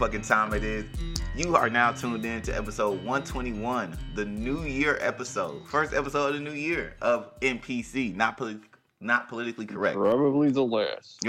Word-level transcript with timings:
I 0.00 0.04
fucking 0.04 0.22
time 0.22 0.54
it 0.54 0.64
is. 0.64 0.86
You 1.36 1.54
are 1.56 1.68
now 1.68 1.92
tuned 1.92 2.24
in 2.24 2.40
to 2.42 2.56
episode 2.56 3.04
121, 3.04 3.98
the 4.14 4.24
New 4.24 4.62
Year 4.62 4.96
episode, 4.98 5.68
first 5.68 5.92
episode 5.92 6.28
of 6.28 6.34
the 6.36 6.40
new 6.40 6.52
year 6.56 6.94
of 7.02 7.38
NPC, 7.40 8.16
not 8.16 8.38
politi- 8.38 8.62
not 9.02 9.28
politically 9.28 9.66
correct. 9.66 9.98
Probably 9.98 10.50
the 10.52 10.64
last. 10.64 11.18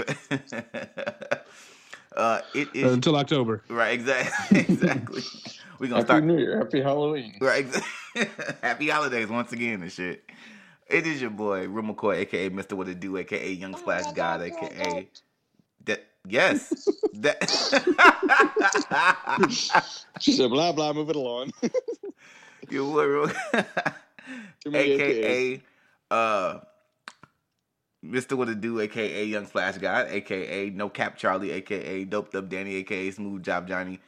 uh, 2.16 2.40
it 2.54 2.68
Uh, 2.82 2.92
until 2.92 3.16
October. 3.16 3.62
right, 3.68 3.92
exactly, 4.00 4.60
exactly. 4.60 5.22
We're 5.78 5.88
gonna 5.88 5.96
Happy 5.96 6.06
start 6.06 6.24
New 6.24 6.38
Year. 6.38 6.56
Happy 6.56 6.80
Halloween. 6.80 7.34
Right. 7.42 7.66
exa- 7.66 8.58
Happy 8.62 8.88
holidays 8.88 9.28
once 9.28 9.52
again 9.52 9.82
and 9.82 9.92
shit. 9.92 10.24
It 10.88 11.06
is 11.06 11.20
your 11.20 11.28
boy, 11.30 11.68
Real 11.68 11.94
McCoy, 11.94 12.20
aka 12.20 12.48
Mr. 12.48 12.72
What 12.72 12.88
It 12.88 13.00
Do, 13.00 13.18
aka 13.18 13.52
Young 13.52 13.76
Splash 13.76 14.10
God, 14.12 14.40
aka 14.40 14.68
that 14.68 15.20
yes. 16.26 16.88
that 17.14 17.38
She 20.20 20.32
said, 20.32 20.50
blah, 20.50 20.72
blah, 20.72 20.92
move 20.92 21.10
it 21.10 21.16
along. 21.16 21.52
you 22.70 22.88
were. 22.88 23.30
Aka 24.66 25.62
uh 26.10 26.60
Mr. 28.04 28.36
What 28.36 28.48
It 28.48 28.60
Do, 28.60 28.80
aka 28.80 29.24
Young 29.24 29.46
Splash 29.46 29.78
God, 29.78 30.08
aka 30.08 30.70
No 30.70 30.88
Cap 30.88 31.16
Charlie, 31.16 31.52
aka 31.52 32.04
Doped 32.04 32.34
Up 32.34 32.48
Danny, 32.48 32.76
aka 32.76 33.10
Smooth 33.10 33.42
Job 33.44 33.68
Johnny, 33.68 34.00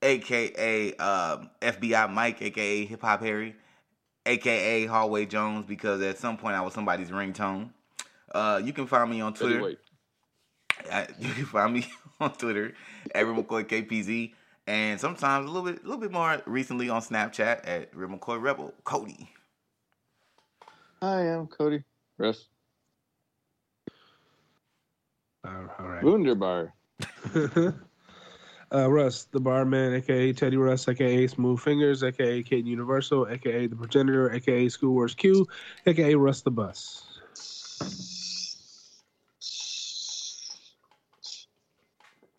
aka 0.00 0.94
um, 0.94 1.50
FBI 1.60 2.12
Mike, 2.12 2.40
aka 2.40 2.84
Hip 2.84 3.02
Hop 3.02 3.20
Harry, 3.20 3.56
aka 4.26 4.86
Hallway 4.86 5.26
Jones, 5.26 5.66
because 5.66 6.00
at 6.02 6.18
some 6.18 6.36
point 6.36 6.54
I 6.54 6.60
was 6.60 6.72
somebody's 6.72 7.10
ringtone. 7.10 7.70
Uh, 8.32 8.60
you 8.64 8.72
can 8.72 8.86
find 8.86 9.10
me 9.10 9.20
on 9.20 9.34
Twitter. 9.34 9.56
Anyway, 9.56 9.76
I, 10.90 11.06
you 11.18 11.32
can 11.32 11.44
find 11.46 11.74
me 11.74 11.86
on 12.20 12.32
Twitter 12.32 12.74
at 13.14 13.26
Real 13.26 13.42
McCoy 13.42 13.64
KPZ, 13.64 14.32
and 14.66 15.00
sometimes 15.00 15.48
a 15.48 15.52
little 15.52 15.70
bit, 15.70 15.82
a 15.82 15.86
little 15.86 16.00
bit 16.00 16.12
more 16.12 16.40
recently 16.46 16.88
on 16.88 17.02
Snapchat 17.02 17.60
at 17.64 17.94
Real 17.94 18.08
McCoy 18.08 18.40
Rebel 18.40 18.72
Cody. 18.84 19.30
Hi, 21.02 21.22
I'm 21.22 21.46
Cody. 21.46 21.82
Russ. 22.18 22.46
Uh, 25.44 25.66
all 25.78 25.86
right. 25.86 26.04
Wunderbar. 26.04 26.72
uh, 27.34 28.90
Russ, 28.90 29.24
the 29.24 29.40
barman, 29.40 29.94
aka 29.94 30.32
Teddy 30.32 30.56
Russ, 30.56 30.86
aka 30.86 31.26
Smooth 31.26 31.58
Fingers, 31.58 32.04
aka 32.04 32.42
Kid 32.44 32.66
Universal, 32.66 33.28
aka 33.28 33.66
the 33.66 33.74
Progenitor, 33.74 34.32
aka 34.32 34.68
School 34.68 34.94
Wars 34.94 35.14
Q, 35.16 35.46
aka 35.86 36.14
Russ 36.14 36.42
the 36.42 36.50
Bus. 36.52 37.02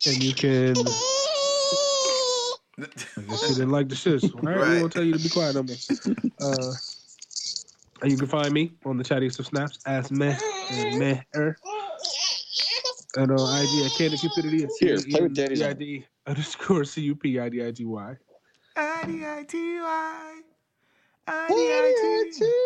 And 0.05 0.21
you 0.21 0.33
can. 0.33 0.75
I 2.77 3.21
guess 3.29 3.49
you 3.49 3.55
didn't 3.55 3.69
like 3.69 3.87
the 3.87 3.95
shit. 3.95 4.23
All 4.23 4.41
right, 4.41 4.69
we 4.69 4.81
won't 4.81 4.91
tell 4.91 5.03
you 5.03 5.13
to 5.13 5.19
be 5.19 5.29
quiet 5.29 5.55
no 5.55 5.63
more. 5.63 5.75
Uh, 6.41 6.73
and 8.01 8.11
you 8.11 8.17
can 8.17 8.27
find 8.27 8.51
me 8.51 8.73
on 8.85 8.97
the 8.97 9.03
chattiest 9.03 9.39
of 9.39 9.45
snaps 9.45 9.79
as 9.85 10.11
meh 10.11 10.37
and 10.71 10.99
meh 10.99 11.21
er. 11.35 11.55
And 13.15 13.31
on 13.31 13.63
IG 13.63 13.85
at 13.85 13.91
Candy 13.97 14.17
Cupidity 14.17 14.63
at 14.63 14.69
Here, 14.79 14.99
play 15.01 15.21
with 15.21 15.35
Daddy's 15.35 15.61
arm. 15.61 15.77
C-U-P-I-D 15.77 16.05
underscore 16.27 16.83
C 16.83 17.01
U 17.03 17.15
P 17.15 17.39
I 17.39 17.47
D 17.47 17.63
I 17.63 17.71
G 17.71 17.85
Y. 17.85 18.15
I-D-I-T-Y. 18.75 20.41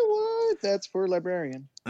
What? 0.08 0.62
That's 0.62 0.88
for 0.88 1.08
librarian. 1.08 1.68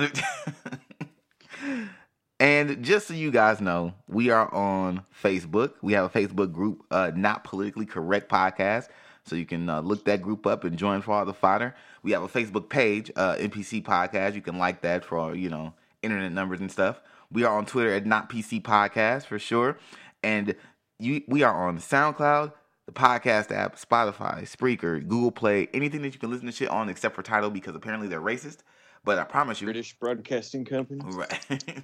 and 2.40 2.84
just 2.84 3.08
so 3.08 3.14
you 3.14 3.31
guys 3.31 3.62
know, 3.62 3.94
we 4.08 4.30
are 4.30 4.53
on 4.53 5.03
Facebook. 5.24 5.74
We 5.81 5.94
have 5.94 6.06
a 6.06 6.09
Facebook 6.09 6.52
group, 6.52 6.84
uh, 6.92 7.12
Not 7.16 7.44
Politically 7.44 7.86
Correct 7.86 8.30
Podcast. 8.30 8.90
So 9.25 9.36
you 9.36 9.46
can 9.46 9.70
uh, 9.70 9.81
look 9.81 10.06
that 10.06 10.22
group 10.22 10.46
up 10.47 10.64
and 10.64 10.78
join 10.78 11.02
for 11.02 11.12
all 11.12 11.26
the 11.26 11.34
fodder. 11.34 11.76
We 12.03 12.12
have 12.12 12.24
a 12.24 12.28
Facebook 12.28 12.70
page, 12.70 13.12
uh, 13.16 13.36
NPC 13.36 13.84
Podcast. 13.84 14.36
You 14.36 14.42
can 14.42 14.58
like 14.58 14.81
that 14.81 15.03
for 15.03 15.36
you 15.36 15.50
know 15.50 15.74
internet 16.02 16.31
numbers 16.31 16.62
and 16.62 16.72
stuff. 16.72 17.02
We 17.31 17.44
are 17.44 17.58
on 17.58 17.66
Twitter 17.66 17.94
at 17.94 18.06
Not 18.06 18.30
PC 18.30 18.62
Podcast 18.62 19.26
for 19.26 19.38
sure, 19.40 19.78
and 20.24 20.56
you 21.00 21.24
we 21.28 21.44
are 21.44 21.68
on 21.68 21.80
SoundCloud, 21.80 22.53
the 22.86 22.92
podcast 22.94 23.52
app, 23.52 23.76
Spotify, 23.78 24.44
Spreaker, 24.44 25.06
Google 25.06 25.31
Play, 25.31 25.68
anything 25.74 26.02
that 26.03 26.14
you 26.14 26.20
can 26.20 26.30
listen 26.30 26.46
to 26.46 26.53
shit 26.53 26.70
on 26.70 26.88
except 26.88 27.16
for 27.16 27.24
Tidal 27.24 27.50
because 27.50 27.76
apparently 27.76 28.08
they're 28.08 28.22
racist. 28.22 28.59
But 29.03 29.18
I 29.18 29.26
promise 29.26 29.59
you, 29.59 29.66
British 29.66 29.97
Broadcasting 30.00 30.66
Company. 30.66 31.02
Right. 31.03 31.84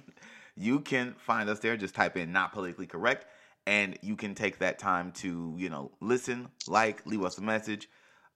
you 0.56 0.80
can 0.80 1.14
find 1.18 1.48
us 1.48 1.60
there. 1.60 1.76
Just 1.76 1.94
type 1.94 2.16
in 2.16 2.32
not 2.32 2.52
politically 2.52 2.86
correct. 2.86 3.26
And 3.66 3.98
you 4.02 4.16
can 4.16 4.34
take 4.34 4.58
that 4.58 4.78
time 4.78 5.12
to, 5.12 5.54
you 5.56 5.70
know, 5.70 5.90
listen, 6.00 6.48
like, 6.68 7.04
leave 7.06 7.24
us 7.24 7.38
a 7.38 7.42
message. 7.42 7.88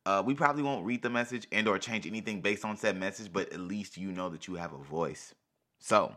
Uh, 0.06 0.22
we 0.24 0.34
probably 0.34 0.62
won't 0.62 0.86
read 0.86 1.02
the 1.02 1.10
message 1.10 1.46
and 1.52 1.68
or 1.68 1.78
change 1.78 2.06
anything 2.06 2.40
based 2.40 2.64
on 2.64 2.76
said 2.78 2.98
message, 2.98 3.30
but 3.30 3.52
at 3.52 3.60
least 3.60 3.98
you 3.98 4.10
know 4.10 4.30
that 4.30 4.48
you 4.48 4.54
have 4.54 4.72
a 4.72 4.78
voice. 4.78 5.34
So 5.78 6.16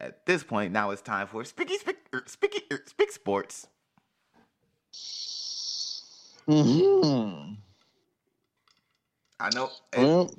at 0.00 0.26
this 0.26 0.42
point, 0.42 0.72
now 0.72 0.90
it's 0.90 1.02
time 1.02 1.28
for 1.28 1.44
Spicky 1.44 1.78
Spick 1.78 1.98
er, 2.12 2.24
Spicky 2.26 2.62
er, 2.72 2.82
Spick 2.86 3.12
Sports. 3.12 3.68
Mm-hmm. 6.48 7.54
I 9.38 9.50
know 9.54 9.70
Well, 9.96 10.30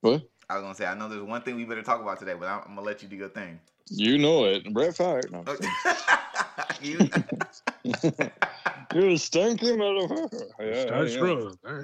what? 0.00 0.22
I 0.48 0.54
was 0.54 0.62
gonna 0.62 0.74
say 0.74 0.86
I 0.86 0.94
know 0.94 1.08
there's 1.08 1.22
one 1.22 1.42
thing 1.42 1.56
we 1.56 1.64
better 1.64 1.82
talk 1.82 2.00
about 2.00 2.18
today, 2.18 2.34
but 2.38 2.46
I'm, 2.48 2.60
I'm 2.68 2.74
gonna 2.74 2.82
let 2.86 3.02
you 3.02 3.08
do 3.08 3.16
your 3.16 3.28
thing. 3.28 3.58
You 3.90 4.18
know 4.18 4.44
it. 4.44 4.72
Brett 4.72 4.96
Favre. 4.96 5.22
No. 5.30 5.44
You- 6.82 7.08
You're 8.94 9.08
a 9.10 9.16
stinky 9.18 9.66
motherfucker. 9.72 10.44
Yeah, 10.60 10.82
Start 10.86 11.08
yeah. 11.08 11.14
strong. 11.14 11.58
All 11.66 11.74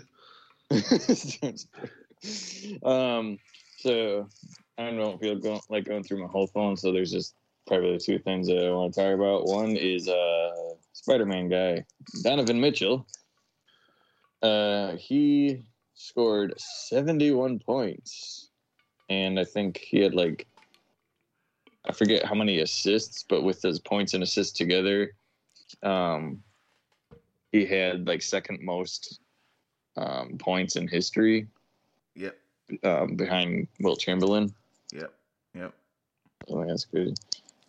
right. 2.82 3.20
um, 3.20 3.38
so 3.78 4.28
I 4.78 4.90
don't 4.90 5.20
feel 5.20 5.36
going 5.36 5.60
like 5.68 5.84
going 5.84 6.02
through 6.04 6.20
my 6.22 6.28
whole 6.28 6.46
phone. 6.46 6.76
So 6.76 6.92
there's 6.92 7.10
just 7.10 7.34
probably 7.66 7.98
two 7.98 8.18
things 8.18 8.48
that 8.48 8.64
I 8.66 8.70
want 8.70 8.94
to 8.94 9.00
talk 9.00 9.14
about. 9.14 9.46
One 9.46 9.76
is 9.76 10.08
uh 10.08 10.50
Spider-Man 10.92 11.48
guy 11.48 11.84
Donovan 12.22 12.60
Mitchell. 12.60 13.06
Uh, 14.42 14.96
he 14.96 15.62
scored 15.94 16.54
71 16.58 17.60
points, 17.60 18.50
and 19.12 19.38
I 19.38 19.44
think 19.44 19.78
he 19.78 20.00
had 20.00 20.14
like 20.14 20.46
I 21.88 21.92
forget 21.92 22.24
how 22.24 22.34
many 22.34 22.60
assists, 22.60 23.24
but 23.28 23.42
with 23.42 23.60
his 23.60 23.80
points 23.80 24.14
and 24.14 24.22
assists 24.22 24.56
together, 24.56 25.14
um, 25.82 26.42
he 27.50 27.66
had 27.66 28.06
like 28.06 28.22
second 28.22 28.60
most 28.62 29.20
um, 29.96 30.38
points 30.38 30.76
in 30.76 30.86
history 30.86 31.48
yep, 32.14 32.36
um, 32.84 33.16
behind 33.16 33.66
Wilt 33.80 33.98
Chamberlain. 33.98 34.54
yep, 34.92 35.12
yep. 35.54 35.74
Oh, 36.48 36.64
that's 36.66 36.84
crazy. 36.84 37.14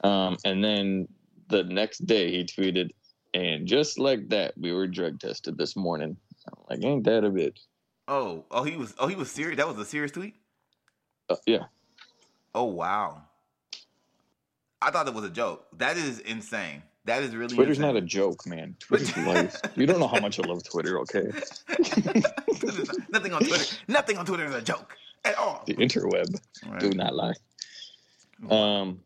Um, 0.03 0.37
and 0.45 0.63
then 0.63 1.07
the 1.49 1.63
next 1.63 2.05
day 2.05 2.31
he 2.31 2.43
tweeted, 2.43 2.91
and 3.33 3.65
just 3.67 3.97
like 3.97 4.29
that, 4.29 4.55
we 4.57 4.71
were 4.71 4.87
drug 4.87 5.19
tested 5.19 5.57
this 5.57 5.75
morning. 5.75 6.15
I'm 6.47 6.63
like, 6.69 6.85
ain't 6.85 7.03
that 7.05 7.23
a 7.23 7.29
bit? 7.29 7.59
Oh, 8.07 8.45
oh, 8.51 8.63
he 8.63 8.77
was, 8.77 8.93
oh, 8.99 9.07
he 9.07 9.15
was 9.15 9.31
serious. 9.31 9.57
That 9.57 9.67
was 9.67 9.79
a 9.79 9.85
serious 9.85 10.11
tweet. 10.11 10.35
Yeah. 11.45 11.65
Oh 12.55 12.65
wow! 12.65 13.21
I 14.81 14.91
thought 14.91 15.07
it 15.07 15.13
was 15.13 15.25
a 15.25 15.29
joke. 15.29 15.65
That 15.77 15.97
is 15.97 16.19
insane. 16.19 16.83
That 17.05 17.23
is 17.23 17.35
really 17.35 17.55
Twitter's 17.55 17.79
not 17.79 17.95
a 17.95 18.01
joke, 18.01 18.47
man. 18.47 18.75
Twitter's 18.79 19.15
life. 19.25 19.59
You 19.75 19.85
don't 19.85 19.99
know 19.99 20.07
how 20.07 20.19
much 20.19 20.39
I 20.39 20.43
love 20.43 20.63
Twitter, 20.63 20.99
okay? 20.99 21.25
Nothing 23.09 23.33
on 23.33 23.43
Twitter. 23.43 23.75
Nothing 23.87 24.17
on 24.17 24.25
Twitter 24.25 24.45
is 24.45 24.55
a 24.55 24.61
joke 24.61 24.95
at 25.25 25.37
all. 25.37 25.63
The 25.67 25.75
interweb. 25.75 26.39
Right. 26.65 26.79
Do 26.79 26.91
not 26.91 27.13
lie. 27.13 27.33
Um, 28.49 29.01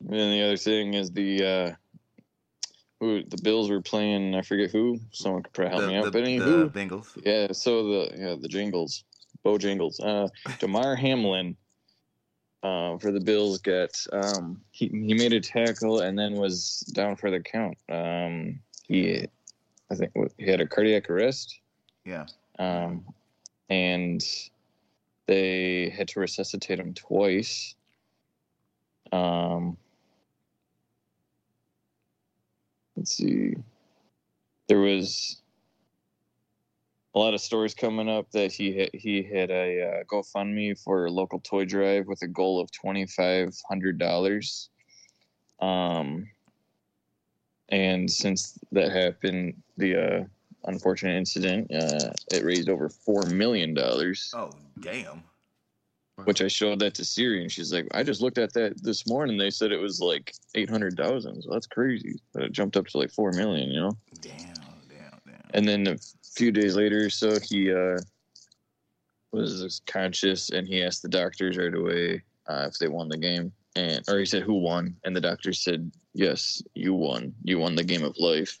and 0.00 0.18
then 0.18 0.30
the 0.30 0.42
other 0.42 0.56
thing 0.56 0.94
is 0.94 1.10
the 1.10 1.44
uh, 1.44 1.74
who 3.00 3.24
the 3.24 3.38
Bills 3.42 3.70
were 3.70 3.82
playing. 3.82 4.34
I 4.34 4.42
forget 4.42 4.70
who. 4.70 4.98
Someone 5.12 5.42
could 5.42 5.52
probably 5.52 5.72
help 5.72 5.82
the, 5.82 5.88
me 5.88 5.96
out. 5.96 6.04
the, 6.04 6.10
but 6.10 6.22
any 6.22 6.38
the? 6.38 6.70
Bengals. 6.70 7.08
Yeah. 7.24 7.52
So 7.52 7.88
the 7.88 8.10
yeah 8.16 8.34
the 8.40 8.48
Jingles, 8.48 9.04
Bo 9.42 9.58
Jingles. 9.58 10.00
Uh, 10.00 10.28
Damar 10.60 10.96
Hamlin. 10.96 11.56
Uh, 12.64 12.96
for 12.96 13.12
the 13.12 13.20
Bills, 13.20 13.58
got 13.58 13.90
um, 14.10 14.58
he 14.70 14.88
he 14.88 15.12
made 15.12 15.34
a 15.34 15.40
tackle 15.40 16.00
and 16.00 16.18
then 16.18 16.32
was 16.32 16.80
down 16.94 17.14
for 17.14 17.30
the 17.30 17.38
count. 17.38 17.76
Um, 17.90 18.58
he, 18.88 19.26
I 19.90 19.94
think 19.94 20.12
he 20.38 20.46
had 20.50 20.62
a 20.62 20.66
cardiac 20.66 21.10
arrest. 21.10 21.60
Yeah. 22.06 22.24
Um, 22.58 23.04
and 23.68 24.24
they 25.26 25.90
had 25.90 26.08
to 26.08 26.20
resuscitate 26.20 26.78
him 26.78 26.94
twice. 26.94 27.74
Um, 29.12 29.76
let's 32.96 33.14
see. 33.14 33.56
There 34.68 34.80
was 34.80 35.42
a 37.14 37.18
lot 37.18 37.34
of 37.34 37.40
stories 37.40 37.74
coming 37.74 38.08
up 38.08 38.30
that 38.32 38.52
he 38.52 38.76
had, 38.76 38.90
he 38.92 39.22
had 39.22 39.50
a 39.50 39.82
uh, 39.82 40.04
GoFundMe 40.04 40.78
for 40.78 41.06
a 41.06 41.10
local 41.10 41.40
toy 41.40 41.64
drive 41.64 42.06
with 42.06 42.22
a 42.22 42.28
goal 42.28 42.60
of 42.60 42.70
twenty 42.72 43.06
five 43.06 43.54
hundred 43.68 43.98
dollars. 43.98 44.68
Um, 45.60 46.28
and 47.68 48.10
since 48.10 48.58
that 48.72 48.90
happened, 48.90 49.54
the 49.76 49.96
uh, 49.96 50.24
unfortunate 50.64 51.16
incident, 51.16 51.70
uh, 51.72 52.10
it 52.32 52.44
raised 52.44 52.68
over 52.68 52.88
four 52.88 53.22
million 53.26 53.74
dollars. 53.74 54.32
Oh 54.34 54.50
damn. 54.80 55.22
Which 56.24 56.42
I 56.42 56.48
showed 56.48 56.78
that 56.78 56.94
to 56.94 57.04
Siri, 57.04 57.42
and 57.42 57.50
she's 57.50 57.72
like, 57.72 57.88
"I 57.92 58.04
just 58.04 58.20
looked 58.20 58.38
at 58.38 58.52
that 58.52 58.80
this 58.84 59.04
morning. 59.08 59.36
They 59.36 59.50
said 59.50 59.72
it 59.72 59.80
was 59.80 60.00
like 60.00 60.32
eight 60.54 60.70
hundred 60.70 60.96
thousand. 60.96 61.42
So 61.42 61.50
that's 61.50 61.66
crazy. 61.66 62.20
But 62.32 62.44
it 62.44 62.52
jumped 62.52 62.76
up 62.76 62.86
to 62.88 62.98
like 62.98 63.10
four 63.10 63.32
million, 63.32 63.70
you 63.70 63.80
know." 63.80 63.96
Damn, 64.20 64.36
damn, 64.88 65.20
damn. 65.26 65.50
And 65.54 65.66
then 65.66 65.88
a 65.88 65.96
few 66.34 66.50
days 66.50 66.76
later, 66.76 67.10
so 67.10 67.38
he 67.40 67.72
uh, 67.72 67.98
was 69.32 69.80
conscious, 69.86 70.50
and 70.50 70.66
he 70.66 70.82
asked 70.82 71.02
the 71.02 71.08
doctors 71.08 71.56
right 71.56 71.74
away 71.74 72.22
uh, 72.46 72.66
if 72.68 72.78
they 72.78 72.88
won 72.88 73.08
the 73.08 73.16
game, 73.16 73.52
and 73.76 74.02
or 74.08 74.18
he 74.18 74.26
said 74.26 74.42
who 74.42 74.54
won, 74.54 74.96
and 75.04 75.14
the 75.14 75.20
doctors 75.20 75.60
said, 75.60 75.90
"Yes, 76.12 76.62
you 76.74 76.94
won. 76.94 77.34
You 77.42 77.58
won 77.58 77.74
the 77.74 77.84
game 77.84 78.04
of 78.04 78.16
life." 78.18 78.60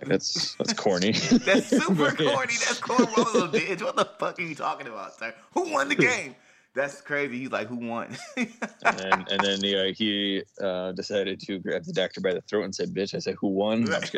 That's 0.00 0.56
that's 0.56 0.72
corny. 0.72 1.12
That's 1.44 1.68
super 1.68 2.14
yeah. 2.20 2.32
corny. 2.32 2.54
That's 2.66 2.80
corny, 2.80 3.06
little 3.06 3.48
bitch. 3.48 3.82
What 3.82 3.94
the 3.94 4.08
fuck 4.18 4.38
are 4.38 4.42
you 4.42 4.54
talking 4.54 4.88
about, 4.88 5.14
sir? 5.14 5.32
Who 5.52 5.72
won 5.72 5.88
the 5.88 5.94
game? 5.94 6.34
That's 6.74 7.00
crazy. 7.00 7.38
He's 7.38 7.52
like, 7.52 7.68
who 7.68 7.76
won? 7.76 8.16
and 8.36 8.48
then, 8.82 9.24
and 9.30 9.40
then 9.40 9.94
he 9.94 10.42
uh, 10.60 10.90
decided 10.90 11.38
to 11.42 11.60
grab 11.60 11.84
the 11.84 11.92
doctor 11.92 12.20
by 12.20 12.34
the 12.34 12.40
throat 12.40 12.64
and 12.64 12.74
said, 12.74 12.92
"Bitch!" 12.92 13.14
I 13.14 13.20
said, 13.20 13.36
"Who 13.40 13.46
won?" 13.46 13.84
No, 13.84 13.94
I'm 13.94 14.00
just 14.00 14.12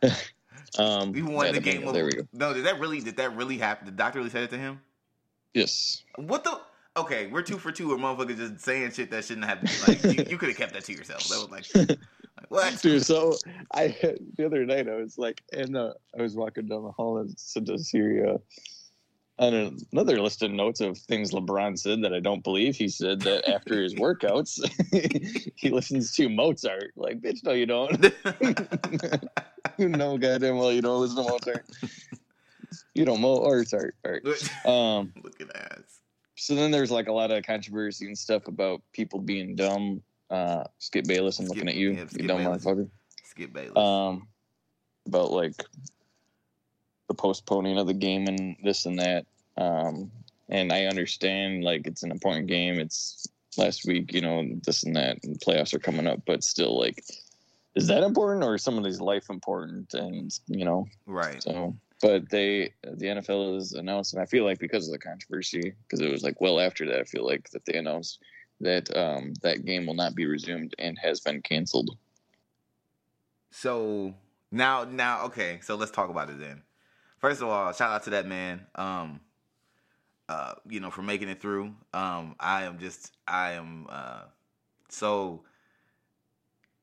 kidding. 0.00 0.12
Um, 0.78 1.14
he 1.14 1.22
won 1.22 1.52
the 1.52 1.60
game. 1.60 1.86
Of, 1.86 1.94
There 1.94 2.04
we 2.04 2.12
go. 2.12 2.22
No, 2.32 2.54
did 2.54 2.66
that 2.66 2.78
really? 2.80 3.00
Did 3.00 3.16
that 3.16 3.36
really 3.36 3.58
happen? 3.58 3.86
The 3.86 3.92
doctor 3.92 4.18
really 4.18 4.30
said 4.30 4.44
it 4.44 4.50
to 4.50 4.58
him? 4.58 4.80
Yes. 5.54 6.02
What 6.16 6.44
the? 6.44 6.60
Okay, 6.96 7.28
we're 7.28 7.42
two 7.42 7.58
for 7.58 7.70
two. 7.70 7.88
Where 7.88 7.98
motherfuckers 7.98 8.36
just 8.36 8.64
saying 8.64 8.92
shit 8.92 9.10
that 9.10 9.24
shouldn't 9.24 9.46
have. 9.46 9.62
Like 9.86 10.02
you, 10.02 10.24
you 10.30 10.38
could 10.38 10.48
have 10.48 10.58
kept 10.58 10.72
that 10.72 10.84
to 10.84 10.92
yourself. 10.92 11.28
That 11.28 11.36
was 11.36 11.50
like, 11.50 11.88
like 11.88 11.98
what? 12.48 12.78
Dude, 12.82 13.04
so 13.04 13.36
I 13.72 13.88
the 14.36 14.46
other 14.46 14.64
night 14.64 14.88
I 14.88 14.96
was 14.96 15.18
like, 15.18 15.42
and 15.52 15.76
uh, 15.76 15.94
I 16.18 16.22
was 16.22 16.36
walking 16.36 16.66
down 16.66 16.84
the 16.84 16.92
hall 16.92 17.18
and 17.18 17.32
said 17.38 17.66
to 17.66 17.78
Siri, 17.78 18.28
uh, 18.28 18.38
on 19.38 19.76
another 19.92 20.20
list 20.20 20.42
of 20.42 20.50
notes 20.50 20.80
of 20.80 20.98
things 20.98 21.30
LeBron 21.32 21.78
said 21.78 22.02
that 22.02 22.12
I 22.12 22.20
don't 22.20 22.42
believe. 22.42 22.74
He 22.76 22.88
said 22.88 23.20
that 23.22 23.48
after 23.48 23.80
his 23.82 23.94
workouts, 23.94 24.58
he 25.56 25.70
listens 25.70 26.12
to 26.16 26.28
Mozart. 26.28 26.92
Like, 26.96 27.20
bitch, 27.20 27.44
no, 27.44 27.52
you 27.52 27.66
don't. 27.66 27.92
you 29.78 29.88
know, 29.88 30.18
goddamn 30.18 30.56
well, 30.56 30.72
you 30.72 30.82
don't 30.82 31.00
listen 31.00 31.16
to 31.24 31.30
Mozart. 31.30 31.66
You 32.94 33.04
don't 33.04 33.20
Mozart. 33.20 33.94
Um, 34.64 35.12
Look 35.22 35.40
at 35.40 35.56
ass. 35.56 36.00
so 36.36 36.54
then 36.54 36.70
there's 36.70 36.90
like 36.90 37.06
a 37.08 37.12
lot 37.12 37.30
of 37.30 37.44
controversy 37.44 38.06
and 38.06 38.18
stuff 38.18 38.48
about 38.48 38.82
people 38.92 39.20
being 39.20 39.54
dumb. 39.56 40.02
Uh, 40.30 40.64
Skip 40.78 41.06
Bayless, 41.06 41.38
I'm 41.38 41.46
Skip- 41.46 41.56
looking 41.56 41.68
at 41.68 41.76
you, 41.76 41.92
yeah, 41.92 42.04
you 42.12 42.26
dumb 42.28 42.38
Bayless. 42.38 42.64
motherfucker 42.64 42.88
Skip 43.24 43.52
Bayless. 43.52 43.76
um, 43.78 44.26
about 45.06 45.30
like 45.30 45.54
the 47.08 47.14
postponing 47.14 47.78
of 47.78 47.86
the 47.86 47.94
game 47.94 48.26
and 48.26 48.56
this 48.62 48.86
and 48.86 48.98
that. 48.98 49.26
Um, 49.56 50.10
and 50.48 50.72
I 50.72 50.84
understand 50.84 51.64
like 51.64 51.86
it's 51.86 52.02
an 52.02 52.10
important 52.10 52.46
game. 52.46 52.78
It's 52.78 53.26
last 53.56 53.86
week, 53.86 54.12
you 54.12 54.20
know, 54.20 54.44
this 54.64 54.84
and 54.84 54.96
that, 54.96 55.18
and 55.24 55.38
playoffs 55.40 55.74
are 55.74 55.78
coming 55.78 56.06
up. 56.06 56.20
But 56.26 56.44
still, 56.44 56.78
like, 56.78 57.02
is 57.74 57.86
that 57.88 58.02
important 58.02 58.44
or 58.44 58.54
is 58.54 58.62
somebody's 58.62 59.00
life 59.00 59.30
important? 59.30 59.92
And 59.94 60.32
you 60.46 60.64
know, 60.64 60.86
right. 61.06 61.42
so. 61.42 61.76
But 62.00 62.30
they, 62.30 62.72
the 62.84 63.06
NFL 63.06 63.56
has 63.56 63.72
announced, 63.72 64.14
and 64.14 64.22
I 64.22 64.26
feel 64.26 64.44
like 64.44 64.60
because 64.60 64.86
of 64.86 64.92
the 64.92 65.00
controversy, 65.00 65.74
because 65.82 66.00
it 66.00 66.08
was 66.08 66.22
like 66.22 66.40
well 66.40 66.60
after 66.60 66.86
that, 66.86 67.00
I 67.00 67.02
feel 67.02 67.26
like 67.26 67.50
that 67.50 67.64
they 67.64 67.76
announced 67.76 68.20
that 68.60 68.96
um, 68.96 69.34
that 69.42 69.64
game 69.64 69.84
will 69.86 69.94
not 69.94 70.14
be 70.14 70.24
resumed 70.26 70.74
and 70.78 70.96
has 70.98 71.18
been 71.18 71.42
canceled. 71.42 71.96
So 73.50 74.14
now, 74.50 74.84
now, 74.84 75.24
okay. 75.24 75.58
So 75.62 75.74
let's 75.74 75.90
talk 75.90 76.10
about 76.10 76.30
it 76.30 76.38
then. 76.38 76.62
First 77.18 77.42
of 77.42 77.48
all, 77.48 77.72
shout 77.72 77.90
out 77.92 78.04
to 78.04 78.10
that 78.10 78.26
man. 78.26 78.66
Um, 78.74 79.20
uh, 80.28 80.54
you 80.68 80.80
know, 80.80 80.90
for 80.90 81.02
making 81.02 81.28
it 81.28 81.40
through. 81.40 81.74
Um, 81.94 82.36
I 82.40 82.64
am 82.64 82.78
just, 82.78 83.12
I 83.26 83.52
am, 83.52 83.86
uh, 83.90 84.22
so. 84.88 85.42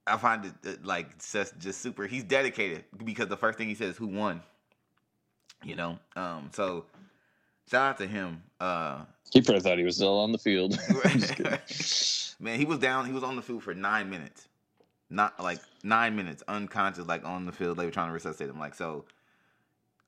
I 0.08 0.18
find 0.18 0.46
it 0.46 0.54
uh, 0.68 0.72
like 0.84 1.18
just, 1.32 1.58
just 1.58 1.82
super. 1.82 2.06
He's 2.06 2.24
dedicated 2.24 2.86
because 3.04 3.28
the 3.28 3.38
first 3.38 3.58
thing 3.58 3.68
he 3.68 3.76
says, 3.76 3.92
is 3.92 3.98
"Who 3.98 4.08
won?" 4.08 4.42
You 5.64 5.76
know. 5.76 6.00
Um. 6.16 6.52
So, 6.54 6.86
shout 7.72 7.90
out 7.90 7.98
to 8.00 8.08
him. 8.08 8.44
Uh, 8.60 9.06
He 9.32 9.42
probably 9.42 9.62
thought 9.62 9.80
he 9.80 9.84
was 9.84 9.96
still 9.96 10.20
on 10.20 10.32
the 10.32 10.38
field. 10.38 10.78
Man, 12.40 12.60
he 12.60 12.66
was 12.66 12.80
down. 12.80 13.06
He 13.08 13.14
was 13.14 13.24
on 13.24 13.36
the 13.36 13.42
field 13.42 13.64
for 13.64 13.74
nine 13.74 14.10
minutes, 14.10 14.48
not 15.10 15.42
like 15.42 15.60
nine 15.84 16.16
minutes, 16.16 16.44
unconscious, 16.48 17.08
like 17.08 17.26
on 17.26 17.46
the 17.48 17.52
field. 17.52 17.78
They 17.78 17.86
were 17.86 17.92
trying 17.92 18.10
to 18.10 18.14
resuscitate 18.14 18.50
him. 18.50 18.60
Like 18.60 18.76
so. 18.76 19.06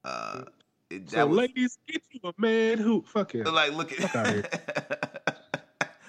Uh, 0.08 0.44
it, 0.90 1.10
So, 1.10 1.28
was 1.28 1.38
ladies, 1.38 1.78
get 1.88 2.02
you 2.12 2.20
a 2.24 2.34
man 2.38 2.78
who 2.78 3.02
fuck 3.02 3.34
him. 3.34 3.44
like 3.44 3.74
look 3.74 3.92
Fuck 3.92 4.16
outta 4.16 4.38
at. 4.54 5.38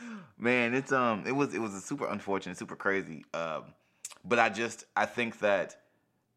Man, 0.39 0.73
it's 0.73 0.93
um, 0.93 1.25
it 1.27 1.33
was 1.33 1.53
it 1.53 1.59
was 1.59 1.75
a 1.75 1.81
super 1.81 2.07
unfortunate, 2.07 2.57
super 2.57 2.77
crazy. 2.77 3.25
Um, 3.35 3.65
but 4.25 4.39
I 4.39 4.49
just 4.51 4.85
I 4.97 5.05
think 5.07 5.41
that 5.41 5.77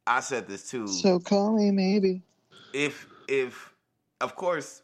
I 0.08 0.22
said 0.22 0.48
this 0.48 0.70
too. 0.72 0.88
so 0.88 1.20
call 1.20 1.56
me 1.56 1.70
maybe. 1.70 2.24
if 2.74 3.06
if 3.28 3.72
of 4.20 4.36
course 4.36 4.82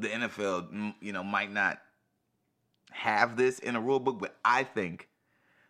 the 0.00 0.08
NFL 0.08 0.94
you 1.00 1.12
know 1.12 1.22
might 1.22 1.52
not 1.52 1.78
have 2.90 3.36
this 3.36 3.60
in 3.60 3.76
a 3.76 3.80
rule 3.80 4.00
book, 4.00 4.18
but 4.18 4.34
I 4.44 4.64
think 4.64 5.08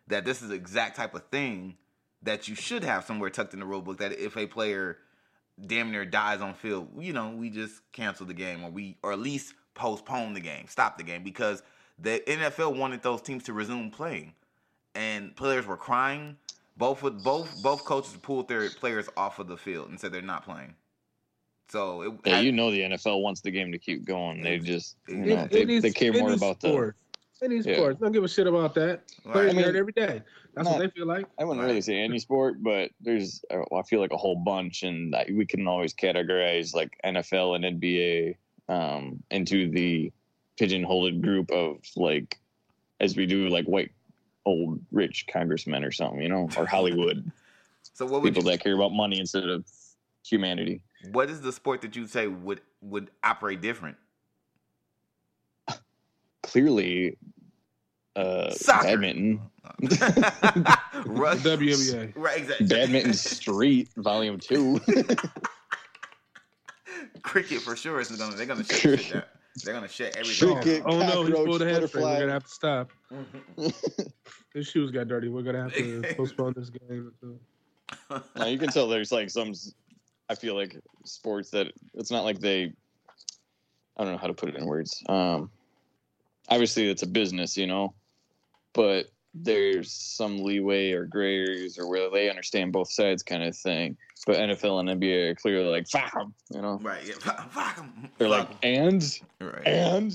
that 0.07 0.25
this 0.25 0.41
is 0.41 0.49
the 0.49 0.55
exact 0.55 0.97
type 0.97 1.15
of 1.15 1.25
thing 1.27 1.77
that 2.23 2.49
you 2.49 2.55
should 2.55 2.83
have 2.83 3.05
somewhere 3.05 3.29
tucked 3.29 3.53
in 3.53 3.61
the 3.61 3.67
rule 3.67 3.83
book 3.83 3.99
that 3.99 4.13
if 4.19 4.39
a 4.39 4.47
player 4.47 4.97
damn 5.67 5.91
near 5.91 6.05
dies 6.05 6.41
on 6.41 6.55
field, 6.55 6.89
you 6.99 7.13
know, 7.13 7.31
we 7.31 7.51
just 7.51 7.81
cancel 7.93 8.27
the 8.27 8.35
game 8.35 8.65
or 8.65 8.71
we 8.71 8.97
or 9.03 9.13
at 9.13 9.19
least 9.19 9.55
postpone 9.75 10.35
the 10.35 10.41
game, 10.41 10.67
stop 10.69 10.99
the 10.99 11.05
game 11.05 11.23
because 11.23 11.63
the 11.99 12.23
NFL 12.27 12.77
wanted 12.77 13.03
those 13.03 13.23
teams 13.23 13.45
to 13.45 13.53
resume 13.53 13.91
playing 13.91 14.33
and 14.95 15.35
players 15.37 15.67
were 15.67 15.77
crying. 15.77 16.37
Both 16.77 17.03
with 17.03 17.23
both 17.23 17.63
both 17.63 17.85
coaches 17.85 18.17
pulled 18.23 18.49
their 18.49 18.71
players 18.71 19.09
off 19.17 19.39
of 19.39 19.49
the 19.49 19.57
field 19.57 19.91
and 19.91 20.01
said 20.01 20.13
they're 20.13 20.23
not 20.23 20.45
playing. 20.45 20.75
So 21.69 22.03
it, 22.03 22.13
Yeah, 22.25 22.39
I- 22.39 22.41
you 22.41 22.53
know 22.53 22.71
the 22.71 22.81
NFL 22.83 23.21
wants 23.23 23.43
the 23.43 23.51
game 23.51 23.71
to 23.73 23.79
keep 23.79 24.05
going. 24.05 24.41
They 24.43 24.59
just, 24.59 24.97
you 25.07 25.17
know, 25.17 25.43
In- 25.43 25.49
they, 25.51 25.65
they 25.83 25.91
care 25.93 26.13
more 26.13 26.31
about 26.43 26.61
the. 26.61 26.69
Sport. 27.41 27.53
Any 27.53 27.69
Yeah. 27.71 27.77
sports. 27.77 28.01
Don't 28.01 28.13
give 28.13 28.25
a 28.25 28.29
shit 28.29 28.47
about 28.47 28.75
that. 28.75 29.03
Right. 29.25 29.33
Players 29.33 29.53
I 29.53 29.57
mean, 29.57 29.65
hurt 29.65 29.77
every 29.77 29.93
day. 29.93 30.23
That's 30.55 30.69
not- 30.69 30.79
what 30.79 30.81
they 30.81 30.91
feel 30.91 31.07
like. 31.07 31.27
I 31.39 31.45
wouldn't 31.45 31.65
really 31.65 31.81
say 31.81 31.99
any 31.99 32.19
sport, 32.19 32.63
but 32.63 32.91
there's, 33.01 33.45
uh, 33.51 33.63
I 33.75 33.83
feel 33.83 34.01
like 34.01 34.13
a 34.13 34.17
whole 34.17 34.37
bunch, 34.37 34.83
and 34.83 35.15
I- 35.15 35.31
we 35.33 35.47
can 35.47 35.67
always 35.67 35.95
categorize 35.95 36.75
like 36.75 36.99
NFL 37.05 37.55
and 37.55 37.65
NBA 37.65 38.37
um, 38.69 39.23
into 39.31 39.69
the 39.71 40.13
pigeonholed 40.59 41.23
group 41.23 41.51
of 41.51 41.79
like, 41.97 42.39
as 43.01 43.17
we 43.17 43.27
do 43.27 43.49
like 43.49 43.65
white 43.67 43.91
old 44.47 44.81
rich 44.93 45.27
congressmen 45.33 45.85
or 45.85 45.91
something, 45.91 46.21
you 46.23 46.29
know, 46.29 46.49
or 46.57 46.67
Hollywood 46.67 47.31
so 47.95 48.07
what 48.07 48.23
would 48.23 48.33
people 48.35 48.49
you, 48.49 48.57
that 48.57 48.63
care 48.63 48.75
about 48.75 48.93
money 48.93 49.19
instead 49.19 49.49
of 49.49 49.65
humanity. 50.25 50.83
what 51.11 51.29
is 51.31 51.41
the 51.41 51.53
sport 51.53 51.81
that 51.83 51.97
you 51.97 52.07
say 52.07 52.27
would 52.27 52.61
would 52.81 53.11
operate 53.25 53.61
different? 53.61 53.97
Clearly, 56.43 57.17
uh, 58.17 58.51
Soccer. 58.51 58.89
badminton, 58.89 59.41
Rug- 61.07 61.39
WNBA. 61.39 62.13
Right, 62.17 62.39
exactly. 62.41 62.67
badminton 62.67 63.13
street, 63.15 63.89
volume 63.97 64.39
two. 64.39 64.81
Cricket 67.23 67.61
for 67.61 67.77
sure 67.77 68.01
is 68.01 68.11
gonna 68.11 68.35
they're 68.37 68.47
gonna 68.47 68.65
shut 68.65 68.83
this 68.83 69.01
shit 69.03 69.13
down. 69.15 69.23
They're 69.65 69.75
gonna 69.75 69.89
shut 69.89 70.17
everything. 70.17 70.55
Cricket. 70.57 70.83
Oh, 70.87 70.99
no, 70.99 71.23
he's 71.25 71.35
cockroach, 71.35 71.47
pulled 71.47 71.63
a 71.63 71.65
hamstring. 71.67 71.75
butterfly. 72.05 72.13
We're 72.15 72.21
gonna 72.21 72.33
have 72.33 72.45
to 72.45 72.51
stop. 72.51 72.91
down. 73.11 73.27
His 74.55 74.67
shoes 74.69 74.91
got 74.91 75.09
dirty. 75.09 75.29
We're 75.29 75.43
gonna 75.43 75.63
have 75.63 75.75
to 75.75 76.03
postpone 76.17 76.55
this 76.57 76.71
game. 76.71 77.13
now 78.37 78.47
you 78.47 78.59
can 78.59 78.69
tell 78.69 78.89
there's 78.89 79.11
like 79.13 79.29
some 79.31 79.53
i 80.29 80.35
feel 80.37 80.55
like 80.55 80.77
sports 81.05 81.51
that 81.51 81.67
it's 81.95 82.11
not 82.13 82.23
like 82.23 82.39
they 82.39 82.73
i 83.97 84.05
don't 84.05 84.13
know 84.13 84.19
how 84.19 84.29
to 84.29 84.33
put 84.33 84.49
it 84.49 84.55
in 84.55 84.65
words 84.65 85.03
um 85.09 85.51
obviously 86.51 86.89
it's 86.89 87.03
a 87.03 87.07
business 87.07 87.57
you 87.57 87.67
know 87.67 87.95
but 88.73 89.07
there's 89.33 89.93
some 89.93 90.43
leeway 90.43 90.91
or 90.91 91.05
gray 91.05 91.39
areas 91.39 91.79
or 91.79 91.89
where 91.89 92.11
they 92.11 92.29
understand 92.29 92.73
both 92.73 92.91
sides 92.91 93.23
kind 93.23 93.43
of 93.43 93.57
thing 93.57 93.97
but 94.27 94.37
nfl 94.37 94.81
and 94.81 95.01
nba 95.01 95.31
are 95.31 95.35
clearly 95.37 95.71
like 95.71 95.89
fuck 95.89 96.13
them, 96.13 96.35
you 96.53 96.61
know 96.61 96.79
right, 96.83 97.07
yeah. 97.07 97.15
Fuck, 97.19 97.51
fuck 97.53 97.79
'em. 97.79 98.11
they're 98.19 98.29
like 98.29 98.49
and 98.63 99.21
right. 99.41 99.67
and 99.67 100.13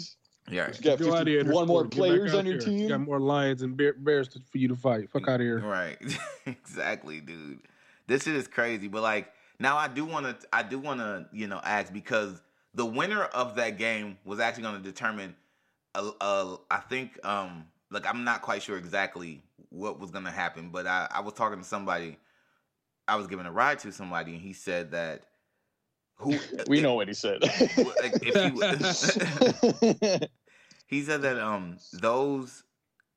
yeah. 0.50 0.68
you 0.68 0.82
got 0.82 1.00
Go 1.00 1.16
out 1.16 1.28
here. 1.28 1.40
51 1.40 1.68
more 1.68 1.86
players 1.86 2.34
on 2.34 2.46
your 2.46 2.60
team. 2.60 2.78
You 2.78 2.90
got 2.90 3.02
more 3.02 3.20
lions 3.20 3.62
and 3.62 3.76
bears 3.76 4.30
for 4.52 4.58
you 4.58 4.68
to 4.68 4.76
fight. 4.76 5.10
Fuck 5.10 5.28
out 5.28 5.36
of 5.36 5.42
here. 5.42 5.60
Right. 5.60 5.98
exactly, 6.46 7.20
dude. 7.20 7.60
This 8.08 8.24
shit 8.24 8.36
is 8.36 8.48
crazy. 8.48 8.88
But 8.88 9.02
like 9.02 9.32
now 9.60 9.78
I 9.78 9.88
do 9.88 10.06
wanna 10.06 10.38
I 10.54 10.64
do 10.64 10.78
wanna, 10.80 11.28
you 11.32 11.48
know, 11.48 11.60
ask 11.64 11.92
because 11.92 12.42
the 12.74 12.86
winner 12.86 13.24
of 13.24 13.56
that 13.56 13.78
game 13.78 14.18
was 14.26 14.40
actually 14.40 14.64
gonna 14.64 14.80
determine 14.80 15.36
uh, 15.96 16.12
uh 16.22 16.58
I 16.70 16.78
think 16.78 17.24
um 17.26 17.66
like 17.92 18.06
I'm 18.08 18.24
not 18.24 18.42
quite 18.42 18.62
sure 18.62 18.78
exactly 18.78 19.42
what 19.70 20.00
was 20.00 20.12
gonna 20.12 20.32
happen, 20.32 20.70
but 20.70 20.88
I, 20.88 21.08
I 21.12 21.22
was 21.22 21.34
talking 21.34 21.60
to 21.60 21.66
somebody. 21.66 22.18
I 23.08 23.16
was 23.16 23.28
giving 23.28 23.46
a 23.46 23.52
ride 23.52 23.80
to 23.80 23.92
somebody, 23.92 24.34
and 24.34 24.42
he 24.42 24.54
said 24.54 24.92
that 24.92 25.26
who 26.18 26.40
we 26.68 26.82
know 26.82 26.96
what 26.96 27.08
he 27.08 27.14
said. 27.14 27.42
like, 28.02 28.18
if 28.22 28.36
you, 28.44 28.62
he 30.88 31.04
said 31.04 31.22
that 31.22 31.40
um 31.40 31.78
those 31.94 32.64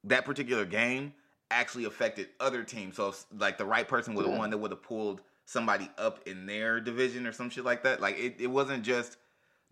that 0.05 0.25
particular 0.25 0.65
game 0.65 1.13
actually 1.51 1.85
affected 1.85 2.29
other 2.41 2.63
teams. 2.63 2.97
So 2.97 3.09
if, 3.09 3.25
like 3.37 3.59
the 3.59 3.65
right 3.65 3.87
person 3.89 4.15
would 4.15 4.25
have 4.25 4.33
Yeah. 4.33 4.39
won, 4.39 4.51
that 4.51 4.59
would 4.59 4.71
have 4.71 4.83
pulled 4.83 5.23
somebody 5.47 5.91
up 5.97 6.21
in 6.29 6.45
their 6.47 6.81
division 6.81 7.27
or 7.27 7.33
some 7.33 7.49
shit 7.51 7.65
like 7.65 7.83
that. 7.85 8.01
Like 8.01 8.19
it, 8.19 8.37
it 8.39 8.49
wasn't 8.49 8.83
just 8.85 9.17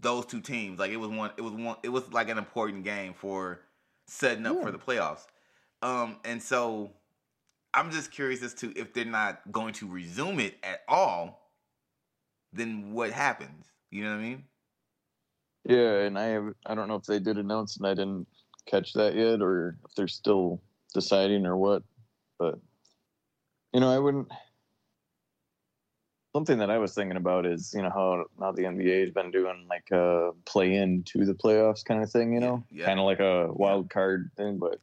those 0.01 0.27
two 0.27 0.41
teams. 0.41 0.79
Like 0.79 0.91
it 0.91 0.97
was 0.97 1.11
one. 1.11 1.31
It 1.37 1.43
was 1.43 1.53
one. 1.53 1.77
It 1.83 1.89
was 1.89 2.13
like 2.13 2.29
an 2.29 2.39
important 2.39 2.85
game 2.85 3.15
for 3.15 3.61
setting 4.07 4.47
up 4.47 4.57
Yeah. 4.57 4.63
for 4.63 4.71
the 4.71 4.79
playoffs. 4.79 5.27
Um, 5.83 6.17
and 6.25 6.43
so 6.43 6.93
I'm 7.75 7.91
just 7.91 8.11
curious 8.11 8.43
as 8.43 8.55
to 8.55 8.73
if 8.79 8.93
they're 8.95 9.05
not 9.05 9.41
going 9.53 9.75
to 9.75 9.89
resume 9.89 10.41
it 10.41 10.57
at 10.63 10.81
all. 10.89 11.51
Then 12.53 12.93
what 12.93 13.11
happens? 13.11 13.67
You 13.91 14.05
know 14.05 14.11
what 14.11 14.21
I 14.21 14.23
mean? 14.23 14.45
yeah, 15.65 16.01
and 16.03 16.19
I 16.19 16.27
have 16.27 16.53
I 16.65 16.75
don't 16.75 16.89
know 16.89 16.95
if 16.97 17.05
they 17.05 17.19
did 17.19 17.39
announce 17.39 17.77
and 17.77 17.87
I 17.87 17.95
didn't 17.95 18.27
catch 18.67 18.93
that 18.95 19.15
yet, 19.15 19.43
or 19.43 19.77
if 19.89 19.95
they're 19.95 20.09
still 20.09 20.63
deciding 20.95 21.45
or 21.47 21.57
what. 21.57 21.83
But 22.39 22.59
you 23.73 23.81
know, 23.81 23.91
I 23.91 23.99
wouldn't. 23.99 24.29
Something 26.37 26.59
that 26.59 26.71
I 26.71 26.77
was 26.77 26.93
thinking 26.93 27.17
about 27.17 27.47
is 27.47 27.73
you 27.75 27.81
know 27.81 27.89
how 27.89 28.27
now 28.39 28.53
the 28.53 28.65
NBA 28.65 29.01
has 29.01 29.11
been 29.11 29.31
doing 29.31 29.67
like 29.71 29.87
uh, 29.91 30.29
a 30.29 30.33
play 30.45 30.75
in 30.75 31.03
to 31.05 31.25
the 31.25 31.33
playoffs 31.33 31.83
kind 31.83 32.03
of 32.03 32.11
thing. 32.11 32.35
You 32.35 32.41
know, 32.41 32.63
Yeah, 32.71 32.81
yeah. 32.81 32.87
kind 32.87 33.01
of 33.01 33.07
like 33.07 33.21
a 33.21 33.51
wild 33.53 33.89
card 33.91 34.31
thing, 34.37 34.59
but. 34.59 34.81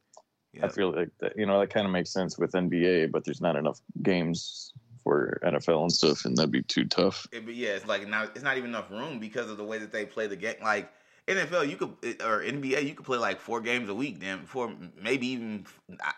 Yeah. 0.55 0.67
I 0.67 0.69
feel 0.69 0.95
like 0.95 1.09
that, 1.19 1.35
you 1.35 1.47
know, 1.47 1.59
that 1.59 1.71
kind 1.71 1.87
of 1.87 1.91
makes 1.91 2.13
sense 2.13 2.37
with 2.37 2.51
NBA, 2.51 3.11
but 3.11 3.25
there's 3.25 3.41
not 3.41 3.55
enough 3.55 3.81
games 4.03 4.71
for 5.03 5.39
NFL 5.43 5.81
and 5.81 5.91
stuff, 5.91 6.25
and 6.25 6.37
that'd 6.37 6.51
be 6.51 6.61
too 6.61 6.85
tough. 6.85 7.27
It, 7.31 7.43
but 7.43 7.55
yeah, 7.55 7.69
it's 7.69 7.87
like 7.87 8.07
now 8.07 8.23
it's 8.23 8.43
not 8.43 8.57
even 8.57 8.69
enough 8.69 8.91
room 8.91 9.19
because 9.19 9.49
of 9.49 9.57
the 9.57 9.63
way 9.63 9.79
that 9.79 9.91
they 9.91 10.05
play 10.05 10.27
the 10.27 10.35
game. 10.35 10.55
Like 10.61 10.91
NFL, 11.27 11.69
you 11.69 11.77
could 11.77 11.89
or 12.21 12.41
NBA, 12.41 12.85
you 12.85 12.93
could 12.93 13.05
play 13.05 13.17
like 13.17 13.39
four 13.39 13.61
games 13.61 13.89
a 13.89 13.95
week. 13.95 14.19
Damn, 14.19 14.45
four 14.45 14.73
maybe 15.01 15.27
even 15.27 15.65
I, 16.01 16.13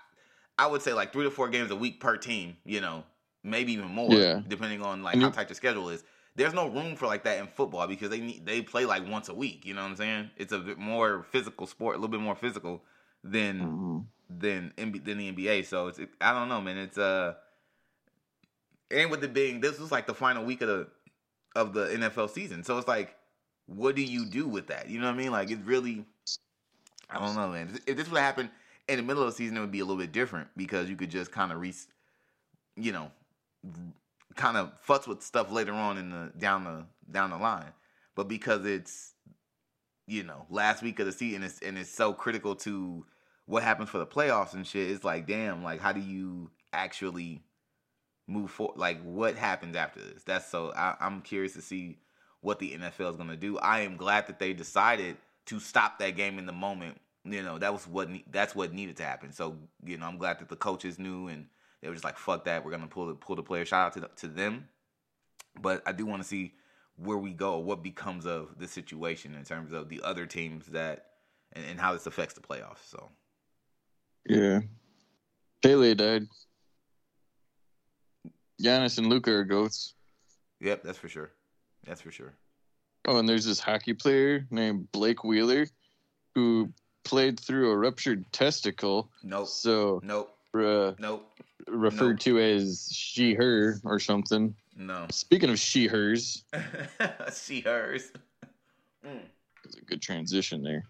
I 0.57 0.67
would 0.67 0.81
say 0.81 0.93
like 0.93 1.13
three 1.13 1.23
to 1.23 1.31
four 1.31 1.49
games 1.49 1.71
a 1.71 1.75
week 1.75 1.99
per 1.99 2.17
team. 2.17 2.57
You 2.65 2.81
know, 2.81 3.03
maybe 3.45 3.73
even 3.73 3.89
more. 3.89 4.11
Yeah. 4.11 4.41
depending 4.47 4.81
on 4.81 5.03
like 5.03 5.17
how 5.19 5.29
tight 5.29 5.47
the 5.47 5.55
schedule 5.55 5.89
is. 5.89 6.03
There's 6.35 6.53
no 6.53 6.67
room 6.67 6.97
for 6.97 7.05
like 7.07 7.23
that 7.23 7.39
in 7.39 7.47
football 7.47 7.87
because 7.87 8.09
they 8.09 8.19
need 8.19 8.45
they 8.45 8.61
play 8.61 8.85
like 8.85 9.07
once 9.09 9.29
a 9.29 9.33
week. 9.33 9.65
You 9.65 9.73
know 9.73 9.83
what 9.83 9.91
I'm 9.91 9.95
saying? 9.95 10.31
It's 10.35 10.51
a 10.51 10.59
bit 10.59 10.77
more 10.77 11.23
physical 11.31 11.65
sport, 11.67 11.95
a 11.95 11.97
little 11.97 12.09
bit 12.11 12.19
more 12.19 12.35
physical 12.35 12.83
than 13.23 13.61
Mhm. 13.61 14.05
than 14.29 14.73
than 14.77 15.17
the 15.17 15.31
NBA. 15.31 15.65
So 15.65 15.87
it's 15.87 15.99
I 16.19 16.33
don't 16.33 16.49
know, 16.49 16.59
man. 16.59 16.77
It's 16.77 16.97
uh, 16.97 17.35
and 18.91 19.09
with 19.09 19.23
it 19.23 19.33
being 19.33 19.61
this 19.61 19.79
was 19.79 19.91
like 19.91 20.07
the 20.07 20.13
final 20.13 20.43
week 20.43 20.61
of 20.61 20.67
the 20.67 20.87
of 21.55 21.73
the 21.73 21.87
NFL 21.87 22.29
season, 22.29 22.63
so 22.65 22.77
it's 22.77 22.87
like, 22.87 23.15
what 23.67 23.95
do 23.95 24.03
you 24.03 24.25
do 24.25 24.45
with 24.45 24.67
that? 24.67 24.89
You 24.89 24.99
know 24.99 25.05
what 25.07 25.15
I 25.15 25.17
mean? 25.17 25.31
Like 25.31 25.49
it's 25.49 25.61
really, 25.61 26.05
I 27.09 27.17
don't 27.19 27.33
know, 27.35 27.47
man. 27.47 27.79
If 27.87 27.95
this 27.95 28.11
would 28.11 28.19
happen 28.19 28.51
in 28.89 28.97
the 28.97 29.03
middle 29.03 29.23
of 29.23 29.29
the 29.29 29.35
season, 29.37 29.55
it 29.55 29.61
would 29.61 29.71
be 29.71 29.79
a 29.79 29.85
little 29.85 30.01
bit 30.01 30.11
different 30.11 30.49
because 30.57 30.89
you 30.89 30.97
could 30.97 31.09
just 31.09 31.31
kind 31.31 31.53
of 31.53 31.61
re, 31.61 31.73
you 32.75 32.91
know, 32.91 33.09
kind 34.35 34.57
of 34.57 34.71
fuss 34.81 35.07
with 35.07 35.21
stuff 35.21 35.51
later 35.51 35.73
on 35.73 35.97
in 35.97 36.09
the 36.09 36.31
down 36.37 36.63
the 36.63 36.85
down 37.11 37.29
the 37.29 37.37
line. 37.37 37.73
But 38.15 38.27
because 38.27 38.65
it's 38.65 39.13
you 40.07 40.23
know 40.23 40.45
last 40.49 40.83
week 40.83 40.99
of 40.99 41.05
the 41.05 41.11
season, 41.11 41.43
it's, 41.43 41.59
and 41.59 41.77
it's 41.77 41.89
so 41.89 42.13
critical 42.13 42.55
to 42.57 43.05
what 43.45 43.63
happens 43.63 43.89
for 43.89 43.97
the 43.97 44.07
playoffs 44.07 44.53
and 44.53 44.65
shit. 44.65 44.89
It's 44.89 45.03
like, 45.03 45.27
damn, 45.27 45.63
like 45.63 45.79
how 45.79 45.91
do 45.91 46.01
you 46.01 46.51
actually 46.73 47.41
move 48.27 48.51
forward? 48.51 48.77
Like 48.77 49.01
what 49.03 49.35
happens 49.35 49.75
after 49.75 50.01
this? 50.01 50.23
That's 50.23 50.47
so. 50.47 50.73
I, 50.75 50.95
I'm 50.99 51.21
curious 51.21 51.53
to 51.53 51.61
see 51.61 51.99
what 52.41 52.59
the 52.59 52.71
NFL 52.71 53.09
is 53.11 53.15
going 53.15 53.29
to 53.29 53.35
do. 53.35 53.57
I 53.57 53.81
am 53.81 53.97
glad 53.97 54.27
that 54.27 54.39
they 54.39 54.53
decided 54.53 55.17
to 55.47 55.59
stop 55.59 55.99
that 55.99 56.15
game 56.15 56.37
in 56.37 56.45
the 56.45 56.53
moment. 56.53 56.99
You 57.23 57.41
know, 57.41 57.57
that 57.57 57.73
was 57.73 57.87
what 57.87 58.09
that's 58.31 58.55
what 58.55 58.73
needed 58.73 58.97
to 58.97 59.03
happen. 59.03 59.31
So 59.31 59.57
you 59.83 59.97
know, 59.97 60.05
I'm 60.05 60.17
glad 60.17 60.39
that 60.39 60.49
the 60.49 60.55
coaches 60.55 60.99
knew 60.99 61.27
and 61.27 61.47
they 61.85 61.89
were 61.89 61.95
just 61.95 62.03
like, 62.03 62.17
"Fuck 62.17 62.45
that, 62.45 62.65
we're 62.65 62.71
gonna 62.71 62.87
pull 62.87 63.05
the 63.05 63.13
pull 63.13 63.35
the 63.35 63.43
player." 63.43 63.63
Shout 63.63 63.85
out 63.85 63.93
to 63.93 63.99
the, 63.99 64.07
to 64.15 64.27
them. 64.27 64.67
But 65.61 65.83
I 65.85 65.91
do 65.91 66.07
want 66.07 66.23
to 66.23 66.27
see 66.27 66.55
where 66.97 67.17
we 67.17 67.31
go, 67.31 67.59
what 67.59 67.83
becomes 67.83 68.25
of 68.25 68.57
the 68.57 68.67
situation 68.67 69.35
in 69.35 69.43
terms 69.43 69.71
of 69.71 69.87
the 69.87 70.01
other 70.01 70.25
teams 70.25 70.65
that 70.67 71.11
and, 71.53 71.63
and 71.63 71.79
how 71.79 71.93
this 71.93 72.07
affects 72.07 72.33
the 72.33 72.41
playoffs. 72.41 72.89
So 72.89 73.09
Yeah. 74.27 74.61
Pele 75.61 75.93
died. 75.93 76.27
Giannis 78.61 78.97
and 78.97 79.07
Luka 79.07 79.31
are 79.31 79.43
goats. 79.43 79.93
Yep, 80.61 80.83
that's 80.83 80.97
for 80.97 81.09
sure. 81.09 81.31
That's 81.85 82.01
for 82.01 82.11
sure. 82.11 82.33
Oh, 83.07 83.19
and 83.19 83.29
there's 83.29 83.45
this 83.45 83.59
hockey 83.59 83.93
player 83.93 84.47
named 84.49 84.91
Blake 84.91 85.23
Wheeler 85.23 85.67
who 86.33 86.71
played 87.03 87.39
through 87.39 87.69
a 87.69 87.77
ruptured 87.77 88.25
testicle. 88.31 89.11
Nope. 89.23 89.47
So 89.47 90.01
Nope. 90.03 90.34
Uh, 90.63 90.93
Nope. 90.99 91.31
referred 91.67 92.13
Nope. 92.13 92.19
to 92.21 92.39
as 92.39 92.89
she, 92.91 93.33
her, 93.33 93.79
or 93.83 93.99
something. 93.99 94.55
No. 94.77 95.07
Speaking 95.11 95.49
of 95.49 95.59
she, 95.59 95.87
hers, 95.87 96.43
she 97.33 97.61
hers. 97.61 98.11
Mm. 99.05 99.19
it's 99.63 99.77
a 99.77 99.81
good 99.81 100.01
transition 100.01 100.61
there. 100.63 100.83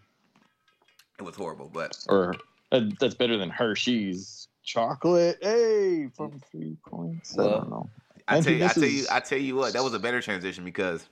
It 1.20 1.24
was 1.24 1.36
horrible, 1.36 1.70
but 1.72 1.98
Or 2.10 2.36
uh, 2.72 2.82
that's 3.00 3.14
better 3.16 3.38
than 3.38 3.50
Hershey's 3.50 4.48
chocolate. 4.64 5.38
Hey, 5.42 6.08
from 6.16 6.40
three 6.52 6.76
points. 6.88 7.38
I 7.38 7.44
Well, 7.44 7.60
don't 7.60 7.70
know. 7.70 7.90
I 8.28 8.42
tell 8.42 8.54
you, 8.54 8.66
I 8.66 8.68
tell 8.70 8.84
you, 8.84 9.06
I 9.12 9.20
tell 9.20 9.38
you 9.38 9.56
what, 9.56 9.74
that 9.74 9.84
was 9.84 9.94
a 9.94 10.00
better 10.00 10.20
transition 10.20 10.66
because 10.66 11.08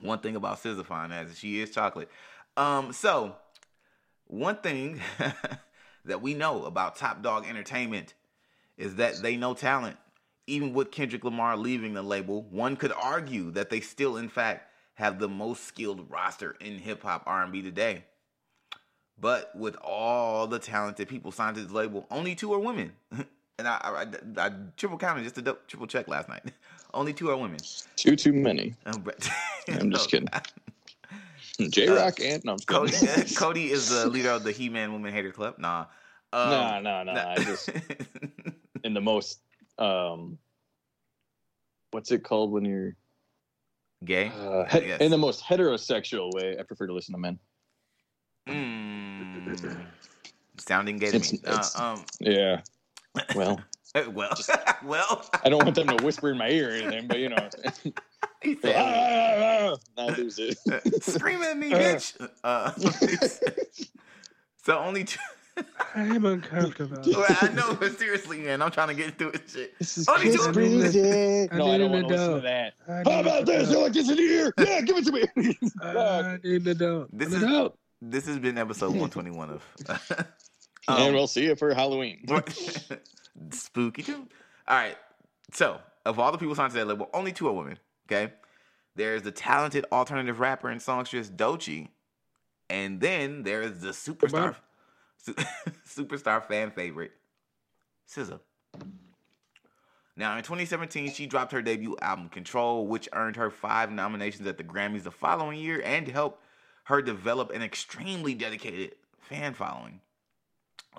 one 0.00 0.18
thing 0.18 0.34
about 0.36 0.60
Sisyphine 0.62 1.24
is 1.24 1.38
she 1.38 1.60
is 1.60 1.70
chocolate. 1.70 2.10
Um, 2.56 2.92
so 2.92 3.36
one 4.26 4.56
thing 4.56 5.00
that 6.04 6.22
we 6.22 6.34
know 6.34 6.64
about 6.64 6.96
Top 6.96 7.22
Dawg 7.22 7.46
Entertainment 7.46 8.14
is 8.76 8.96
that 8.96 9.22
they 9.22 9.36
know 9.36 9.54
talent. 9.54 9.96
Even 10.46 10.74
with 10.74 10.90
Kendrick 10.90 11.24
Lamar 11.24 11.56
leaving 11.56 11.94
the 11.94 12.02
label, 12.02 12.42
one 12.50 12.76
could 12.76 12.92
argue 12.92 13.50
that 13.52 13.70
they 13.70 13.80
still, 13.80 14.18
in 14.18 14.28
fact, 14.28 14.68
have 14.94 15.18
the 15.18 15.28
most 15.28 15.64
skilled 15.64 16.10
roster 16.10 16.56
in 16.60 16.78
hip 16.78 17.02
hop 17.02 17.22
R&B 17.26 17.62
today. 17.62 18.04
But 19.18 19.54
with 19.56 19.76
all 19.76 20.46
the 20.46 20.58
talented 20.58 21.08
people 21.08 21.32
signed 21.32 21.56
to 21.56 21.62
this 21.62 21.72
label, 21.72 22.06
only 22.10 22.34
two 22.34 22.52
are 22.52 22.58
women. 22.58 22.92
And 23.56 23.68
I, 23.68 23.78
I, 23.84 24.42
I, 24.42 24.46
I 24.46 24.50
triple 24.76 24.98
counted 24.98 25.22
just 25.22 25.36
to 25.36 25.42
dou- 25.42 25.58
triple 25.68 25.86
check 25.86 26.08
last 26.08 26.28
night. 26.28 26.42
Only 26.92 27.12
two 27.12 27.30
are 27.30 27.36
women. 27.36 27.60
Too, 27.94 28.16
too 28.16 28.32
many. 28.32 28.74
I'm 29.68 29.92
just 29.92 30.10
kidding. 30.10 30.28
J 31.70 31.88
Rock 31.88 32.20
and 32.20 32.44
no, 32.44 32.52
I'm 32.52 32.58
Cody. 32.60 32.92
Cody 33.36 33.70
is 33.70 33.88
the 33.88 34.06
leader 34.08 34.30
of 34.30 34.42
the 34.44 34.52
He 34.52 34.68
Man 34.68 34.92
Woman 34.92 35.12
Hater 35.12 35.30
Club. 35.30 35.54
Nah. 35.58 35.86
Um, 36.32 36.50
no, 36.50 36.80
no, 36.80 37.02
no. 37.04 37.12
nah. 37.14 37.30
I 37.30 37.36
just 37.36 37.70
in 38.84 38.94
the 38.94 39.00
most 39.00 39.40
um, 39.78 40.38
what's 41.92 42.10
it 42.10 42.24
called 42.24 42.50
when 42.50 42.64
you're 42.64 42.96
Gay. 44.04 44.28
uh, 44.28 44.64
het- 44.64 44.86
Yes. 44.86 45.00
in 45.00 45.10
the 45.10 45.18
most 45.18 45.42
heterosexual 45.42 46.32
way? 46.34 46.56
I 46.58 46.62
prefer 46.64 46.86
to 46.86 46.92
listen 46.92 47.14
to 47.14 47.20
men. 47.20 47.38
Mm, 48.48 49.86
sounding 50.58 50.98
gay 50.98 51.10
to 51.10 51.16
It's- 51.16 51.32
me. 51.32 51.38
it's- 51.44 51.78
Uh, 51.78 51.82
um, 51.94 52.04
Yeah. 52.20 52.60
Well, 53.34 53.60
well, 54.12 54.34
just, 54.34 54.50
well. 54.84 55.28
I 55.44 55.48
don't 55.48 55.62
want 55.64 55.74
them 55.76 55.88
to 55.96 56.04
whisper 56.04 56.30
in 56.30 56.38
my 56.38 56.48
ear 56.50 56.70
or 56.70 56.72
anything, 56.72 57.06
but 57.06 57.18
you 57.18 57.28
know, 57.28 57.48
he 58.42 58.56
ah, 58.56 58.60
said, 58.62 58.74
ah, 58.76 59.76
ah, 59.98 60.02
I 60.02 60.16
lose 60.16 60.38
it. 60.38 60.58
"Scream 61.02 61.42
at 61.42 61.56
me, 61.56 61.70
bitch." 61.70 62.14
Uh, 62.42 62.72
so 64.64 64.78
only 64.78 65.04
two. 65.04 65.18
I 65.94 66.00
am 66.02 66.24
uncomfortable. 66.24 67.00
Well, 67.06 67.26
I 67.40 67.48
know, 67.52 67.74
but 67.74 67.96
seriously, 67.96 68.40
man, 68.40 68.60
I'm 68.60 68.72
trying 68.72 68.88
to 68.88 68.94
get 68.94 69.16
through 69.16 69.28
it. 69.30 69.42
Shit. 69.48 69.78
This 69.78 69.98
is 69.98 70.08
Only 70.08 70.32
two- 70.32 70.38
Chris 70.38 70.48
Breezy. 70.52 71.48
I 71.52 71.56
No, 71.56 71.66
I 71.68 71.72
need 71.72 71.78
don't 71.78 71.80
an 71.82 71.92
want 71.92 72.08
to 72.08 72.14
listen 72.14 72.34
to 72.34 72.40
that. 72.40 72.72
I 72.88 72.92
How 72.92 73.02
need 73.02 73.20
about 73.20 73.38
an 73.38 73.44
this? 73.44 73.62
You 73.62 73.68
adult. 73.68 73.82
like 73.84 73.92
this 73.92 74.10
in 74.10 74.16
the 74.16 74.22
ear? 74.22 74.54
Yeah, 74.58 74.80
give 74.80 74.96
it 74.96 75.04
to 75.04 75.12
me. 75.12 75.22
I 75.80 76.38
need 76.42 76.62
an 76.62 76.68
adult. 76.68 77.08
This 77.16 77.32
is- 77.32 77.42
adult. 77.44 77.78
This 78.02 78.26
has 78.26 78.38
been 78.40 78.58
episode 78.58 78.88
121 78.88 79.50
of. 79.50 79.62
and 79.88 80.26
Um, 80.88 81.14
we'll 81.14 81.28
see 81.28 81.44
you 81.44 81.54
for 81.54 81.72
Halloween. 81.72 82.26
Spooky 83.50 84.02
too. 84.02 84.28
All 84.68 84.76
right. 84.76 84.96
So, 85.52 85.80
of 86.04 86.18
all 86.18 86.32
the 86.32 86.38
people 86.38 86.54
signed 86.54 86.72
to 86.72 86.78
that 86.78 86.86
label, 86.86 87.10
only 87.12 87.32
two 87.32 87.48
are 87.48 87.52
women. 87.52 87.78
Okay. 88.06 88.32
There's 88.96 89.22
the 89.22 89.32
talented 89.32 89.84
alternative 89.90 90.40
rapper 90.40 90.68
and 90.68 90.80
songstress 90.80 91.28
Doechii, 91.28 91.88
and 92.70 93.00
then 93.00 93.42
there's 93.42 93.80
the 93.80 93.88
superstar, 93.88 94.54
su- 95.16 95.34
superstar 95.86 96.44
fan 96.46 96.70
favorite 96.70 97.12
SZA. 98.08 98.38
Now, 100.16 100.36
in 100.36 100.44
2017, 100.44 101.10
she 101.10 101.26
dropped 101.26 101.50
her 101.50 101.60
debut 101.60 101.96
album 102.00 102.28
Control, 102.28 102.86
which 102.86 103.08
earned 103.12 103.34
her 103.34 103.50
five 103.50 103.90
nominations 103.90 104.46
at 104.46 104.58
the 104.58 104.64
Grammys 104.64 105.02
the 105.02 105.10
following 105.10 105.58
year 105.58 105.82
and 105.84 106.06
helped 106.06 106.40
her 106.84 107.02
develop 107.02 107.50
an 107.50 107.62
extremely 107.62 108.34
dedicated 108.34 108.94
fan 109.18 109.54
following. 109.54 110.00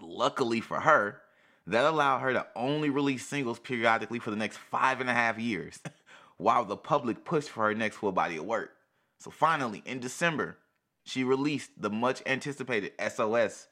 Luckily 0.01 0.59
for 0.59 0.81
her, 0.81 1.21
that 1.67 1.85
allowed 1.85 2.19
her 2.19 2.33
to 2.33 2.45
only 2.55 2.89
release 2.89 3.25
singles 3.25 3.59
periodically 3.59 4.19
for 4.19 4.29
the 4.29 4.37
next 4.37 4.57
five 4.57 5.01
and 5.01 5.09
a 5.09 5.13
half 5.13 5.39
years, 5.39 5.79
while 6.37 6.65
the 6.65 6.77
public 6.77 7.25
pushed 7.25 7.49
for 7.49 7.65
her 7.65 7.73
next 7.73 7.97
full 7.97 8.11
body 8.11 8.37
of 8.37 8.45
work. 8.45 8.71
So 9.19 9.31
finally, 9.31 9.81
in 9.85 9.99
December, 9.99 10.57
she 11.03 11.23
released 11.23 11.71
the 11.77 11.89
much 11.89 12.21
anticipated 12.25 12.93
SOS. 12.99 13.67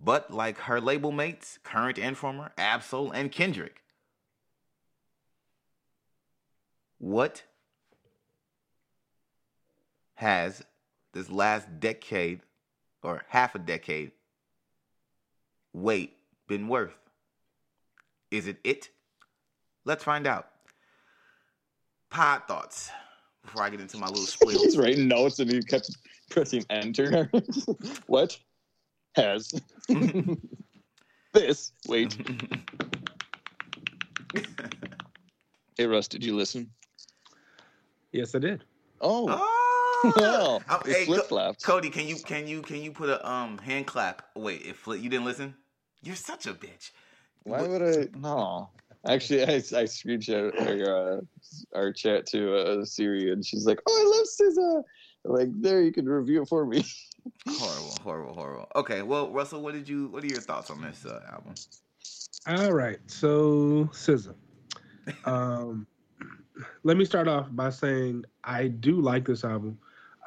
But 0.00 0.32
like 0.32 0.58
her 0.58 0.80
label 0.80 1.12
mates, 1.12 1.58
current 1.62 1.98
and 1.98 2.16
former, 2.16 2.52
Ab-Soul 2.58 3.12
and 3.12 3.30
Kendrick, 3.30 3.82
what 6.98 7.44
has 10.14 10.64
this 11.12 11.30
last 11.30 11.68
decade 11.78 12.40
or 13.02 13.22
half 13.28 13.54
a 13.54 13.58
decade 13.58 14.12
wait 15.72 16.16
been 16.48 16.68
worth? 16.68 17.01
Is 18.32 18.46
it 18.46 18.56
it? 18.64 18.88
Let's 19.84 20.02
find 20.02 20.26
out. 20.26 20.48
Pod 22.10 22.42
thoughts 22.48 22.90
before 23.42 23.62
I 23.62 23.68
get 23.70 23.80
into 23.80 23.98
my 23.98 24.06
little 24.08 24.24
spiel. 24.26 24.58
He's 24.62 24.76
writing 24.78 25.06
notes 25.06 25.38
and 25.38 25.50
he 25.50 25.62
kept 25.62 25.90
pressing 26.30 26.64
enter. 26.70 27.30
what 28.06 28.38
has 29.14 29.52
this? 31.34 31.72
Wait. 31.86 32.16
hey, 35.76 35.86
Russ, 35.86 36.08
did 36.08 36.24
you 36.24 36.34
listen? 36.34 36.70
Yes, 38.12 38.34
I 38.34 38.38
did. 38.38 38.64
Oh, 39.02 39.26
Oh, 39.28 40.12
well, 40.16 40.62
Oh, 40.70 40.80
it 40.86 40.96
hey, 40.96 41.06
Co- 41.06 41.22
flip. 41.22 41.56
Cody, 41.62 41.90
can 41.90 42.08
you 42.08 42.16
can 42.16 42.46
you 42.46 42.62
can 42.62 42.76
you 42.82 42.92
put 42.92 43.08
a 43.10 43.28
um 43.28 43.58
hand 43.58 43.86
clap? 43.86 44.22
Wait, 44.34 44.62
if 44.62 44.76
flip, 44.78 45.00
you 45.02 45.10
didn't 45.10 45.26
listen, 45.26 45.54
you're 46.02 46.16
such 46.16 46.46
a 46.46 46.54
bitch. 46.54 46.92
Why 47.44 47.62
would 47.62 47.82
I? 47.82 48.08
No. 48.18 48.70
Actually, 49.06 49.42
I, 49.42 49.54
I 49.54 49.84
screenshot 49.84 50.52
our, 50.60 51.16
uh, 51.16 51.20
our 51.74 51.92
chat 51.92 52.24
to 52.26 52.56
uh, 52.56 52.84
Siri, 52.84 53.32
and 53.32 53.44
she's 53.44 53.66
like, 53.66 53.80
"Oh, 53.86 53.92
I 53.92 54.16
love 54.16 54.54
SZA." 54.54 54.82
Like, 55.24 55.48
there, 55.60 55.82
you 55.82 55.92
can 55.92 56.08
review 56.08 56.42
it 56.42 56.48
for 56.48 56.66
me. 56.66 56.84
Horrible, 57.48 57.96
horrible, 58.02 58.34
horrible. 58.34 58.68
Okay, 58.74 59.02
well, 59.02 59.30
Russell, 59.30 59.62
what 59.62 59.74
did 59.74 59.88
you? 59.88 60.08
What 60.08 60.24
are 60.24 60.26
your 60.26 60.40
thoughts 60.40 60.70
on 60.70 60.80
this 60.80 61.06
uh, 61.06 61.20
album? 61.30 61.54
All 62.48 62.72
right, 62.72 62.98
so 63.06 63.88
SZA. 63.92 64.34
Um, 65.24 65.86
let 66.84 66.96
me 66.96 67.04
start 67.04 67.26
off 67.26 67.48
by 67.50 67.70
saying 67.70 68.24
I 68.44 68.68
do 68.68 69.00
like 69.00 69.26
this 69.26 69.44
album. 69.44 69.78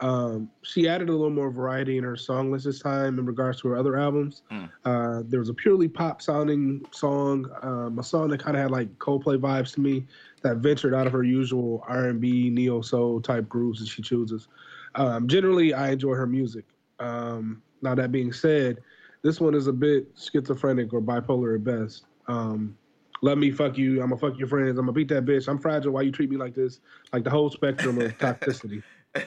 Um, 0.01 0.49
she 0.61 0.89
added 0.89 1.07
a 1.07 1.11
little 1.11 1.29
more 1.29 1.49
variety 1.49 1.97
in 1.97 2.03
her 2.03 2.17
song 2.17 2.51
list 2.51 2.65
this 2.65 2.79
time 2.79 3.17
in 3.17 3.25
regards 3.25 3.61
to 3.61 3.69
her 3.69 3.77
other 3.77 3.97
albums. 3.97 4.43
Mm. 4.51 4.69
Uh, 4.83 5.23
there 5.25 5.39
was 5.39 5.49
a 5.49 5.53
purely 5.53 5.87
pop 5.87 6.21
sounding 6.21 6.85
song, 6.91 7.49
um, 7.61 7.97
a 7.97 8.03
song 8.03 8.27
that 8.29 8.43
kind 8.43 8.57
of 8.57 8.63
had 8.63 8.71
like 8.71 8.93
Coldplay 8.99 9.37
vibes 9.37 9.73
to 9.75 9.81
me, 9.81 10.05
that 10.41 10.57
ventured 10.57 10.93
out 10.93 11.07
of 11.07 11.13
her 11.13 11.23
usual 11.23 11.83
R&B, 11.87 12.49
neo 12.49 12.81
soul 12.81 13.21
type 13.21 13.47
grooves 13.47 13.79
that 13.79 13.87
she 13.87 14.01
chooses. 14.01 14.49
Um, 14.95 15.27
generally, 15.27 15.73
I 15.73 15.91
enjoy 15.91 16.13
her 16.15 16.27
music. 16.27 16.65
Um, 16.99 17.61
now 17.81 17.95
that 17.95 18.11
being 18.11 18.33
said, 18.33 18.79
this 19.21 19.39
one 19.39 19.55
is 19.55 19.67
a 19.67 19.73
bit 19.73 20.07
schizophrenic 20.17 20.93
or 20.93 21.01
bipolar 21.01 21.55
at 21.55 21.63
best. 21.63 22.05
Um, 22.27 22.77
let 23.21 23.37
me 23.37 23.49
fuck 23.49 23.77
you. 23.77 24.01
I'm 24.01 24.09
gonna 24.09 24.17
fuck 24.17 24.37
your 24.37 24.47
friends. 24.47 24.77
I'm 24.77 24.85
gonna 24.85 24.91
beat 24.91 25.07
that 25.07 25.25
bitch. 25.25 25.47
I'm 25.47 25.57
fragile. 25.57 25.93
Why 25.93 26.01
you 26.01 26.11
treat 26.11 26.29
me 26.29 26.37
like 26.37 26.53
this? 26.53 26.79
Like 27.11 27.23
the 27.23 27.29
whole 27.29 27.49
spectrum 27.49 27.99
of 27.99 28.15
toxicity. 28.19 28.83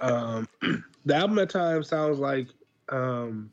Um, 0.00 0.48
the 1.04 1.14
album 1.14 1.38
at 1.38 1.50
times 1.50 1.88
sounds 1.88 2.18
like 2.18 2.48
um, 2.90 3.50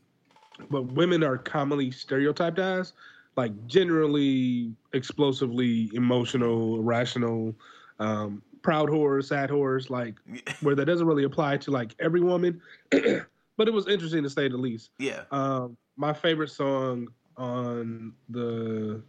what 0.69 0.85
women 0.93 1.23
are 1.23 1.37
commonly 1.37 1.91
stereotyped 1.91 2.59
as, 2.59 2.93
like 3.35 3.67
generally 3.67 4.73
explosively 4.93 5.89
emotional, 5.93 6.79
irrational, 6.79 7.55
um, 7.99 8.41
proud 8.61 8.89
whores, 8.89 9.25
sad 9.25 9.49
whores, 9.49 9.89
like 9.89 10.15
where 10.61 10.75
that 10.75 10.85
doesn't 10.85 11.07
really 11.07 11.23
apply 11.23 11.57
to 11.57 11.71
like 11.71 11.95
every 11.99 12.21
woman. 12.21 12.61
but 12.91 13.67
it 13.67 13.73
was 13.73 13.87
interesting 13.87 14.23
to 14.23 14.29
say 14.29 14.47
the 14.47 14.57
least. 14.57 14.91
yeah, 14.99 15.23
Um, 15.31 15.77
my 15.97 16.13
favorite 16.13 16.49
song 16.49 17.07
on 17.37 18.13
the 18.29 19.01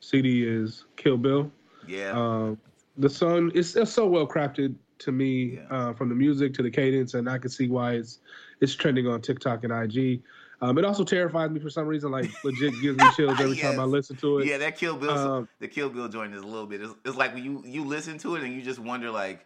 CD 0.00 0.44
is 0.44 0.84
Kill 0.96 1.16
Bill. 1.16 1.50
yeah, 1.86 2.10
Um, 2.12 2.58
the 2.96 3.08
song 3.08 3.50
is 3.52 3.76
it's 3.76 3.92
so 3.92 4.06
well 4.06 4.26
crafted 4.26 4.74
to 5.00 5.12
me, 5.12 5.54
Yeah. 5.56 5.66
uh, 5.70 5.92
from 5.94 6.08
the 6.08 6.14
music 6.14 6.54
to 6.54 6.62
the 6.62 6.70
cadence, 6.70 7.14
and 7.14 7.28
I 7.28 7.38
can 7.38 7.50
see 7.50 7.68
why 7.68 7.92
it's 7.94 8.18
it's 8.60 8.74
trending 8.74 9.06
on 9.06 9.20
TikTok 9.20 9.64
and 9.64 9.72
IG. 9.72 10.22
Um, 10.62 10.78
it 10.78 10.84
also 10.86 11.04
terrifies 11.04 11.50
me 11.50 11.60
for 11.60 11.68
some 11.68 11.86
reason, 11.86 12.10
like 12.10 12.30
legit 12.44 12.72
gives 12.80 12.96
me 12.98 13.04
chills 13.14 13.38
every 13.38 13.56
time 13.58 13.78
I 13.78 13.84
listen 13.84 14.16
to 14.16 14.38
it. 14.38 14.46
yeah. 14.46 14.56
That 14.58 14.76
Kill 14.78 14.96
Bill, 14.96 15.10
Um, 15.10 15.48
the 15.60 15.68
Kill 15.68 15.90
Bill 15.90 16.08
joint 16.08 16.34
is 16.34 16.42
a 16.42 16.46
little 16.46 16.66
bit. 16.66 16.80
It's, 16.80 16.94
it's 17.04 17.16
like 17.16 17.34
when 17.34 17.44
you 17.44 17.62
you 17.66 17.84
listen 17.84 18.16
to 18.18 18.36
it 18.36 18.42
and 18.42 18.54
you 18.54 18.62
just 18.62 18.78
wonder 18.78 19.10
like, 19.10 19.44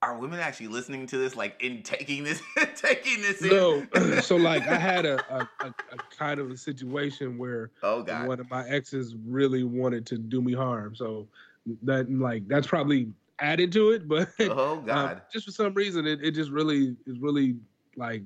are 0.00 0.16
women 0.16 0.38
actually 0.38 0.68
listening 0.68 1.08
to 1.08 1.18
this? 1.18 1.34
Like 1.34 1.60
in 1.60 1.82
taking 1.82 2.22
this, 2.22 2.40
taking 2.76 3.20
this 3.20 3.42
in? 3.42 3.48
No, 3.48 3.84
so 4.20 4.36
like 4.36 4.62
I 4.68 4.76
had 4.76 5.04
a, 5.06 5.16
a, 5.34 5.48
a, 5.66 5.66
a 5.66 5.96
kind 6.16 6.38
of 6.38 6.52
a 6.52 6.56
situation 6.56 7.36
where 7.36 7.72
oh 7.82 8.04
God. 8.04 8.28
one 8.28 8.38
of 8.38 8.48
my 8.48 8.64
exes 8.68 9.16
really 9.26 9.64
wanted 9.64 10.06
to 10.06 10.18
do 10.18 10.40
me 10.40 10.52
harm, 10.52 10.94
so 10.94 11.26
that 11.82 12.08
like 12.12 12.46
that's 12.46 12.68
probably 12.68 13.08
added 13.40 13.72
to 13.72 13.90
it, 13.90 14.08
but 14.08 14.28
Oh 14.40 14.78
Um, 14.78 14.84
God. 14.84 15.22
just 15.32 15.46
for 15.46 15.52
some 15.52 15.74
reason, 15.74 16.06
it, 16.06 16.20
it 16.22 16.32
just 16.32 16.50
really 16.50 16.96
is 17.06 17.18
really 17.18 17.56
like 17.96 18.22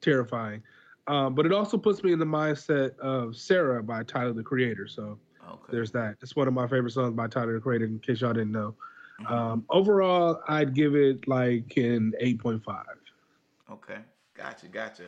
terrifying. 0.00 0.62
Um, 1.06 1.34
but 1.34 1.44
it 1.44 1.52
also 1.52 1.76
puts 1.76 2.02
me 2.02 2.12
in 2.12 2.18
the 2.18 2.24
mindset 2.24 2.98
of 2.98 3.36
Sarah 3.36 3.82
by 3.82 4.02
Tyler 4.04 4.32
the 4.32 4.42
Creator. 4.42 4.88
So 4.88 5.18
okay. 5.46 5.62
there's 5.70 5.90
that. 5.92 6.16
It's 6.22 6.34
one 6.34 6.48
of 6.48 6.54
my 6.54 6.66
favorite 6.66 6.92
songs 6.92 7.14
by 7.14 7.26
Tyler 7.26 7.54
the 7.54 7.60
Creator. 7.60 7.84
In 7.84 7.98
case 7.98 8.20
y'all 8.20 8.32
didn't 8.32 8.52
know. 8.52 8.74
Mhm. 9.20 9.30
Um, 9.30 9.64
overall, 9.70 10.40
I'd 10.48 10.74
give 10.74 10.96
it 10.96 11.28
like 11.28 11.76
an 11.76 12.14
8.5. 12.20 12.84
Okay, 13.70 13.98
gotcha, 14.36 14.66
gotcha. 14.66 15.04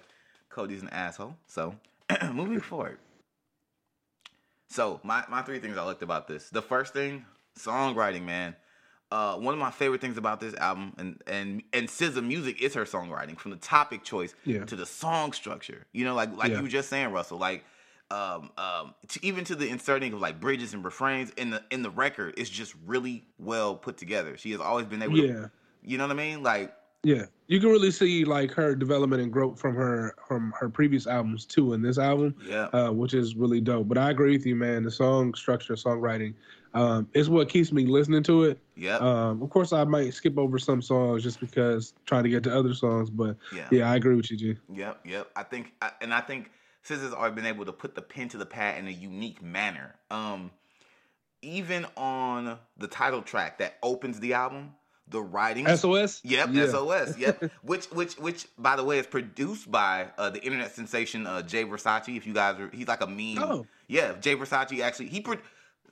Cody's 0.48 0.82
an 0.82 0.88
asshole. 0.90 1.36
So, 1.46 1.74
moving 2.32 2.60
forward. 2.60 2.98
So, 4.68 5.00
my, 5.02 5.24
my 5.28 5.42
three 5.42 5.58
things 5.58 5.76
I 5.76 5.82
liked 5.82 6.02
about 6.02 6.28
this. 6.28 6.50
The 6.50 6.62
first 6.62 6.92
thing, 6.92 7.24
songwriting, 7.58 8.22
man. 8.22 8.54
Uh, 9.12 9.36
one 9.36 9.54
of 9.54 9.60
my 9.60 9.70
favorite 9.70 10.00
things 10.00 10.18
about 10.18 10.40
this 10.40 10.54
album 10.54 10.92
and 10.98 11.22
and 11.28 11.62
and 11.72 11.86
SZA 11.88 12.26
music 12.26 12.60
is 12.60 12.74
her 12.74 12.84
songwriting, 12.84 13.38
from 13.38 13.52
the 13.52 13.56
topic 13.56 14.02
choice 14.02 14.34
Yeah. 14.44 14.64
to 14.64 14.74
the 14.74 14.86
song 14.86 15.32
structure. 15.32 15.86
You 15.92 16.04
know, 16.04 16.14
like 16.14 16.36
like 16.36 16.50
Yeah. 16.50 16.56
you 16.56 16.62
were 16.64 16.68
just 16.68 16.88
saying, 16.88 17.12
Russell. 17.12 17.38
Like, 17.38 17.64
um, 18.10 18.50
um, 18.58 18.94
to, 19.08 19.24
even 19.24 19.44
to 19.44 19.54
the 19.54 19.68
inserting 19.68 20.12
of 20.12 20.20
like 20.20 20.40
bridges 20.40 20.74
and 20.74 20.84
refrains 20.84 21.30
in 21.36 21.50
the 21.50 21.62
in 21.70 21.82
the 21.82 21.90
record, 21.90 22.34
it's 22.36 22.50
just 22.50 22.74
really 22.84 23.24
well 23.38 23.76
put 23.76 23.96
together. 23.96 24.36
She 24.36 24.50
has 24.50 24.60
always 24.60 24.86
been 24.86 25.02
able 25.02 25.16
to, 25.18 25.26
Yeah. 25.26 25.46
you 25.84 25.98
know 25.98 26.04
what 26.08 26.12
I 26.12 26.16
mean? 26.16 26.42
Like, 26.42 26.74
Yeah. 27.04 27.26
You 27.48 27.60
can 27.60 27.68
really 27.70 27.92
see 27.92 28.24
like 28.24 28.50
her 28.54 28.74
development 28.74 29.22
and 29.22 29.32
growth 29.32 29.60
from 29.60 29.76
her 29.76 30.16
from 30.26 30.52
her 30.58 30.68
previous 30.68 31.06
albums 31.06 31.44
too 31.44 31.74
in 31.74 31.80
this 31.82 31.96
album. 31.96 32.34
yeah, 32.44 32.64
uh, 32.72 32.90
which 32.90 33.14
is 33.14 33.36
really 33.36 33.60
dope. 33.60 33.86
But 33.86 33.98
I 33.98 34.10
agree 34.10 34.32
with 34.36 34.44
you, 34.46 34.56
man. 34.56 34.82
The 34.82 34.90
song 34.90 35.32
structure, 35.34 35.74
songwriting, 35.74 36.34
um, 36.76 37.08
is 37.14 37.30
what 37.30 37.48
keeps 37.48 37.72
me 37.72 37.86
listening 37.86 38.22
to 38.24 38.44
it. 38.44 38.58
Yeah. 38.76 38.96
Um, 38.98 39.42
of 39.42 39.50
course, 39.50 39.72
I 39.72 39.84
might 39.84 40.12
skip 40.14 40.36
over 40.38 40.58
some 40.58 40.82
songs 40.82 41.22
just 41.22 41.40
because 41.40 41.94
trying 42.04 42.24
to 42.24 42.28
get 42.30 42.42
to 42.44 42.56
other 42.56 42.74
songs. 42.74 43.08
But 43.10 43.36
yeah. 43.54 43.68
yeah, 43.72 43.90
I 43.90 43.96
agree 43.96 44.14
with 44.14 44.30
you, 44.30 44.36
G. 44.36 44.56
Yep, 44.74 45.00
yep. 45.04 45.30
I 45.34 45.42
think, 45.42 45.72
I- 45.80 45.92
and 46.00 46.12
I 46.12 46.20
think 46.20 46.50
SZA's 46.86 47.12
already 47.14 47.34
been 47.34 47.46
able 47.46 47.64
to 47.64 47.72
put 47.72 47.94
the 47.94 48.02
pen 48.02 48.28
to 48.28 48.36
the 48.36 48.46
pad 48.46 48.78
in 48.78 48.86
a 48.86 48.90
unique 48.92 49.42
manner. 49.42 49.94
Um, 50.10 50.50
even 51.42 51.86
on 51.96 52.58
the 52.76 52.86
title 52.88 53.22
track 53.22 53.58
that 53.58 53.76
opens 53.82 54.20
the 54.20 54.34
album, 54.34 54.74
the 55.08 55.20
writing. 55.22 55.66
SOS. 55.68 56.20
Yep, 56.24 56.48
Yeah. 56.52 56.66
SOS. 56.66 57.16
Yep. 57.16 57.44
which, 57.62 57.86
which, 57.86 58.14
which, 58.18 58.46
by 58.58 58.76
the 58.76 58.84
way, 58.84 58.98
is 58.98 59.06
produced 59.06 59.70
by 59.70 60.08
uh, 60.18 60.30
the 60.30 60.42
internet 60.42 60.74
sensation 60.74 61.26
uh, 61.26 61.42
Jay 61.42 61.64
Versace. 61.64 62.16
If 62.16 62.26
you 62.26 62.34
guys 62.34 62.58
are, 62.60 62.68
he's 62.72 62.88
like 62.88 63.00
a 63.02 63.06
meme. 63.06 63.38
Oh. 63.38 63.66
Yeah, 63.88 64.14
Jay 64.20 64.34
Versace 64.34 64.80
actually 64.80 65.06
he. 65.06 65.20
Pro- 65.20 65.38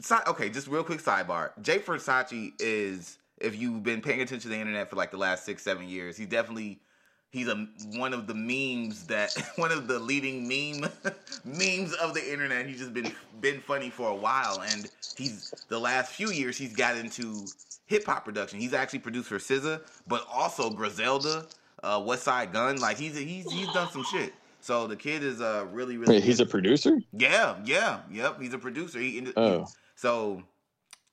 si- 0.00 0.14
okay, 0.26 0.48
just 0.50 0.66
real 0.68 0.84
quick 0.84 1.00
sidebar. 1.02 1.50
Jay 1.62 1.78
Versace 1.78 2.52
is, 2.60 3.18
if 3.40 3.56
you've 3.58 3.82
been 3.82 4.00
paying 4.00 4.20
attention 4.20 4.40
to 4.40 4.48
the 4.48 4.58
internet 4.58 4.88
for 4.90 4.96
like 4.96 5.10
the 5.10 5.16
last 5.16 5.44
six, 5.44 5.62
seven 5.62 5.88
years, 5.88 6.16
he 6.16 6.24
definitely 6.26 6.80
he's 7.30 7.48
a 7.48 7.66
one 7.96 8.14
of 8.14 8.26
the 8.28 8.34
memes 8.34 9.06
that 9.06 9.34
one 9.56 9.72
of 9.72 9.88
the 9.88 9.98
leading 9.98 10.46
meme 10.46 10.88
memes 11.44 11.92
of 11.94 12.14
the 12.14 12.32
internet. 12.32 12.66
He's 12.66 12.78
just 12.78 12.94
been 12.94 13.12
been 13.40 13.60
funny 13.60 13.90
for 13.90 14.08
a 14.10 14.14
while, 14.14 14.62
and 14.62 14.88
he's 15.16 15.52
the 15.68 15.78
last 15.78 16.12
few 16.12 16.30
years 16.30 16.56
he's 16.56 16.74
got 16.74 16.96
into 16.96 17.46
hip 17.86 18.06
hop 18.06 18.24
production. 18.24 18.60
He's 18.60 18.72
actually 18.74 19.00
produced 19.00 19.28
for 19.28 19.38
SZA, 19.38 19.80
but 20.06 20.26
also 20.32 20.70
Griselda, 20.70 21.46
uh, 21.82 21.98
Westside 21.98 22.52
Gunn. 22.52 22.76
Like 22.80 22.96
he's 22.98 23.16
he's 23.16 23.50
he's 23.50 23.72
done 23.72 23.90
some 23.90 24.04
shit. 24.04 24.32
So 24.60 24.86
the 24.86 24.96
kid 24.96 25.22
is 25.22 25.40
uh 25.42 25.66
really 25.72 25.98
really. 25.98 26.14
Wait, 26.14 26.24
he's 26.24 26.40
a 26.40 26.46
producer? 26.46 26.98
yeah 27.12 27.56
yeah 27.64 28.00
yep. 28.10 28.40
He's 28.40 28.54
a 28.54 28.58
producer. 28.58 28.98
He 28.98 29.18
ended, 29.18 29.34
Oh. 29.36 29.66
So 29.94 30.42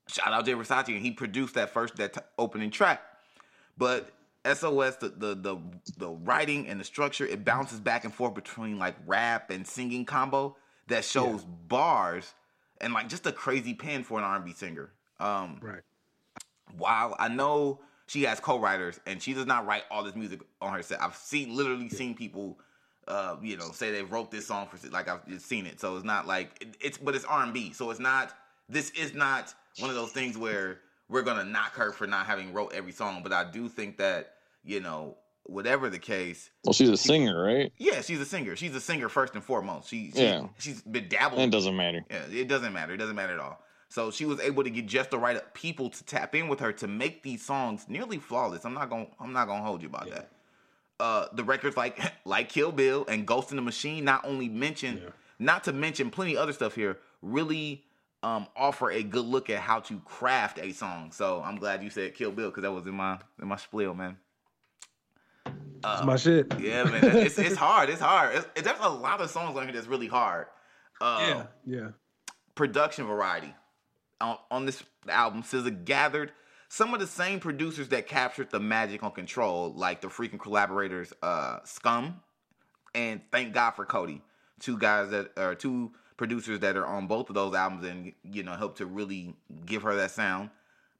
shout 0.07 0.33
out 0.33 0.45
Jay 0.45 0.53
Versace, 0.53 0.89
and 0.89 1.01
he 1.01 1.11
produced 1.11 1.55
that 1.55 1.69
first 1.69 1.95
that 1.97 2.13
t- 2.13 2.21
opening 2.37 2.71
track. 2.71 3.01
But 3.77 4.11
SOS, 4.45 4.97
the, 4.97 5.09
the 5.09 5.35
the 5.35 5.57
the 5.97 6.09
writing 6.09 6.67
and 6.67 6.79
the 6.79 6.83
structure, 6.83 7.25
it 7.25 7.45
bounces 7.45 7.79
back 7.79 8.03
and 8.05 8.13
forth 8.13 8.33
between 8.33 8.79
like 8.79 8.95
rap 9.05 9.49
and 9.49 9.65
singing 9.65 10.05
combo 10.05 10.55
that 10.87 11.05
shows 11.05 11.43
bars 11.67 12.33
and 12.81 12.93
like 12.93 13.07
just 13.07 13.25
a 13.27 13.31
crazy 13.31 13.73
pen 13.73 14.03
for 14.03 14.17
an 14.17 14.23
R&B 14.23 14.53
singer. 14.53 14.89
Um, 15.19 15.59
Right. 15.61 15.81
while 16.77 17.15
I 17.19 17.27
know 17.27 17.79
she 18.07 18.23
has 18.23 18.39
co-writers 18.39 18.99
and 19.05 19.21
she 19.21 19.33
does 19.33 19.45
not 19.45 19.65
write 19.65 19.83
all 19.91 20.03
this 20.03 20.15
music 20.15 20.41
on 20.61 20.73
herself. 20.73 21.01
I've 21.01 21.15
seen 21.15 21.55
literally 21.55 21.87
seen 21.89 22.15
people, 22.15 22.59
uh, 23.07 23.37
you 23.41 23.55
know, 23.55 23.71
say 23.71 23.91
they 23.91 24.01
wrote 24.03 24.31
this 24.31 24.47
song 24.47 24.67
for 24.67 24.89
like 24.89 25.07
I've 25.07 25.21
seen 25.41 25.65
it. 25.65 25.79
So 25.79 25.95
it's 25.95 26.05
not 26.05 26.27
like 26.27 26.57
it, 26.61 26.75
it's 26.81 26.97
but 26.97 27.15
it's 27.15 27.25
R 27.25 27.43
and 27.43 27.53
B. 27.53 27.71
So 27.73 27.89
it's 27.91 27.99
not. 27.99 28.33
This 28.71 28.89
is 28.91 29.13
not 29.13 29.53
one 29.79 29.89
of 29.89 29.95
those 29.95 30.11
things 30.11 30.37
where 30.37 30.79
we're 31.09 31.23
gonna 31.23 31.43
knock 31.43 31.73
her 31.75 31.91
for 31.91 32.07
not 32.07 32.25
having 32.25 32.53
wrote 32.53 32.73
every 32.73 32.91
song. 32.93 33.21
But 33.23 33.33
I 33.33 33.43
do 33.49 33.67
think 33.67 33.97
that 33.97 34.35
you 34.63 34.79
know 34.79 35.17
whatever 35.45 35.89
the 35.89 35.99
case, 35.99 36.49
Well, 36.63 36.71
she's 36.73 36.89
a 36.89 36.95
singer, 36.95 37.43
right? 37.43 37.73
yeah, 37.77 38.01
she's 38.01 38.19
a 38.21 38.25
singer. 38.25 38.55
She's 38.55 38.75
a 38.75 38.79
singer 38.79 39.09
first 39.09 39.33
and 39.33 39.43
foremost. 39.43 39.89
She, 39.89 40.11
she 40.11 40.23
Yeah. 40.23 40.47
she's 40.59 40.81
been 40.83 41.09
dabbled. 41.09 41.41
It 41.41 41.49
doesn't 41.49 41.75
matter. 41.75 42.05
Yeah, 42.09 42.23
it 42.31 42.47
doesn't 42.47 42.71
matter. 42.71 42.93
It 42.93 42.97
doesn't 42.97 43.15
matter 43.15 43.33
at 43.33 43.39
all. 43.39 43.59
So 43.89 44.09
she 44.11 44.23
was 44.25 44.39
able 44.39 44.63
to 44.63 44.69
get 44.69 44.85
just 44.85 45.09
the 45.09 45.17
right 45.19 45.41
people 45.53 45.89
to 45.89 46.03
tap 46.05 46.33
in 46.35 46.47
with 46.47 46.59
her 46.61 46.71
to 46.73 46.87
make 46.87 47.23
these 47.23 47.43
songs 47.43 47.85
nearly 47.89 48.19
flawless. 48.19 48.63
I'm 48.63 48.73
not 48.75 48.89
gonna 48.89 49.07
I'm 49.19 49.33
not 49.33 49.47
gonna 49.47 49.63
hold 49.65 49.81
you 49.81 49.89
about 49.89 50.09
that. 50.11 50.29
Uh, 50.99 51.25
the 51.33 51.43
records 51.43 51.75
like 51.75 51.99
like 52.25 52.47
Kill 52.47 52.71
Bill 52.71 53.03
and 53.09 53.25
Ghost 53.25 53.49
in 53.49 53.55
the 53.57 53.61
Machine 53.63 54.05
not 54.05 54.23
only 54.23 54.47
mention, 54.47 54.97
Yeah. 55.03 55.09
not 55.39 55.63
to 55.65 55.73
mention 55.73 56.09
plenty 56.11 56.37
other 56.37 56.53
stuff 56.53 56.75
here, 56.75 56.99
really 57.23 57.83
um, 58.23 58.47
offer 58.55 58.91
a 58.91 59.03
good 59.03 59.25
look 59.25 59.49
at 59.49 59.59
how 59.59 59.79
to 59.81 59.99
craft 59.99 60.59
a 60.59 60.71
song. 60.73 61.11
So 61.11 61.41
I'm 61.43 61.57
glad 61.57 61.83
you 61.83 61.89
said 61.89 62.13
Kill 62.15 62.31
Bill 62.31 62.49
because 62.49 62.63
that 62.63 62.71
was 62.71 62.85
in 62.85 62.93
my 62.93 63.19
in 63.41 63.47
my 63.47 63.55
spiel, 63.57 63.93
man. 63.93 64.17
That's 65.81 66.05
my 66.05 66.15
shit. 66.15 66.53
Yeah, 66.59 66.83
man, 66.83 67.03
it's 67.03 67.39
it's 67.39 67.55
hard. 67.67 67.89
It's 67.89 68.01
hard. 68.01 68.35
It's, 68.35 68.47
it- 68.55 68.63
there's 68.63 68.79
a 68.81 68.89
lot 68.89 69.21
of 69.21 69.29
songs 69.29 69.57
on 69.57 69.63
here 69.63 69.73
that's 69.73 69.87
really 69.87 70.07
hard. 70.07 70.47
Uh, 70.99 71.17
Yeah. 71.65 71.77
Yeah. 71.79 71.87
production 72.53 73.07
variety 73.07 73.55
on, 74.19 74.37
on 74.51 74.65
this 74.67 74.83
album 75.09 75.41
SZA 75.41 75.83
gathered 75.83 76.31
some 76.69 76.93
of 76.93 76.99
the 76.99 77.07
same 77.07 77.39
producers 77.39 77.87
that 77.89 78.07
captured 78.07 78.51
the 78.51 78.59
magic 78.59 79.01
on 79.03 79.11
Control, 79.11 79.73
like 79.73 80.01
the 80.01 80.07
freaking 80.09 80.39
collaborators 80.39 81.11
uh, 81.23 81.57
Scum 81.63 82.21
and 82.93 83.21
Thank 83.31 83.53
God 83.55 83.71
for 83.71 83.83
Cody, 83.85 84.21
two 84.59 84.77
guys 84.77 85.09
that 85.09 85.31
are 85.37 85.55
two 85.55 85.91
producers 86.21 86.59
that 86.59 86.77
are 86.77 86.85
on 86.85 87.07
both 87.07 87.29
of 87.29 87.35
those 87.35 87.55
albums 87.55 87.83
and 87.83 88.13
you 88.23 88.43
know 88.43 88.53
help 88.53 88.75
to 88.77 88.85
really 88.85 89.33
give 89.65 89.81
her 89.81 89.95
that 89.95 90.11
sound, 90.11 90.51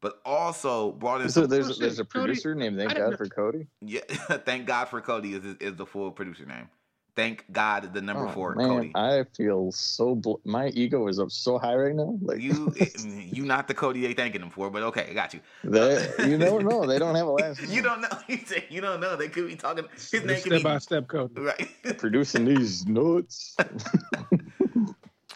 but 0.02 0.20
also 0.26 0.94
brought 0.94 1.22
in 1.22 1.30
So 1.30 1.42
some, 1.42 1.50
there's 1.52 1.78
there's 1.78 2.00
a 2.00 2.04
shit, 2.04 2.10
Cody. 2.10 2.28
producer 2.28 2.56
named 2.56 2.80
Thank 2.80 2.90
I 2.90 2.94
didn't 2.96 3.10
God 3.12 3.18
for 3.20 3.28
Cody. 3.30 3.68
yeah. 3.82 4.00
Thank 4.10 4.66
God 4.66 4.86
for 4.86 5.00
Cody 5.00 5.34
is 5.36 5.46
is 5.60 5.76
the 5.76 5.86
full 5.86 6.10
producer 6.12 6.44
name. 6.48 6.70
Thank 7.16 7.46
God 7.52 7.94
the 7.94 8.02
number 8.02 8.26
Oh, 8.26 8.32
four 8.32 8.56
man, 8.56 8.68
Cody. 8.68 8.92
I 8.96 9.26
feel 9.38 9.72
so 9.74 10.16
bl- 10.16 10.36
my 10.44 10.70
ego 10.70 11.08
is 11.08 11.20
up 11.20 11.30
so 11.30 11.60
high 11.60 11.76
right 11.76 11.94
now. 11.94 12.18
Like 12.20 12.42
You 12.42 12.74
you 13.32 13.46
not 13.46 13.68
the 13.68 13.76
Cody 13.76 14.02
they 14.02 14.14
thanking 14.14 14.42
him 14.42 14.50
for, 14.50 14.72
but 14.72 14.82
okay, 14.82 15.06
I 15.12 15.14
got 15.14 15.36
you. 15.36 15.42
that, 15.66 16.16
you 16.28 16.38
don't 16.40 16.66
know. 16.68 16.88
They 16.88 16.98
don't 16.98 17.14
have 17.14 17.28
a 17.28 17.32
last 17.32 17.62
name. 17.68 17.70
you 17.72 17.84
don't 17.84 18.02
know. 18.02 18.08
You 18.28 18.38
say 18.46 18.66
you 18.72 18.82
don't 18.82 19.00
know. 19.02 19.16
They 19.18 19.28
could 19.28 19.46
be 19.48 19.56
talking. 19.56 19.86
His 19.94 20.14
name 20.14 20.28
could 20.30 20.40
Step 20.40 20.52
be 20.60 20.64
by 20.64 20.78
step 20.80 21.08
code. 21.08 21.38
right. 21.38 21.70
producing 22.00 22.46
these 22.46 22.88
nuts. 22.88 23.56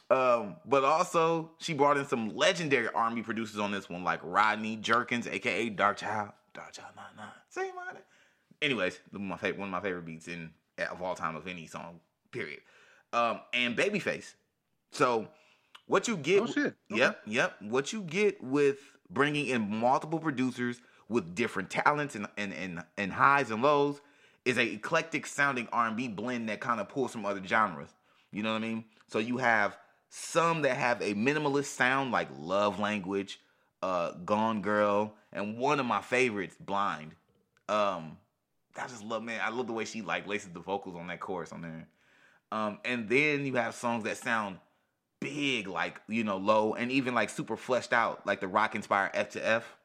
Um, 0.10 0.58
but 0.66 0.84
also 0.84 1.52
she 1.60 1.74
brought 1.74 1.98
in 1.98 2.06
some 2.06 2.36
legendary 2.36 2.90
army 2.90 3.22
producers 3.22 3.60
on 3.60 3.72
this 3.72 3.90
one, 3.90 4.04
like 4.04 4.20
Rodney 4.24 4.78
Jerkins, 4.78 5.28
aka 5.28 5.70
Dark 5.70 5.98
Child. 5.98 6.32
Dark 6.54 6.74
Child, 6.74 6.90
nah, 6.96 7.24
nah. 7.24 7.30
Say 7.50 7.72
my 7.76 7.94
name. 7.94 8.04
Anyways, 8.62 9.00
my 9.12 9.38
favorite, 9.38 9.60
one 9.60 9.70
of 9.70 9.72
my 9.72 9.82
favorite 9.82 10.06
beats 10.06 10.28
in 10.28 10.52
of 10.78 11.02
all 11.02 11.16
time 11.16 11.36
of 11.36 11.48
any 11.48 11.66
song. 11.68 12.00
Period. 12.32 12.60
Um, 13.14 13.40
and 13.54 13.78
Babyface. 13.78 14.36
So 14.92 15.28
what 15.88 16.08
you 16.08 16.18
get? 16.18 16.44
Oh 16.44 16.46
shit. 16.46 16.76
Okay. 16.92 17.02
Yep, 17.02 17.22
yep. 17.26 17.56
What 17.62 17.94
you 17.94 18.02
get 18.02 18.44
with 18.44 18.80
bringing 19.10 19.48
in 19.48 19.70
multiple 19.80 20.20
producers 20.20 20.82
with 21.10 21.36
different 21.36 21.70
talents 21.70 22.16
and 22.16 22.28
and 22.38 22.54
and, 22.54 22.84
and 22.98 23.12
highs 23.12 23.52
and 23.52 23.62
lows 23.62 24.02
is 24.46 24.58
a 24.58 24.74
eclectic 24.74 25.26
sounding 25.26 25.68
R 25.72 25.88
and 25.88 25.98
B 25.98 26.08
blend 26.08 26.50
that 26.50 26.60
kind 26.60 26.80
of 26.80 26.90
pulls 26.90 27.12
from 27.12 27.26
other 27.26 27.44
genres. 27.46 27.90
You 28.32 28.44
know 28.44 28.52
what 28.52 28.64
I 28.64 28.68
mean? 28.68 28.86
So 29.08 29.20
you 29.20 29.38
have 29.38 29.78
some 30.18 30.62
that 30.62 30.78
have 30.78 31.02
a 31.02 31.14
minimalist 31.14 31.66
sound 31.66 32.14
like 32.14 32.30
Love 32.40 32.80
Language, 32.80 33.42
uh, 33.82 34.12
Gone 34.24 34.62
Girl, 34.62 35.14
and 35.34 35.58
one 35.58 35.78
of 35.82 35.86
my 35.86 36.02
favorites, 36.02 36.56
Blind. 36.58 37.12
Um, 37.68 38.18
I 38.78 38.88
just 38.88 39.04
love 39.04 39.24
man. 39.24 39.42
I 39.44 39.50
love 39.50 39.68
the 39.68 39.74
way 39.74 39.84
she 39.84 40.02
like 40.02 40.26
laces 40.26 40.54
the 40.54 40.62
vocals 40.62 40.96
on 40.96 41.08
that 41.08 41.20
chorus 41.20 41.52
on 41.52 41.62
there. 41.62 41.90
Um, 42.50 42.80
and 42.86 43.10
then 43.10 43.46
you 43.46 43.56
have 43.56 43.76
songs 43.76 44.06
that 44.06 44.16
sound 44.16 44.60
big, 45.20 45.68
like 45.68 46.00
you 46.08 46.24
know, 46.24 46.38
low, 46.38 46.76
and 46.76 46.94
even 46.94 47.14
like 47.14 47.30
super 47.30 47.58
fleshed 47.58 47.92
out, 47.92 48.26
like 48.26 48.40
the 48.40 48.48
rock 48.48 48.74
inspired 48.74 49.12
F 49.14 49.32
to 49.32 49.46
F, 49.46 49.76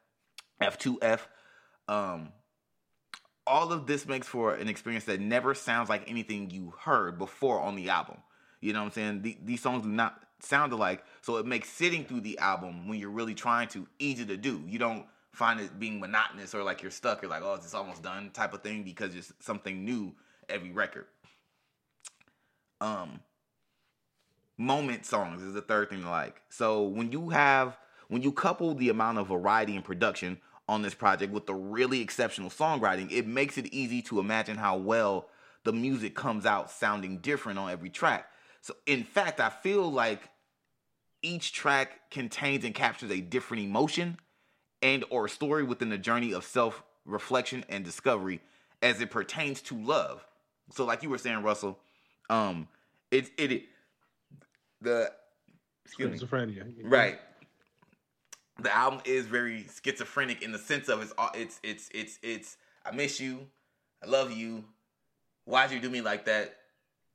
F 0.61 0.77
to 0.79 0.97
F. 1.01 1.27
Um, 1.89 2.29
all 3.45 3.73
of 3.73 3.85
this 3.85 4.07
makes 4.07 4.27
for 4.27 4.55
an 4.55 4.69
experience 4.69 5.03
that 5.05 5.19
never 5.19 5.53
sounds 5.53 5.89
like 5.89 6.09
anything 6.09 6.51
you 6.51 6.73
heard 6.79 7.17
before 7.17 7.59
on 7.59 7.75
the 7.75 7.89
album. 7.89 8.17
You 8.61 8.73
know 8.73 8.79
what 8.79 8.85
I'm 8.85 8.91
saying? 8.91 9.21
The- 9.23 9.37
these 9.43 9.61
songs 9.61 9.83
do 9.83 9.89
not 9.89 10.23
sound 10.39 10.71
alike, 10.73 11.03
so 11.21 11.37
it 11.37 11.45
makes 11.45 11.69
sitting 11.69 12.05
through 12.05 12.21
the 12.21 12.37
album 12.39 12.87
when 12.87 12.99
you're 12.99 13.09
really 13.09 13.35
trying 13.35 13.67
to 13.69 13.87
easy 13.99 14.25
to 14.25 14.37
do. 14.37 14.63
You 14.67 14.79
don't 14.79 15.05
find 15.33 15.59
it 15.59 15.79
being 15.79 15.99
monotonous 15.99 16.53
or 16.53 16.63
like 16.63 16.81
you're 16.81 16.91
stuck. 16.91 17.21
You're 17.21 17.31
like, 17.31 17.43
oh, 17.43 17.55
it's 17.55 17.73
almost 17.73 18.03
done 18.03 18.29
type 18.31 18.53
of 18.53 18.61
thing 18.61 18.83
because 18.83 19.15
it's 19.15 19.33
something 19.39 19.83
new 19.83 20.13
every 20.49 20.71
record. 20.71 21.05
Um, 22.79 23.21
moment 24.57 25.05
songs 25.05 25.41
is 25.41 25.53
the 25.53 25.61
third 25.61 25.89
thing 25.89 26.03
to 26.03 26.09
like. 26.09 26.41
So 26.49 26.83
when 26.83 27.11
you 27.11 27.29
have 27.29 27.77
when 28.07 28.21
you 28.21 28.31
couple 28.31 28.73
the 28.75 28.89
amount 28.89 29.19
of 29.19 29.27
variety 29.27 29.75
and 29.75 29.85
production 29.85 30.39
on 30.67 30.81
this 30.81 30.93
project 30.93 31.31
with 31.31 31.45
the 31.45 31.53
really 31.53 32.01
exceptional 32.01 32.49
songwriting, 32.49 33.11
it 33.11 33.25
makes 33.25 33.57
it 33.57 33.67
easy 33.67 34.01
to 34.03 34.19
imagine 34.19 34.57
how 34.57 34.77
well 34.77 35.29
the 35.63 35.71
music 35.71 36.15
comes 36.15 36.45
out 36.45 36.69
sounding 36.69 37.19
different 37.19 37.57
on 37.57 37.71
every 37.71 37.89
track. 37.89 38.27
So 38.61 38.75
in 38.85 39.03
fact, 39.03 39.39
I 39.39 39.49
feel 39.49 39.91
like 39.91 40.21
each 41.21 41.51
track 41.53 42.09
contains 42.11 42.63
and 42.65 42.73
captures 42.73 43.11
a 43.11 43.21
different 43.21 43.63
emotion 43.63 44.17
and 44.81 45.03
or 45.09 45.27
story 45.27 45.63
within 45.63 45.89
the 45.89 45.97
journey 45.97 46.33
of 46.33 46.43
self-reflection 46.43 47.65
and 47.69 47.83
discovery 47.83 48.41
as 48.81 49.01
it 49.01 49.11
pertains 49.11 49.61
to 49.61 49.75
love. 49.79 50.25
So 50.71 50.85
like 50.85 51.03
you 51.03 51.09
were 51.09 51.17
saying, 51.17 51.43
Russell, 51.43 51.77
um 52.29 52.67
it 53.11 53.29
it, 53.37 53.51
it 53.51 53.63
the 54.81 55.11
excuse 55.85 56.11
me. 56.11 56.17
Schizophrenia. 56.17 56.65
Right. 56.83 57.19
The 58.61 58.75
album 58.75 59.01
is 59.05 59.25
very 59.25 59.65
schizophrenic 59.83 60.41
in 60.43 60.51
the 60.51 60.59
sense 60.59 60.87
of 60.87 61.01
it's 61.01 61.13
all- 61.17 61.31
it's 61.33 61.59
it's 61.63 61.89
it's 61.93 62.19
it's 62.23 62.57
I 62.85 62.91
miss 62.91 63.19
you, 63.19 63.47
I 64.03 64.07
love 64.07 64.31
you. 64.31 64.63
Why'd 65.45 65.71
you 65.71 65.79
do 65.79 65.89
me 65.89 66.01
like 66.01 66.25
that? 66.25 66.55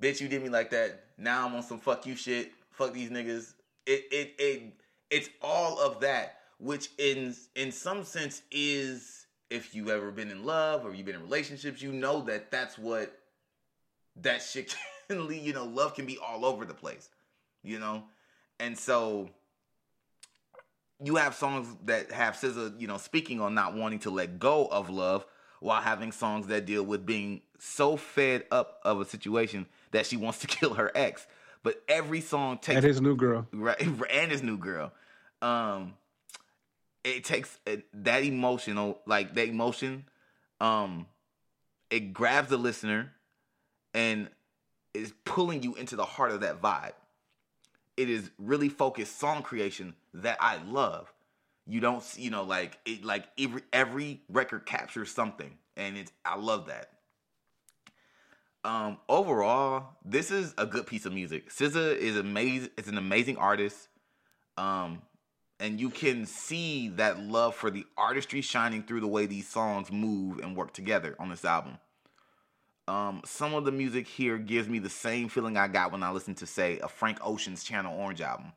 Bitch, 0.03 0.21
you 0.21 0.29
did 0.29 0.43
me 0.43 0.49
like 0.49 0.71
that. 0.71 1.06
Now 1.19 1.47
I'm 1.47 1.55
on 1.55 1.63
some 1.63 1.79
fuck 1.79 2.07
you 2.07 2.17
shit. 2.17 2.53
Fuck 2.71 2.93
these 2.93 3.11
niggas. 3.11 3.55
It 3.87 4.07
it 4.11 4.35
it 4.39 4.63
it's 5.11 5.31
all 5.43 5.81
of 5.81 6.01
that, 6.01 6.39
which 6.59 6.91
in 6.99 7.35
in 7.55 7.73
some 7.73 8.05
sense 8.05 8.43
is 8.51 9.27
if 9.51 9.75
you've 9.75 9.89
ever 9.89 10.11
been 10.11 10.31
in 10.31 10.45
love 10.45 10.85
or 10.85 10.95
you've 10.95 11.07
been 11.07 11.15
in 11.15 11.23
relationships, 11.23 11.81
you 11.81 11.93
know 11.93 12.21
that 12.23 12.51
that's 12.51 12.77
what 12.79 13.19
that 14.17 14.43
shit 14.43 14.77
can 15.09 15.27
lead. 15.27 15.43
You 15.43 15.53
know, 15.53 15.65
love 15.65 15.95
can 15.95 16.07
be 16.07 16.19
all 16.19 16.45
over 16.45 16.65
the 16.65 16.75
place. 16.75 17.09
You 17.63 17.79
know, 17.79 18.05
and 18.61 18.79
so 18.79 19.31
you 21.03 21.17
have 21.17 21.35
songs 21.35 21.69
that 21.85 22.11
have 22.13 22.35
SZA, 22.35 22.81
you 22.81 22.87
know, 22.87 22.97
speaking 22.97 23.41
on 23.41 23.55
not 23.55 23.75
wanting 23.75 23.99
to 24.01 24.11
let 24.11 24.39
go 24.39 24.67
of 24.67 24.89
love, 24.89 25.27
while 25.61 25.81
having 25.81 26.13
songs 26.13 26.47
that 26.47 26.67
deal 26.67 26.83
with 26.83 27.05
being 27.05 27.41
so 27.59 27.97
fed 27.97 28.45
up 28.51 28.81
of 28.85 29.01
a 29.01 29.05
situation 29.05 29.67
that 29.97 30.07
she 30.07 30.17
wants 30.17 30.39
to 30.41 30.47
kill 30.59 30.75
her 30.75 30.93
ex. 30.95 31.27
But 31.63 31.83
every 31.89 32.21
song 32.21 32.59
takes 32.59 32.77
And 32.77 32.85
his 32.85 33.01
new 33.01 33.17
girl. 33.17 33.47
right 33.53 33.81
and 34.13 34.31
his 34.31 34.43
new 34.43 34.57
girl 34.57 34.93
um 35.43 35.95
it 37.05 37.25
takes 37.25 37.59
uh, 37.67 37.77
that 37.93 38.23
emotional 38.25 39.01
like 39.07 39.35
that 39.35 39.49
emotion 39.49 40.05
um 40.61 41.07
it 41.91 42.13
grabs 42.15 42.49
the 42.49 42.57
listener 42.57 43.13
and 43.95 44.29
is 44.95 45.13
pulling 45.25 45.63
you 45.63 45.75
into 45.75 45.95
the 45.97 46.05
heart 46.05 46.31
of 46.33 46.41
that 46.41 46.63
vibe 46.63 46.93
it 47.97 48.09
is 48.09 48.31
really 48.39 48.69
focused 48.71 49.19
song 49.19 49.43
creation 49.43 49.95
that 50.15 50.39
i 50.41 50.57
love 50.69 51.13
you 51.67 51.81
don't 51.81 52.03
see 52.03 52.23
you 52.23 52.31
know 52.31 52.45
like 52.45 52.79
it 52.87 53.05
like 53.05 53.25
every 53.39 53.63
every 53.73 54.23
record 54.31 54.65
captures 54.65 55.11
something 55.11 55.51
and 55.77 55.97
it's 55.99 56.13
i 56.25 56.37
love 56.37 56.67
that 56.69 56.89
um, 58.67 58.99
overall, 59.09 59.97
this 60.05 60.31
is 60.31 60.53
a 60.59 60.67
good 60.67 60.87
piece 60.87 61.07
of 61.07 61.13
music. 61.13 61.51
SZA 61.51 61.97
is 61.97 62.17
amazing. 62.17 62.71
Is 62.77 62.89
an 62.89 62.99
amazing 62.99 63.37
artist. 63.37 63.89
Um, 64.59 65.03
and 65.61 65.81
you 65.81 65.89
can 65.89 66.27
see 66.27 66.89
that 66.97 67.21
love 67.21 67.55
for 67.55 67.71
the 67.71 67.87
artistry 67.97 68.41
shining 68.41 68.83
through 68.83 69.01
the 69.01 69.07
way 69.07 69.27
these 69.27 69.49
songs 69.49 69.93
move 69.93 70.41
and 70.41 70.57
work 70.57 70.73
together 70.75 71.15
on 71.19 71.31
this 71.31 71.45
album. 71.45 71.79
Um, 72.89 73.23
some 73.25 73.55
of 73.55 73.65
the 73.65 73.73
music 73.73 74.07
here 74.07 74.37
gives 74.37 74.69
me 74.69 74.81
the 74.81 74.91
same 74.91 75.29
feeling 75.29 75.57
I 75.57 75.69
got 75.69 75.93
when 75.93 76.03
I 76.03 76.11
listened 76.11 76.37
to, 76.39 76.47
say, 76.47 76.79
a 76.81 76.89
Frank 76.89 77.19
Ocean's 77.25 77.65
Channel 77.65 77.97
Orange 77.99 78.21
album. 78.21 78.53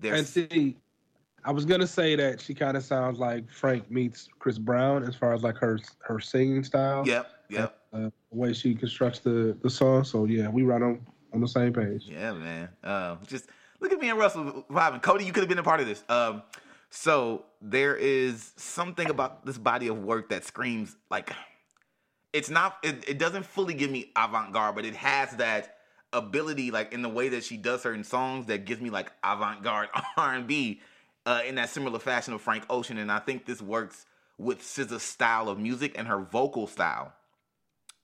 There's 0.00 0.18
And 0.18 0.50
see, 0.50 0.76
I 1.44 1.52
was 1.52 1.64
gonna 1.64 1.86
say 1.86 2.16
that 2.16 2.40
she 2.40 2.52
kind 2.52 2.76
of 2.76 2.84
sounds 2.84 3.18
like 3.18 3.48
Frank 3.48 3.90
meets 3.90 4.28
Chris 4.38 4.58
Brown 4.58 5.04
as 5.04 5.14
far 5.14 5.32
as 5.32 5.42
like 5.42 5.56
her 5.56 5.78
her 6.00 6.20
singing 6.20 6.64
style. 6.64 7.06
yep, 7.06 7.30
yep. 7.48 7.78
Uh, 7.92 7.98
the 7.98 8.12
way 8.30 8.52
she 8.52 8.74
constructs 8.74 9.20
the 9.20 9.56
the 9.62 9.70
song. 9.70 10.04
So 10.04 10.24
yeah, 10.24 10.48
we 10.48 10.62
right 10.62 10.82
on 10.82 11.00
on 11.32 11.40
the 11.40 11.48
same 11.48 11.72
page. 11.72 12.04
Yeah, 12.06 12.32
man. 12.32 12.68
Um, 12.82 13.18
just 13.26 13.46
look 13.80 13.92
at 13.92 14.00
me 14.00 14.10
and 14.10 14.18
Russell 14.18 14.64
vibing. 14.70 15.02
Cody, 15.02 15.24
you 15.24 15.32
could 15.32 15.42
have 15.42 15.48
been 15.48 15.58
a 15.58 15.62
part 15.62 15.80
of 15.80 15.86
this. 15.86 16.02
Um, 16.08 16.42
so 16.90 17.44
there 17.60 17.96
is 17.96 18.52
something 18.56 19.10
about 19.10 19.44
this 19.44 19.58
body 19.58 19.88
of 19.88 20.02
work 20.02 20.30
that 20.30 20.44
screams 20.44 20.96
like 21.10 21.32
it's 22.32 22.50
not. 22.50 22.78
It, 22.82 23.08
it 23.08 23.18
doesn't 23.18 23.46
fully 23.46 23.74
give 23.74 23.90
me 23.90 24.12
avant 24.16 24.52
garde, 24.52 24.74
but 24.74 24.84
it 24.84 24.94
has 24.96 25.30
that 25.36 25.76
ability, 26.12 26.70
like 26.70 26.92
in 26.92 27.02
the 27.02 27.08
way 27.08 27.28
that 27.30 27.44
she 27.44 27.56
does 27.56 27.82
certain 27.82 28.04
songs, 28.04 28.46
that 28.46 28.64
gives 28.64 28.80
me 28.80 28.90
like 28.90 29.12
avant 29.24 29.62
garde 29.62 29.88
R 30.16 30.34
and 30.34 30.46
B 30.46 30.80
uh, 31.24 31.42
in 31.46 31.56
that 31.56 31.70
similar 31.70 31.98
fashion 31.98 32.34
of 32.34 32.40
Frank 32.40 32.64
Ocean. 32.70 32.98
And 32.98 33.10
I 33.10 33.18
think 33.18 33.46
this 33.46 33.60
works 33.60 34.06
with 34.38 34.60
SZA's 34.60 35.02
style 35.02 35.48
of 35.48 35.58
music 35.58 35.94
and 35.98 36.06
her 36.08 36.18
vocal 36.18 36.66
style. 36.66 37.12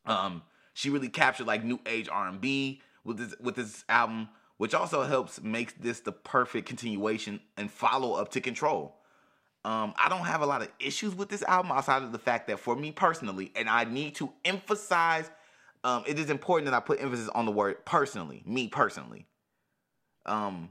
Um, 0.07 0.43
she 0.75 0.91
really 0.91 1.09
captured 1.09 1.47
like 1.47 1.65
new 1.65 1.81
age 1.87 2.09
R 2.11 2.29
and 2.29 2.41
B 2.41 2.81
with 3.05 3.19
this 3.19 3.35
with 3.41 3.57
this 3.57 3.85
album, 3.89 4.29
which 4.57 4.75
also 4.75 5.03
helps 5.03 5.43
make 5.43 5.83
this 5.83 6.01
the 6.01 6.13
perfect 6.13 6.67
continuation 6.67 7.41
and 7.57 7.71
follow 7.71 8.15
up 8.15 8.31
to 8.33 8.41
Control. 8.41 8.97
Um, 9.65 9.95
I 9.97 10.09
don't 10.09 10.25
have 10.25 10.43
a 10.43 10.47
lot 10.47 10.63
of 10.63 10.69
issues 10.81 11.15
with 11.15 11.29
this 11.29 11.43
album 11.45 11.71
outside 11.71 12.03
of 12.03 12.11
the 12.11 12.19
fact 12.19 12.49
that 12.49 12.59
for 12.59 12.75
me 12.75 12.91
personally, 12.91 13.53
and 13.55 13.69
I 13.69 13.85
need 13.85 14.17
to 14.17 14.33
emphasize, 14.45 15.31
um, 15.85 16.03
it 16.07 16.19
is 16.19 16.31
important 16.31 16.69
that 16.71 16.77
I 16.77 16.81
put 16.81 17.01
emphasis 17.01 17.29
on 17.29 17.47
the 17.47 17.53
word 17.53 17.85
personally, 17.85 18.43
me 18.45 18.67
personally. 18.67 19.27
Um, 20.27 20.71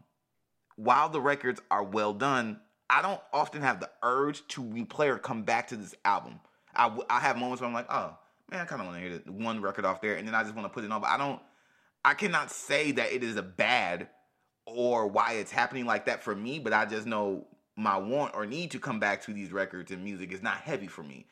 while 0.76 1.08
the 1.08 1.22
records 1.22 1.62
are 1.70 1.84
well 1.84 2.14
done, 2.14 2.60
I 2.90 3.02
don't 3.02 3.22
often 3.32 3.62
have 3.62 3.80
the 3.80 3.90
urge 4.04 4.46
to 4.50 4.62
replay 4.62 5.08
or 5.08 5.18
come 5.18 5.44
back 5.44 5.70
to 5.70 5.78
this 5.78 5.96
album. 6.04 6.42
I, 6.76 6.84
w- 6.84 7.06
I 7.10 7.22
have 7.22 7.38
moments 7.38 7.62
where 7.62 7.70
I'm 7.70 7.74
like, 7.74 7.90
oh 7.90 8.18
man, 8.52 8.62
I 8.62 8.66
kind 8.66 8.82
of 8.82 8.88
want 8.88 9.02
to 9.02 9.10
hear 9.10 9.18
the 9.18 9.32
one 9.32 9.62
record 9.62 9.86
off 9.86 10.02
there, 10.02 10.16
and 10.16 10.28
then 10.28 10.36
I 10.36 10.44
just 10.44 10.56
want 10.56 10.66
to 10.66 10.70
put 10.70 10.84
it 10.84 10.92
on. 10.92 11.02
But 11.02 11.10
I 11.10 11.18
don't, 11.18 11.40
I 12.04 12.14
cannot 12.14 12.52
say 12.52 12.92
that 12.92 13.12
it 13.12 13.24
is 13.24 13.38
a 13.38 13.42
bad 13.42 14.10
or 14.66 15.08
why 15.08 15.34
it's 15.34 15.52
happening 15.52 15.86
like 15.86 16.06
that 16.06 16.24
for 16.24 16.36
me. 16.36 16.60
But 16.60 16.74
I 16.74 16.86
just 16.86 17.08
know 17.08 17.48
my 17.76 17.98
want 17.98 18.36
or 18.36 18.46
need 18.46 18.72
to 18.72 18.80
come 18.80 19.00
back 19.00 19.24
to 19.24 19.34
these 19.34 19.52
records 19.52 19.92
and 19.92 20.04
music 20.04 20.32
is 20.34 20.44
not 20.44 20.58
heavy 20.58 20.88
for 20.88 21.04
me. 21.04 21.26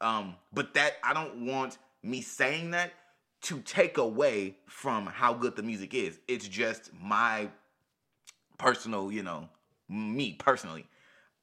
Um, 0.00 0.36
but 0.52 0.74
that 0.74 0.94
I 1.02 1.14
don't 1.14 1.46
want 1.46 1.78
me 2.02 2.20
saying 2.20 2.70
that 2.72 2.92
to 3.40 3.60
take 3.60 3.98
away 3.98 4.56
from 4.66 5.06
how 5.06 5.32
good 5.32 5.56
the 5.56 5.62
music 5.62 5.94
is. 5.94 6.18
It's 6.28 6.46
just 6.46 6.90
my 7.00 7.48
personal, 8.58 9.10
you 9.10 9.22
know, 9.22 9.48
me 9.88 10.34
personally. 10.34 10.86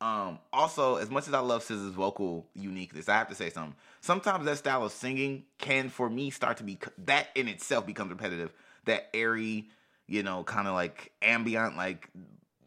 Um, 0.02 0.40
also, 0.52 0.98
as 0.98 1.10
much 1.10 1.28
as 1.28 1.34
I 1.34 1.40
love 1.40 1.64
SZA's 1.64 1.94
vocal 1.94 2.46
uniqueness, 2.54 3.08
I 3.08 3.14
have 3.14 3.30
to 3.30 3.36
say 3.36 3.50
something. 3.50 3.76
Sometimes 4.02 4.46
that 4.46 4.58
style 4.58 4.84
of 4.84 4.92
singing 4.92 5.46
can, 5.58 5.90
for 5.90 6.10
me, 6.10 6.30
start 6.30 6.58
to 6.58 6.64
be 6.64 6.78
that 7.06 7.28
in 7.36 7.48
itself 7.48 7.86
becomes 7.86 8.12
repetitive. 8.12 8.52
That 8.86 9.10
airy, 9.14 9.70
you 10.08 10.22
know, 10.22 10.44
kind 10.44 10.68
of 10.68 10.74
like 10.74 11.12
ambient, 11.22 11.78
like 11.78 12.10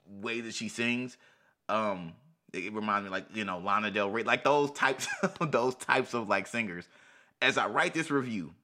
way 0.08 0.40
that 0.40 0.54
she 0.54 0.68
sings. 0.68 1.16
Um, 1.68 2.14
it, 2.52 2.72
reminds 2.72 3.04
me, 3.04 3.10
like 3.10 3.26
you 3.34 3.44
know, 3.44 3.58
Lana 3.58 3.90
Del 3.90 4.10
Rey, 4.10 4.22
like 4.22 4.42
those 4.42 4.70
types, 4.72 5.06
those 5.40 5.74
types 5.74 6.14
of 6.14 6.28
like 6.28 6.46
singers. 6.46 6.88
As 7.42 7.58
I 7.58 7.68
write 7.68 7.94
this 7.94 8.10
review, 8.10 8.54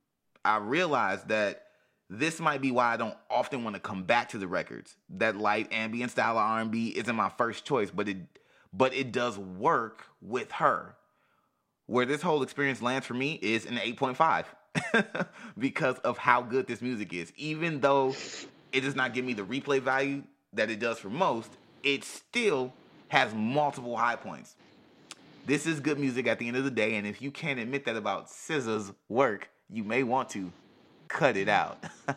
I 0.45 0.57
realize 0.57 1.23
that 1.25 1.67
this 2.11 2.41
might 2.41 2.61
be 2.61 2.71
why 2.71 2.93
I 2.93 2.97
don't 2.97 3.17
often 3.31 3.63
want 3.63 3.77
to 3.77 3.81
come 3.81 4.05
back 4.05 4.31
to 4.31 4.39
the 4.39 4.49
records. 4.49 4.97
That 5.11 5.37
light 5.37 5.73
ambient 5.73 6.11
style 6.11 6.33
of 6.33 6.39
R&B 6.39 6.89
isn't 6.89 7.15
my 7.15 7.29
first 7.29 7.65
choice, 7.65 7.91
but 7.91 8.09
it 8.09 8.19
but 8.77 8.95
it 8.95 9.13
does 9.13 9.39
work 9.39 10.05
with 10.21 10.51
her. 10.53 10.97
Where 11.87 12.07
this 12.07 12.23
whole 12.23 12.43
experience 12.43 12.81
lands 12.83 13.07
for 13.07 13.15
me 13.15 13.39
is 13.43 13.67
an 13.67 13.77
8.5 13.77 14.47
because 15.59 15.99
of 15.99 16.19
how 16.19 16.43
good 16.43 16.67
this 16.67 16.81
music 16.81 17.13
is. 17.13 17.33
Even 17.37 17.81
though 17.81 18.15
it 18.73 18.81
does 18.81 18.97
not 18.97 19.15
give 19.15 19.25
me 19.25 19.35
the 19.35 19.43
replay 19.43 19.81
value 19.81 20.23
that 20.55 20.71
it 20.71 20.81
does 20.81 20.99
for 20.99 21.11
most, 21.11 21.51
it 21.83 22.05
still 22.05 22.73
has 23.09 23.35
multiple 23.35 23.97
high 23.97 24.17
points. 24.17 24.57
This 25.47 25.67
is 25.67 25.79
good 25.79 25.99
music 25.99 26.27
at 26.27 26.39
the 26.39 26.49
end 26.49 26.57
of 26.57 26.65
the 26.65 26.71
day, 26.71 26.97
and 26.97 27.07
if 27.07 27.21
you 27.21 27.31
can't 27.31 27.61
admit 27.61 27.85
that 27.85 27.97
about 27.97 28.29
SZA's 28.31 28.93
work, 29.11 29.51
you 29.69 29.85
may 29.85 30.03
want 30.03 30.31
to 30.31 30.51
cut 31.09 31.37
it 31.37 31.51
out. 31.51 31.85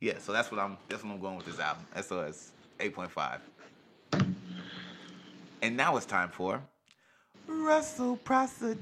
yeah, 0.00 0.18
so 0.18 0.32
that's 0.32 0.50
what 0.50 0.58
I'm 0.58 0.78
that's 0.88 1.04
what 1.04 1.12
I'm 1.12 1.20
going 1.20 1.36
with 1.36 1.44
this 1.44 1.60
album. 1.60 1.84
SOS 1.94 2.52
8.5. 2.78 3.40
And 5.60 5.76
now 5.76 5.96
it's 5.96 6.06
time 6.06 6.30
for 6.30 6.62
reciprocity. 7.46 8.78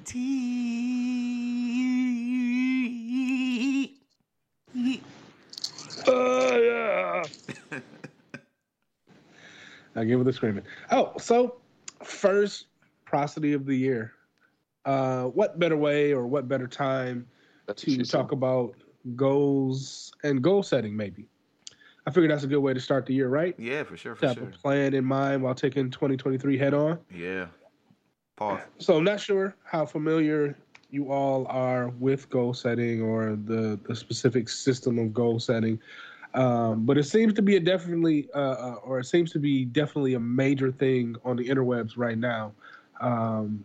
Oh 6.06 6.56
yeah. 6.58 7.24
I 9.94 10.04
give 10.04 10.20
it 10.20 10.26
a 10.26 10.32
screaming. 10.32 10.64
Oh, 10.90 11.12
so 11.18 11.56
first 12.02 12.66
prosody 13.06 13.54
of 13.54 13.64
the 13.64 13.74
year. 13.74 14.12
Uh, 14.84 15.24
what 15.24 15.58
better 15.58 15.76
way 15.76 16.12
or 16.12 16.26
what 16.26 16.46
better 16.46 16.66
time 16.66 17.26
That's 17.66 17.82
to 17.82 18.04
talk 18.04 18.32
about 18.32 18.74
goals 19.16 20.12
and 20.22 20.42
goal 20.42 20.62
setting? 20.62 20.94
Maybe. 20.94 21.28
I 22.06 22.10
figured 22.12 22.30
that's 22.30 22.44
a 22.44 22.46
good 22.46 22.60
way 22.60 22.72
to 22.72 22.80
start 22.80 23.04
the 23.06 23.14
year, 23.14 23.28
right? 23.28 23.54
Yeah, 23.58 23.82
for 23.82 23.96
sure, 23.96 24.14
To 24.14 24.20
for 24.20 24.26
have 24.26 24.36
sure. 24.36 24.44
a 24.48 24.50
plan 24.52 24.94
in 24.94 25.04
mind 25.04 25.42
while 25.42 25.54
taking 25.54 25.90
2023 25.90 26.56
head 26.56 26.72
on. 26.72 26.98
Yeah. 27.12 27.46
Pause. 28.36 28.60
So 28.78 28.96
I'm 28.96 29.04
not 29.04 29.18
sure 29.18 29.56
how 29.64 29.86
familiar 29.86 30.56
you 30.90 31.10
all 31.10 31.46
are 31.48 31.88
with 31.88 32.30
goal 32.30 32.54
setting 32.54 33.02
or 33.02 33.34
the 33.34 33.78
the 33.88 33.96
specific 33.96 34.48
system 34.48 34.98
of 34.98 35.12
goal 35.12 35.40
setting, 35.40 35.80
um, 36.34 36.86
but 36.86 36.96
it 36.96 37.04
seems 37.04 37.32
to 37.34 37.42
be 37.42 37.56
a 37.56 37.60
definitely 37.60 38.28
uh, 38.34 38.38
uh, 38.38 38.74
or 38.84 39.00
it 39.00 39.04
seems 39.06 39.32
to 39.32 39.38
be 39.38 39.64
definitely 39.64 40.14
a 40.14 40.20
major 40.20 40.70
thing 40.70 41.16
on 41.24 41.36
the 41.36 41.48
interwebs 41.48 41.96
right 41.96 42.18
now. 42.18 42.52
Um, 43.00 43.64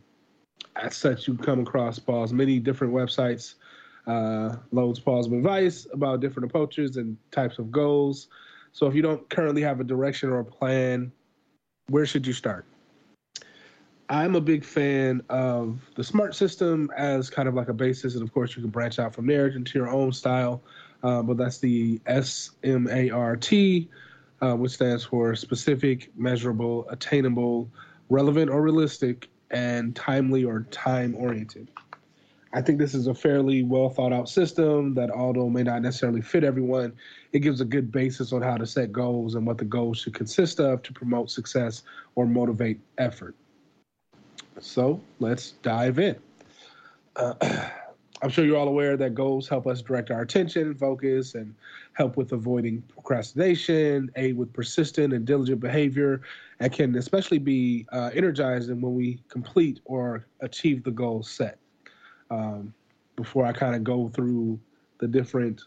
as 0.77 0.95
such, 0.95 1.27
you 1.27 1.37
come 1.37 1.59
across 1.59 1.99
Paul's 1.99 2.33
many 2.33 2.57
different 2.57 2.93
websites, 2.93 3.55
uh, 4.07 4.55
loads 4.71 4.99
positive 4.99 5.37
advice 5.37 5.87
about 5.93 6.19
different 6.19 6.49
approaches 6.49 6.97
and 6.97 7.17
types 7.31 7.59
of 7.59 7.71
goals. 7.71 8.27
So 8.73 8.87
if 8.87 8.95
you 8.95 9.01
don't 9.01 9.29
currently 9.29 9.61
have 9.61 9.79
a 9.79 9.83
direction 9.83 10.29
or 10.29 10.39
a 10.39 10.45
plan, 10.45 11.11
where 11.89 12.05
should 12.05 12.25
you 12.25 12.33
start? 12.33 12.65
I'm 14.09 14.35
a 14.35 14.41
big 14.41 14.65
fan 14.65 15.21
of 15.29 15.79
the 15.95 16.03
smart 16.03 16.35
system 16.35 16.91
as 16.97 17.29
kind 17.29 17.47
of 17.47 17.53
like 17.53 17.69
a 17.69 17.73
basis, 17.73 18.15
and 18.15 18.23
of 18.23 18.33
course 18.33 18.55
you 18.55 18.61
can 18.61 18.69
branch 18.69 18.99
out 18.99 19.15
from 19.15 19.25
there 19.25 19.47
into 19.47 19.79
your 19.79 19.89
own 19.89 20.11
style. 20.11 20.61
Uh, 21.03 21.21
but 21.21 21.37
that's 21.37 21.59
the 21.59 21.99
SMART, 22.05 23.51
uh, 24.41 24.55
which 24.55 24.71
stands 24.73 25.03
for 25.05 25.35
specific, 25.35 26.11
measurable, 26.15 26.87
attainable, 26.89 27.69
relevant 28.09 28.51
or 28.51 28.61
realistic, 28.61 29.29
and 29.49 29.95
timely 29.95 30.43
or 30.43 30.63
time 30.71 31.15
oriented. 31.15 31.69
I 32.53 32.61
think 32.61 32.79
this 32.79 32.93
is 32.93 33.07
a 33.07 33.13
fairly 33.13 33.63
well 33.63 33.89
thought 33.89 34.11
out 34.11 34.27
system 34.27 34.93
that, 34.95 35.09
although 35.09 35.49
may 35.49 35.63
not 35.63 35.81
necessarily 35.81 36.21
fit 36.21 36.43
everyone, 36.43 36.93
it 37.31 37.39
gives 37.39 37.61
a 37.61 37.65
good 37.65 37.91
basis 37.91 38.33
on 38.33 38.41
how 38.41 38.57
to 38.57 38.65
set 38.65 38.91
goals 38.91 39.35
and 39.35 39.47
what 39.47 39.57
the 39.57 39.65
goals 39.65 39.99
should 39.99 40.13
consist 40.13 40.59
of 40.59 40.81
to 40.83 40.91
promote 40.91 41.31
success 41.31 41.83
or 42.15 42.25
motivate 42.25 42.79
effort. 42.97 43.35
So 44.59 45.01
let's 45.19 45.51
dive 45.63 45.97
in. 45.97 46.17
Uh, 47.15 47.35
I'm 48.23 48.29
sure 48.29 48.45
you're 48.45 48.57
all 48.57 48.67
aware 48.67 48.97
that 48.97 49.15
goals 49.15 49.47
help 49.47 49.65
us 49.65 49.81
direct 49.81 50.11
our 50.11 50.21
attention, 50.21 50.75
focus, 50.75 51.33
and 51.33 51.55
help 51.93 52.17
with 52.17 52.33
avoiding 52.33 52.83
procrastination, 52.83 54.11
aid 54.15 54.37
with 54.37 54.53
persistent 54.53 55.11
and 55.11 55.25
diligent 55.25 55.59
behavior, 55.59 56.21
and 56.59 56.71
can 56.71 56.95
especially 56.97 57.39
be 57.39 57.87
uh, 57.91 58.11
energizing 58.13 58.79
when 58.79 58.93
we 58.93 59.19
complete 59.27 59.79
or 59.85 60.27
achieve 60.41 60.83
the 60.83 60.91
goals 60.91 61.31
set. 61.31 61.57
Um, 62.31 62.73
before 63.17 63.45
I 63.45 63.51
kind 63.51 63.75
of 63.75 63.83
go 63.83 64.09
through 64.09 64.57
the 64.99 65.07
different 65.07 65.61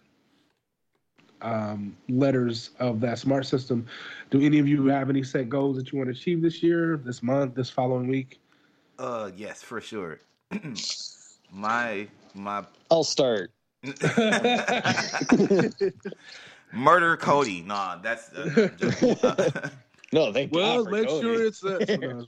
um, 1.42 1.94
letters 2.08 2.70
of 2.80 3.00
that 3.00 3.18
smart 3.18 3.44
system, 3.46 3.86
do 4.30 4.40
any 4.40 4.58
of 4.58 4.66
you 4.66 4.86
have 4.86 5.10
any 5.10 5.22
set 5.22 5.50
goals 5.50 5.76
that 5.76 5.92
you 5.92 5.98
want 5.98 6.08
to 6.08 6.12
achieve 6.12 6.40
this 6.40 6.62
year, 6.62 6.96
this 7.04 7.22
month, 7.22 7.54
this 7.54 7.68
following 7.70 8.08
week? 8.08 8.40
Uh 8.98 9.30
yes, 9.36 9.60
for 9.62 9.80
sure. 9.80 10.20
my 11.52 12.08
my 12.34 12.64
I'll 12.90 13.04
start. 13.04 13.50
murder 16.72 17.16
Cody. 17.16 17.60
Nah, 17.62 17.96
that's 17.96 18.32
uh, 18.32 18.70
just, 18.78 19.02
uh, 19.24 19.50
No, 20.12 20.32
thank 20.32 20.52
you 20.52 20.58
well, 20.60 20.76
God 20.76 20.84
for 20.84 20.90
make 20.92 21.08
Cody. 21.08 21.20
sure 21.22 21.44
it's 21.44 21.64
uh, 21.64 22.24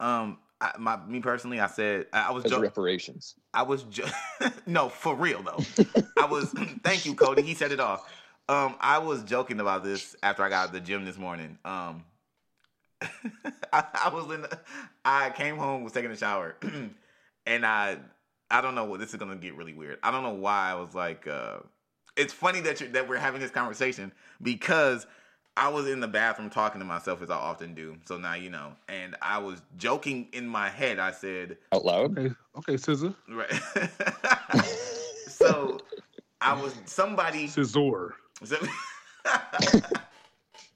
um 0.00 0.38
I, 0.60 0.72
my 0.78 0.96
me 1.06 1.20
personally, 1.20 1.60
I 1.60 1.68
said 1.68 2.06
I 2.12 2.32
was 2.32 2.44
As 2.44 2.50
joking. 2.50 2.64
reparations. 2.64 3.34
I 3.54 3.62
was 3.62 3.84
ju- 3.84 4.04
no 4.66 4.88
for 4.88 5.14
real 5.14 5.42
though. 5.42 5.64
I 6.20 6.26
was 6.26 6.50
thank 6.82 7.06
you, 7.06 7.14
Cody. 7.14 7.42
He 7.42 7.54
said 7.54 7.72
it 7.72 7.80
all. 7.80 8.04
Um, 8.48 8.76
I 8.80 8.98
was 8.98 9.22
joking 9.24 9.60
about 9.60 9.84
this 9.84 10.16
after 10.22 10.42
I 10.42 10.48
got 10.48 10.54
out 10.62 10.66
of 10.68 10.72
the 10.72 10.80
gym 10.80 11.04
this 11.04 11.18
morning. 11.18 11.58
Um, 11.64 12.04
I, 13.72 13.84
I 13.94 14.10
was 14.12 14.24
in. 14.34 14.42
The, 14.42 14.58
I 15.04 15.30
came 15.30 15.56
home, 15.56 15.84
was 15.84 15.92
taking 15.92 16.10
a 16.10 16.16
shower, 16.16 16.56
and 17.46 17.66
I, 17.66 17.98
I 18.50 18.60
don't 18.60 18.74
know 18.74 18.84
what 18.86 19.00
this 19.00 19.10
is 19.10 19.16
gonna 19.16 19.36
get 19.36 19.54
really 19.54 19.74
weird. 19.74 19.98
I 20.02 20.10
don't 20.10 20.22
know 20.22 20.34
why 20.34 20.70
I 20.70 20.74
was 20.74 20.94
like. 20.94 21.26
Uh, 21.26 21.58
it's 22.16 22.32
funny 22.32 22.60
that 22.62 22.80
you 22.80 22.88
that 22.88 23.08
we're 23.08 23.16
having 23.18 23.40
this 23.40 23.52
conversation 23.52 24.10
because 24.42 25.06
I 25.58 25.66
was 25.68 25.88
in 25.88 25.98
the 25.98 26.06
bathroom 26.06 26.50
talking 26.50 26.78
to 26.78 26.84
myself 26.84 27.20
as 27.20 27.30
I 27.30 27.34
often 27.36 27.74
do. 27.74 27.96
So 28.06 28.16
now 28.16 28.34
you 28.34 28.48
know. 28.48 28.74
And 28.88 29.16
I 29.20 29.38
was 29.38 29.60
joking 29.76 30.28
in 30.32 30.46
my 30.46 30.68
head. 30.68 31.00
I 31.00 31.10
said 31.10 31.58
out 31.72 31.84
loud. 31.84 32.16
Okay, 32.16 32.34
okay, 32.58 32.76
scissor. 32.76 33.12
Right. 33.28 33.52
so 35.26 35.80
I 36.40 36.54
was 36.54 36.74
somebody. 36.84 37.48
Scissor. 37.48 38.14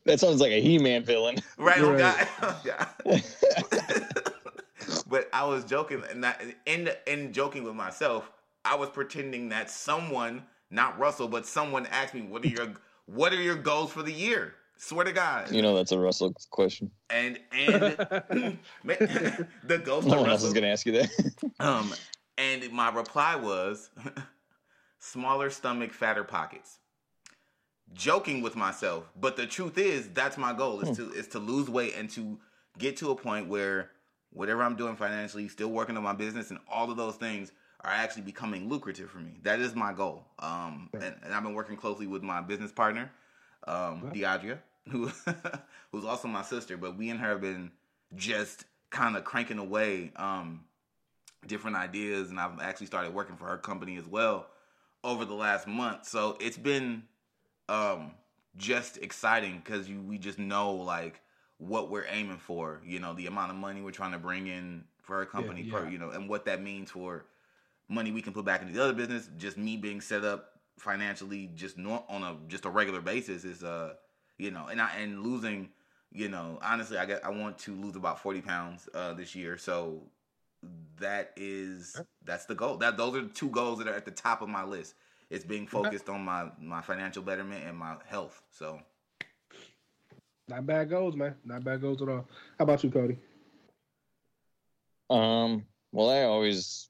That 0.05 0.18
sounds 0.18 0.40
like 0.40 0.51
a 0.51 0.61
He-Man 0.61 1.05
villain. 1.05 1.37
Right. 1.57 1.79
Oh 1.81 1.92
Right. 1.92 1.99
God. 1.99 2.29
Oh, 2.42 2.61
God. 2.64 2.88
but 5.07 5.29
I 5.33 5.45
was 5.45 5.64
joking, 5.64 6.03
and 6.11 6.25
that, 6.25 6.42
in 6.66 6.90
in 7.07 7.33
joking 7.33 7.62
with 7.62 7.77
myself, 7.77 8.29
I 8.64 8.75
was 8.75 8.88
pretending 8.88 9.49
that 9.51 9.71
someone, 9.71 10.42
not 10.73 10.99
Russell, 10.99 11.29
but 11.29 11.47
someone 11.47 11.87
asked 11.87 12.14
me, 12.14 12.23
"What 12.23 12.45
are 12.45 12.49
your 12.49 12.73
What 13.07 13.33
are 13.33 13.40
your 13.40 13.55
goals 13.55 13.92
for 13.92 14.03
the 14.03 14.12
year?" 14.12 14.55
Swear 14.83 15.05
to 15.05 15.12
God. 15.12 15.53
You 15.53 15.62
know 15.62 15.77
that's 15.77 15.92
a 15.92 15.99
Russell 15.99 16.35
question. 16.51 16.90
And 17.09 17.38
and 17.53 17.97
the 18.85 19.79
ghost 19.79 20.09
No 20.09 20.14
of 20.14 20.21
one 20.23 20.31
else 20.31 20.42
is 20.42 20.53
gonna 20.53 20.66
ask 20.66 20.85
you 20.87 20.92
that. 20.92 21.11
Um, 21.61 21.95
and 22.37 22.68
my 22.73 22.90
reply 22.90 23.37
was 23.37 23.90
smaller 24.99 25.51
stomach, 25.51 25.92
fatter 25.92 26.25
pockets. 26.25 26.79
Joking 27.92 28.42
with 28.42 28.57
myself, 28.57 29.09
but 29.21 29.37
the 29.37 29.47
truth 29.47 29.79
is 29.79 30.09
that's 30.09 30.37
my 30.37 30.53
goal 30.53 30.81
is 30.81 30.97
to 30.97 31.12
is 31.12 31.29
to 31.29 31.38
lose 31.38 31.71
weight 31.71 31.95
and 31.97 32.11
to 32.11 32.40
get 32.77 32.97
to 32.97 33.12
a 33.12 33.14
point 33.14 33.47
where 33.49 33.92
whatever 34.33 34.64
I'm 34.64 34.75
doing 34.75 34.97
financially, 34.97 35.47
still 35.47 35.68
working 35.68 35.97
on 35.97 36.03
my 36.03 36.14
business, 36.14 36.51
and 36.51 36.59
all 36.68 36.90
of 36.90 36.97
those 36.97 37.14
things 37.14 37.53
are 37.85 37.92
actually 37.92 38.23
becoming 38.23 38.68
lucrative 38.68 39.11
for 39.11 39.18
me. 39.18 39.38
That 39.45 39.61
is 39.61 39.77
my 39.77 39.92
goal. 39.92 40.25
Um, 40.40 40.90
and, 40.95 41.14
and 41.23 41.33
I've 41.33 41.45
been 41.45 41.55
working 41.55 41.77
closely 41.77 42.09
with 42.09 42.23
my 42.25 42.40
business 42.40 42.73
partner, 42.73 43.12
um, 43.68 44.11
Deadria, 44.12 44.59
who 44.88 45.11
who's 45.92 46.05
also 46.05 46.29
my 46.29 46.42
sister. 46.42 46.77
But 46.77 46.97
we 46.97 47.11
and 47.11 47.21
her 47.21 47.31
have 47.31 47.40
been 47.40 47.73
just 48.14 48.64
kind 48.90 49.16
of 49.16 49.25
cranking 49.25 49.59
away. 49.59 50.12
Um, 50.16 50.64
different 51.47 51.77
ideas 51.77 52.31
and 52.31 52.38
I've 52.38 52.61
actually 52.61 52.87
started 52.87 53.12
working 53.14 53.37
for 53.37 53.47
her 53.47 53.59
company 53.59 53.97
as 53.97 54.07
well 54.07 54.47
over 55.03 55.25
the 55.25 55.35
last 55.35 55.66
month. 55.66 56.07
So 56.07 56.37
it's 56.40 56.57
been 56.57 57.05
um 57.68 58.12
just 58.57 58.99
exciting 58.99 59.62
cuz 59.62 59.88
we 59.88 60.18
just 60.18 60.38
know 60.38 60.73
like 60.73 61.21
what 61.59 61.90
we're 61.90 62.07
aiming 62.09 62.38
for, 62.38 62.81
you 62.85 62.99
know, 63.01 63.14
the 63.14 63.27
amount 63.27 63.51
of 63.51 63.57
money 63.57 63.83
we're 63.83 63.90
trying 63.92 64.12
to 64.12 64.18
bring 64.18 64.47
in 64.47 64.85
for 65.03 65.18
her 65.18 65.27
company 65.27 65.64
Yeah, 65.64 65.73
per, 65.73 65.88
you 65.88 65.99
know, 65.99 66.11
and 66.11 66.29
what 66.29 66.45
that 66.45 66.62
means 66.62 66.90
for 66.90 67.25
money 67.88 68.12
we 68.12 68.23
can 68.23 68.33
put 68.33 68.45
back 68.45 68.62
into 68.62 68.73
the 68.73 68.83
other 68.83 68.92
business, 68.92 69.29
just 69.37 69.57
me 69.57 69.77
being 69.77 70.01
set 70.01 70.25
up 70.25 70.61
financially 70.79 71.51
just 71.55 71.77
not 71.79 72.05
on 72.09 72.23
a 72.23 72.37
just 72.49 72.64
a 72.64 72.71
regular 72.71 73.01
basis 73.01 73.45
is 73.45 73.62
uh 73.64 73.95
you 74.38 74.51
know, 74.51 74.66
and 74.66 74.81
I 74.81 74.97
and 74.97 75.23
losing 75.23 75.71
you 76.14 76.29
know, 76.29 76.59
honestly, 76.62 76.99
I 76.99 77.07
get 77.07 77.25
I 77.25 77.31
want 77.31 77.59
to 77.61 77.75
lose 77.75 77.97
about 77.97 78.21
forty 78.21 78.40
pounds 78.42 78.88
uh, 78.95 79.14
this 79.14 79.35
year. 79.35 79.57
So 79.57 80.03
that 81.01 81.33
is 81.37 82.01
that's 82.25 82.45
the 82.47 82.55
goal. 82.55 82.77
That 82.77 82.97
those 82.97 83.16
are 83.16 83.23
the 83.23 83.29
two 83.29 83.49
goals 83.49 83.79
that 83.79 83.88
are 83.88 83.95
at 83.95 84.05
the 84.05 84.11
top 84.11 84.42
of 84.42 84.49
my 84.49 84.64
list. 84.64 84.95
It's 85.31 85.45
being 85.45 85.66
focused 85.66 86.09
on 86.09 86.23
my 86.23 86.51
my 86.61 86.83
financial 86.83 87.23
betterment 87.23 87.64
and 87.64 87.77
my 87.77 87.97
health. 88.07 88.42
So 88.51 88.81
Not 90.49 90.66
bad 90.66 90.90
goals, 90.90 91.16
man. 91.16 91.35
Not 91.45 91.64
bad 91.64 91.81
goals 91.81 92.03
at 92.03 92.09
all. 92.09 92.29
How 92.59 92.64
about 92.64 92.85
you, 92.85 92.90
Cody? 92.90 93.16
Um, 95.09 95.64
well, 95.92 96.11
I 96.11 96.25
always 96.25 96.88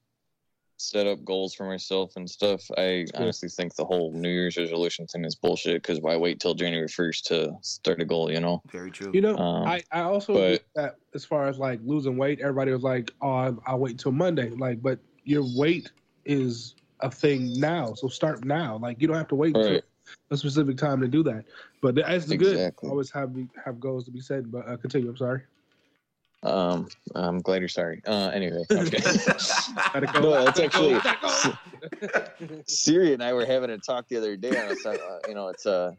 set 0.77 1.07
up 1.07 1.23
goals 1.23 1.53
for 1.53 1.65
myself 1.65 2.13
and 2.15 2.29
stuff. 2.29 2.61
I 2.77 3.05
honestly 3.15 3.49
think 3.49 3.75
the 3.75 3.85
whole 3.85 4.11
New 4.13 4.29
Year's 4.29 4.57
resolution 4.57 5.07
thing 5.07 5.25
is 5.25 5.35
bullshit 5.35 5.81
because 5.81 5.99
why 6.01 6.15
wait 6.17 6.39
till 6.39 6.53
January 6.55 6.87
1st 6.87 7.23
to 7.25 7.53
start 7.61 8.01
a 8.01 8.05
goal, 8.05 8.31
you 8.31 8.39
know? 8.39 8.61
very 8.71 8.91
true. 8.91 9.11
You 9.13 9.21
know, 9.21 9.37
Um, 9.37 9.67
I, 9.67 9.83
I 9.91 10.01
also 10.01 10.33
but- 10.33 10.49
think 10.49 10.63
that 10.75 10.95
as 11.13 11.25
far 11.25 11.47
as 11.47 11.57
like 11.57 11.79
losing 11.83 12.17
weight, 12.17 12.39
everybody 12.41 12.71
was 12.71 12.83
like, 12.83 13.11
"Oh, 13.21 13.29
I'll, 13.31 13.63
I'll 13.67 13.79
wait 13.79 13.99
till 13.99 14.11
Monday." 14.11 14.49
Like, 14.49 14.81
but 14.81 14.99
your 15.23 15.43
weight 15.55 15.91
is 16.25 16.75
a 17.01 17.11
thing 17.11 17.53
now, 17.59 17.93
so 17.93 18.07
start 18.07 18.43
now. 18.45 18.77
Like, 18.77 18.99
you 19.01 19.07
don't 19.07 19.17
have 19.17 19.27
to 19.29 19.35
wait 19.35 19.55
until 19.55 19.73
Right. 19.73 19.83
a 20.31 20.37
specific 20.37 20.77
time 20.77 20.99
to 21.01 21.07
do 21.07 21.21
that. 21.23 21.45
But 21.81 21.95
that's 21.95 22.25
the 22.25 22.35
good. 22.37 22.53
Exactly. 22.53 22.89
Always 22.89 23.11
have 23.11 23.35
have 23.63 23.79
goals 23.79 24.05
to 24.05 24.11
be 24.11 24.21
set. 24.21 24.49
But 24.51 24.67
uh, 24.67 24.77
continue. 24.77 25.09
I'm 25.09 25.17
sorry. 25.17 25.41
Um, 26.43 26.87
I'm 27.15 27.39
glad 27.39 27.61
you're 27.61 27.69
sorry. 27.69 28.01
Uh, 28.05 28.29
anyway, 28.33 28.63
I'm 28.69 28.85
kidding. 28.85 29.01
Gotta 29.93 30.07
go. 30.07 30.19
No, 30.19 30.45
that's 30.45 30.59
actually- 30.59 30.99
Siri 32.67 33.13
and 33.13 33.23
I 33.23 33.33
were 33.33 33.45
having 33.45 33.69
a 33.69 33.77
talk 33.77 34.07
the 34.09 34.17
other 34.17 34.35
day, 34.35 34.49
and 34.49 34.57
I 34.71 34.75
thought, 34.75 34.99
uh, 34.99 35.19
you 35.27 35.35
know, 35.35 35.47
it's 35.47 35.65
uh, 35.65 35.91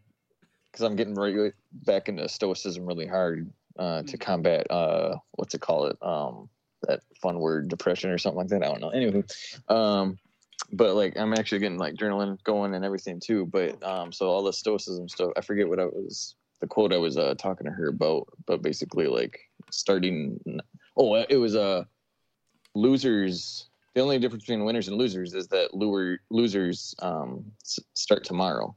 because 0.71 0.85
I'm 0.85 0.97
getting 0.97 1.15
right 1.15 1.53
back 1.73 2.09
into 2.09 2.29
stoicism 2.29 2.85
really 2.85 3.07
hard 3.07 3.51
uh, 3.79 4.03
to 4.03 4.19
combat 4.19 4.71
uh, 4.71 5.17
what's 5.33 5.55
it 5.55 5.61
call 5.61 5.87
it, 5.87 5.97
um, 6.03 6.49
that 6.83 7.01
fun 7.23 7.39
word, 7.39 7.69
depression 7.69 8.11
or 8.11 8.19
something 8.19 8.39
like 8.39 8.49
that. 8.49 8.63
I 8.63 8.67
don't 8.67 8.81
know. 8.81 8.91
Anyway, 8.91 9.23
um, 9.69 10.19
but 10.73 10.95
like 10.95 11.17
I'm 11.17 11.33
actually 11.33 11.61
getting 11.61 11.79
like 11.79 11.95
adrenaline 11.95 12.43
going 12.45 12.75
and 12.75 12.85
everything 12.85 13.21
too. 13.21 13.47
But 13.47 13.83
um, 13.83 14.13
so 14.13 14.29
all 14.29 14.43
the 14.43 14.53
stoicism 14.53 15.09
stuff, 15.09 15.31
I 15.37 15.41
forget 15.41 15.69
what 15.69 15.81
I 15.81 15.87
was 15.87 16.35
the 16.61 16.67
quote 16.67 16.93
I 16.93 16.99
was 16.99 17.17
uh, 17.19 17.35
talking 17.37 17.67
to 17.67 17.73
her 17.73 17.89
about, 17.89 18.29
but 18.47 18.63
basically 18.63 19.07
like 19.07 19.41
starting. 19.75 20.41
Oh, 20.97 21.15
it 21.15 21.37
was 21.37 21.55
a 21.55 21.63
uh, 21.63 21.85
losers 22.75 23.69
the 23.95 24.01
only 24.01 24.19
difference 24.19 24.45
between 24.45 24.65
winners 24.65 24.89
and 24.89 24.97
losers 24.97 25.35
is 25.35 25.47
that 25.49 25.73
lure, 25.73 26.19
losers 26.31 26.95
um, 26.99 27.45
s- 27.63 27.79
start 27.95 28.25
tomorrow 28.25 28.75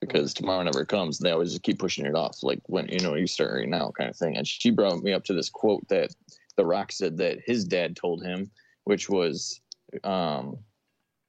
because 0.00 0.32
tomorrow 0.32 0.62
never 0.62 0.84
comes. 0.84 1.18
They 1.18 1.32
always 1.32 1.50
just 1.50 1.64
keep 1.64 1.80
pushing 1.80 2.06
it 2.06 2.14
off, 2.14 2.42
like 2.42 2.60
when 2.66 2.88
you 2.88 3.00
know 3.00 3.14
you 3.14 3.26
start 3.26 3.52
right 3.54 3.68
now, 3.68 3.90
kind 3.98 4.08
of 4.08 4.16
thing. 4.16 4.36
And 4.36 4.46
she 4.46 4.70
brought 4.70 5.02
me 5.02 5.12
up 5.12 5.24
to 5.24 5.34
this 5.34 5.50
quote 5.50 5.86
that 5.88 6.14
The 6.56 6.64
Rock 6.64 6.92
said 6.92 7.16
that 7.18 7.38
his 7.44 7.64
dad 7.64 7.96
told 7.96 8.24
him, 8.24 8.50
which 8.84 9.08
was, 9.08 9.60
um, 10.04 10.56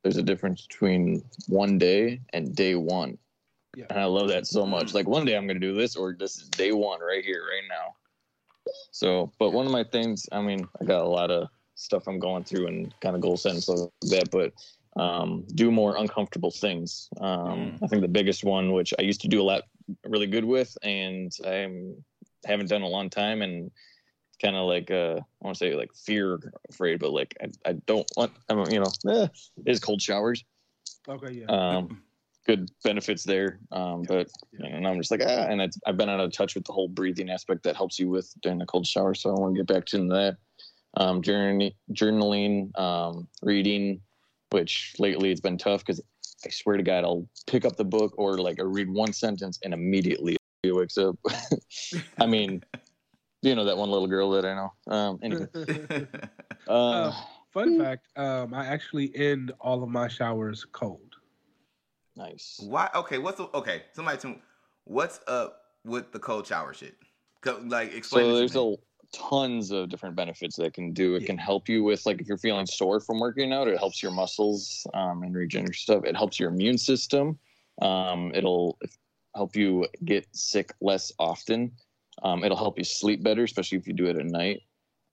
"There's 0.03 0.17
a 0.17 0.23
difference 0.23 0.67
between 0.67 1.23
one 1.47 1.79
day 1.79 2.21
and 2.33 2.55
day 2.55 2.75
one." 2.75 3.17
Yeah. 3.75 3.85
And 3.89 3.99
I 3.99 4.05
love 4.05 4.27
that 4.27 4.45
so 4.45 4.65
much. 4.65 4.93
Like 4.93 5.07
one 5.07 5.25
day 5.25 5.35
I'm 5.35 5.47
going 5.47 5.59
to 5.59 5.67
do 5.67 5.73
this, 5.73 5.95
or 5.95 6.15
this 6.17 6.37
is 6.37 6.49
day 6.49 6.71
one 6.71 6.99
right 6.99 7.25
here, 7.25 7.41
right 7.41 7.67
now. 7.67 7.95
So, 8.95 9.29
but 9.39 9.51
one 9.51 9.65
of 9.65 9.73
my 9.73 9.83
things, 9.83 10.25
I 10.31 10.41
mean, 10.41 10.65
I 10.81 10.85
got 10.85 11.01
a 11.01 11.09
lot 11.09 11.29
of 11.29 11.49
stuff 11.75 12.07
I'm 12.07 12.17
going 12.17 12.45
through 12.45 12.67
and 12.67 12.95
kind 13.01 13.13
of 13.13 13.21
goal 13.21 13.35
setting 13.35 13.59
stuff 13.59 13.79
like 13.79 13.89
that, 14.03 14.31
but 14.31 14.53
um, 14.97 15.43
do 15.53 15.69
more 15.69 15.97
uncomfortable 15.97 16.49
things. 16.49 17.09
Um, 17.19 17.77
I 17.83 17.87
think 17.87 18.03
the 18.03 18.07
biggest 18.07 18.45
one, 18.45 18.71
which 18.71 18.93
I 18.97 19.01
used 19.01 19.19
to 19.21 19.27
do 19.27 19.41
a 19.41 19.43
lot, 19.43 19.63
really 20.05 20.27
good 20.27 20.45
with, 20.45 20.77
and 20.81 21.29
I 21.45 21.67
haven't 22.45 22.69
done 22.69 22.83
a 22.83 22.87
long 22.87 23.09
time, 23.09 23.41
and 23.41 23.69
kind 24.41 24.55
of 24.55 24.65
like 24.65 24.89
uh, 24.89 25.19
I 25.19 25.41
want 25.41 25.57
to 25.57 25.59
say 25.59 25.75
like 25.75 25.93
fear 25.93 26.39
afraid, 26.69 27.01
but 27.01 27.11
like 27.11 27.35
I, 27.43 27.71
I 27.71 27.73
don't 27.87 28.09
want, 28.15 28.31
I'm 28.47 28.71
you 28.71 28.79
know, 28.79 28.91
eh, 29.09 29.27
is 29.65 29.81
cold 29.81 30.01
showers. 30.01 30.45
Okay. 31.05 31.33
Yeah. 31.33 31.47
Um, 31.47 32.01
good 32.45 32.69
benefits 32.83 33.23
there, 33.23 33.59
um, 33.71 34.03
but 34.07 34.27
and 34.59 34.87
I'm 34.87 34.97
just 34.97 35.11
like 35.11 35.21
ah, 35.23 35.47
and 35.49 35.61
it's, 35.61 35.79
I've 35.85 35.97
been 35.97 36.09
out 36.09 36.19
of 36.19 36.31
touch 36.31 36.55
with 36.55 36.65
the 36.65 36.73
whole 36.73 36.87
breathing 36.87 37.29
aspect 37.29 37.63
that 37.63 37.75
helps 37.75 37.99
you 37.99 38.09
with 38.09 38.33
during 38.41 38.59
the 38.59 38.65
cold 38.65 38.85
shower, 38.85 39.13
so 39.13 39.29
I 39.29 39.39
want 39.39 39.55
to 39.55 39.59
get 39.63 39.73
back 39.73 39.85
to 39.87 40.07
that. 40.09 40.37
Um, 40.97 41.21
journaling, 41.21 41.75
journaling, 41.91 42.77
um, 42.79 43.27
reading, 43.41 43.99
which 44.51 44.93
lately 44.97 45.31
it's 45.31 45.41
been 45.41 45.57
tough 45.57 45.81
because 45.81 46.01
I 46.45 46.49
swear 46.49 46.77
to 46.77 46.83
God, 46.83 47.03
I'll 47.03 47.27
pick 47.47 47.65
up 47.65 47.75
the 47.75 47.83
book 47.83 48.13
or 48.17 48.37
like 48.37 48.59
I 48.59 48.63
read 48.63 48.89
one 48.89 49.11
sentence 49.11 49.59
and 49.63 49.73
immediately 49.73 50.37
he 50.63 50.71
wakes 50.71 50.97
up. 50.97 51.17
I 52.19 52.25
mean, 52.25 52.63
you 53.41 53.55
know 53.55 53.65
that 53.65 53.77
one 53.77 53.89
little 53.89 54.07
girl 54.07 54.31
that 54.31 54.45
I 54.45 54.55
know. 54.55 54.73
Um, 54.87 55.19
anyway, 55.21 55.47
uh, 56.67 57.11
Fun 57.55 57.79
fact: 57.79 58.09
um, 58.17 58.53
I 58.53 58.65
actually 58.65 59.15
end 59.15 59.53
all 59.61 59.81
of 59.81 59.87
my 59.87 60.09
showers 60.09 60.65
cold. 60.73 61.14
Nice. 62.15 62.59
Why? 62.59 62.89
Okay, 62.95 63.17
what's 63.17 63.37
the, 63.37 63.49
okay? 63.53 63.83
Somebody 63.93 64.17
tell 64.17 64.31
me 64.31 64.41
what's 64.85 65.19
up 65.27 65.61
with 65.83 66.11
the 66.11 66.19
cold 66.19 66.47
shower 66.47 66.73
shit. 66.73 66.95
Like 67.45 67.93
explain. 67.93 68.25
So 68.25 68.35
there's 68.35 68.55
a 68.55 68.75
tons 69.13 69.71
of 69.71 69.89
different 69.89 70.15
benefits 70.15 70.55
that 70.57 70.73
can 70.73 70.91
do. 70.91 71.15
It 71.15 71.21
Yeah. 71.21 71.27
can 71.27 71.37
help 71.37 71.69
you 71.69 71.83
with 71.83 72.05
like 72.05 72.21
if 72.21 72.27
you're 72.27 72.37
feeling 72.37 72.65
sore 72.65 72.99
from 72.99 73.19
working 73.19 73.53
out, 73.53 73.67
it 73.67 73.77
helps 73.77 74.01
your 74.01 74.11
muscles 74.11 74.85
um, 74.93 75.23
and 75.23 75.35
regenerate 75.35 75.75
stuff. 75.75 76.03
It 76.05 76.15
helps 76.15 76.39
your 76.39 76.49
immune 76.49 76.77
system. 76.77 77.37
Um, 77.81 78.31
it'll 78.33 78.79
help 79.35 79.55
you 79.55 79.87
get 80.03 80.27
sick 80.35 80.73
less 80.81 81.11
often. 81.19 81.71
Um, 82.23 82.43
it'll 82.43 82.57
help 82.57 82.77
you 82.77 82.83
sleep 82.83 83.21
better, 83.23 83.43
especially 83.43 83.77
if 83.77 83.87
you 83.87 83.93
do 83.93 84.07
it 84.07 84.17
at 84.17 84.25
night. 84.25 84.61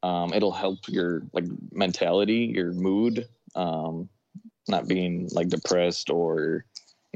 Um, 0.03 0.33
it'll 0.33 0.53
help 0.53 0.79
your 0.89 1.23
like 1.33 1.45
mentality, 1.73 2.53
your 2.55 2.73
mood, 2.73 3.29
um, 3.55 4.09
not 4.69 4.89
being 4.89 5.29
like 5.33 5.49
depressed 5.49 6.11
or 6.11 6.65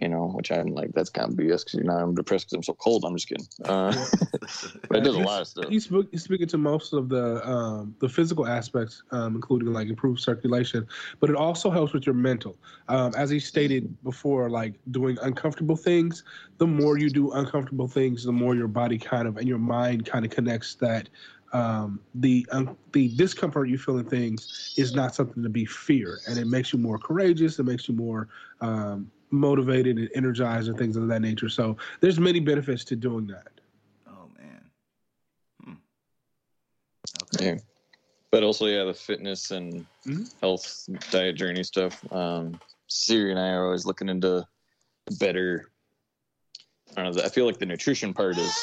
you 0.00 0.08
know, 0.08 0.26
which 0.28 0.52
I'm 0.52 0.68
like, 0.68 0.92
that's 0.92 1.08
kind 1.08 1.30
of 1.30 1.36
BS 1.36 1.64
because 1.64 1.74
you 1.74 1.84
know 1.84 1.94
I'm 1.94 2.14
depressed 2.14 2.46
because 2.46 2.56
I'm 2.56 2.62
so 2.62 2.74
cold. 2.74 3.04
I'm 3.04 3.14
just 3.14 3.28
kidding. 3.28 3.46
Uh, 3.64 3.92
but 4.88 4.98
it 4.98 5.04
does 5.04 5.14
a 5.14 5.20
lot 5.20 5.40
of 5.40 5.48
stuff. 5.48 5.68
He's, 5.68 5.90
he's 6.10 6.22
speaking 6.22 6.48
to 6.48 6.58
most 6.58 6.92
of 6.92 7.08
the 7.08 7.46
um, 7.48 7.96
the 8.00 8.08
physical 8.08 8.46
aspects, 8.46 9.02
um, 9.10 9.34
including 9.34 9.72
like 9.72 9.88
improved 9.88 10.20
circulation, 10.20 10.86
but 11.20 11.30
it 11.30 11.36
also 11.36 11.70
helps 11.70 11.94
with 11.94 12.04
your 12.04 12.14
mental. 12.14 12.58
Um, 12.88 13.12
as 13.16 13.30
he 13.30 13.38
stated 13.38 13.96
before, 14.02 14.50
like 14.50 14.74
doing 14.90 15.18
uncomfortable 15.22 15.76
things. 15.76 16.24
The 16.58 16.66
more 16.66 16.98
you 16.98 17.10
do 17.10 17.32
uncomfortable 17.32 17.88
things, 17.88 18.24
the 18.24 18.32
more 18.32 18.54
your 18.54 18.68
body 18.68 18.98
kind 18.98 19.28
of 19.28 19.36
and 19.36 19.48
your 19.48 19.58
mind 19.58 20.06
kind 20.06 20.24
of 20.24 20.30
connects 20.30 20.74
that 20.76 21.08
um, 21.52 22.00
the 22.14 22.46
um, 22.52 22.76
the 22.92 23.08
discomfort 23.16 23.68
you 23.68 23.78
feel 23.78 23.98
in 23.98 24.04
things 24.06 24.74
is 24.76 24.94
not 24.94 25.14
something 25.14 25.42
to 25.42 25.48
be 25.48 25.64
feared, 25.64 26.18
and 26.28 26.38
it 26.38 26.46
makes 26.46 26.72
you 26.72 26.78
more 26.78 26.98
courageous. 26.98 27.58
It 27.58 27.64
makes 27.64 27.88
you 27.88 27.94
more 27.94 28.28
um, 28.60 29.10
motivated 29.30 29.98
and 29.98 30.10
energized 30.14 30.68
and 30.68 30.78
things 30.78 30.96
of 30.96 31.08
that 31.08 31.20
nature. 31.20 31.48
So 31.48 31.76
there's 32.00 32.18
many 32.18 32.40
benefits 32.40 32.84
to 32.84 32.96
doing 32.96 33.26
that. 33.28 33.48
Oh 34.08 34.28
man. 34.38 34.70
Hmm. 35.64 35.74
Yeah. 37.40 37.56
But 38.30 38.42
also, 38.42 38.66
yeah, 38.66 38.84
the 38.84 38.94
fitness 38.94 39.50
and 39.50 39.86
Mhm. 40.04 40.40
health 40.40 40.88
diet 41.10 41.36
journey 41.36 41.62
stuff. 41.62 42.00
Um, 42.12 42.60
Siri 42.88 43.30
and 43.30 43.40
I 43.40 43.50
are 43.50 43.64
always 43.66 43.86
looking 43.86 44.08
into 44.08 44.46
better. 45.18 45.70
I 46.96 47.02
don't 47.02 47.16
know. 47.16 47.22
I 47.22 47.28
feel 47.28 47.46
like 47.46 47.58
the 47.58 47.66
nutrition 47.66 48.14
part 48.14 48.38
is, 48.38 48.54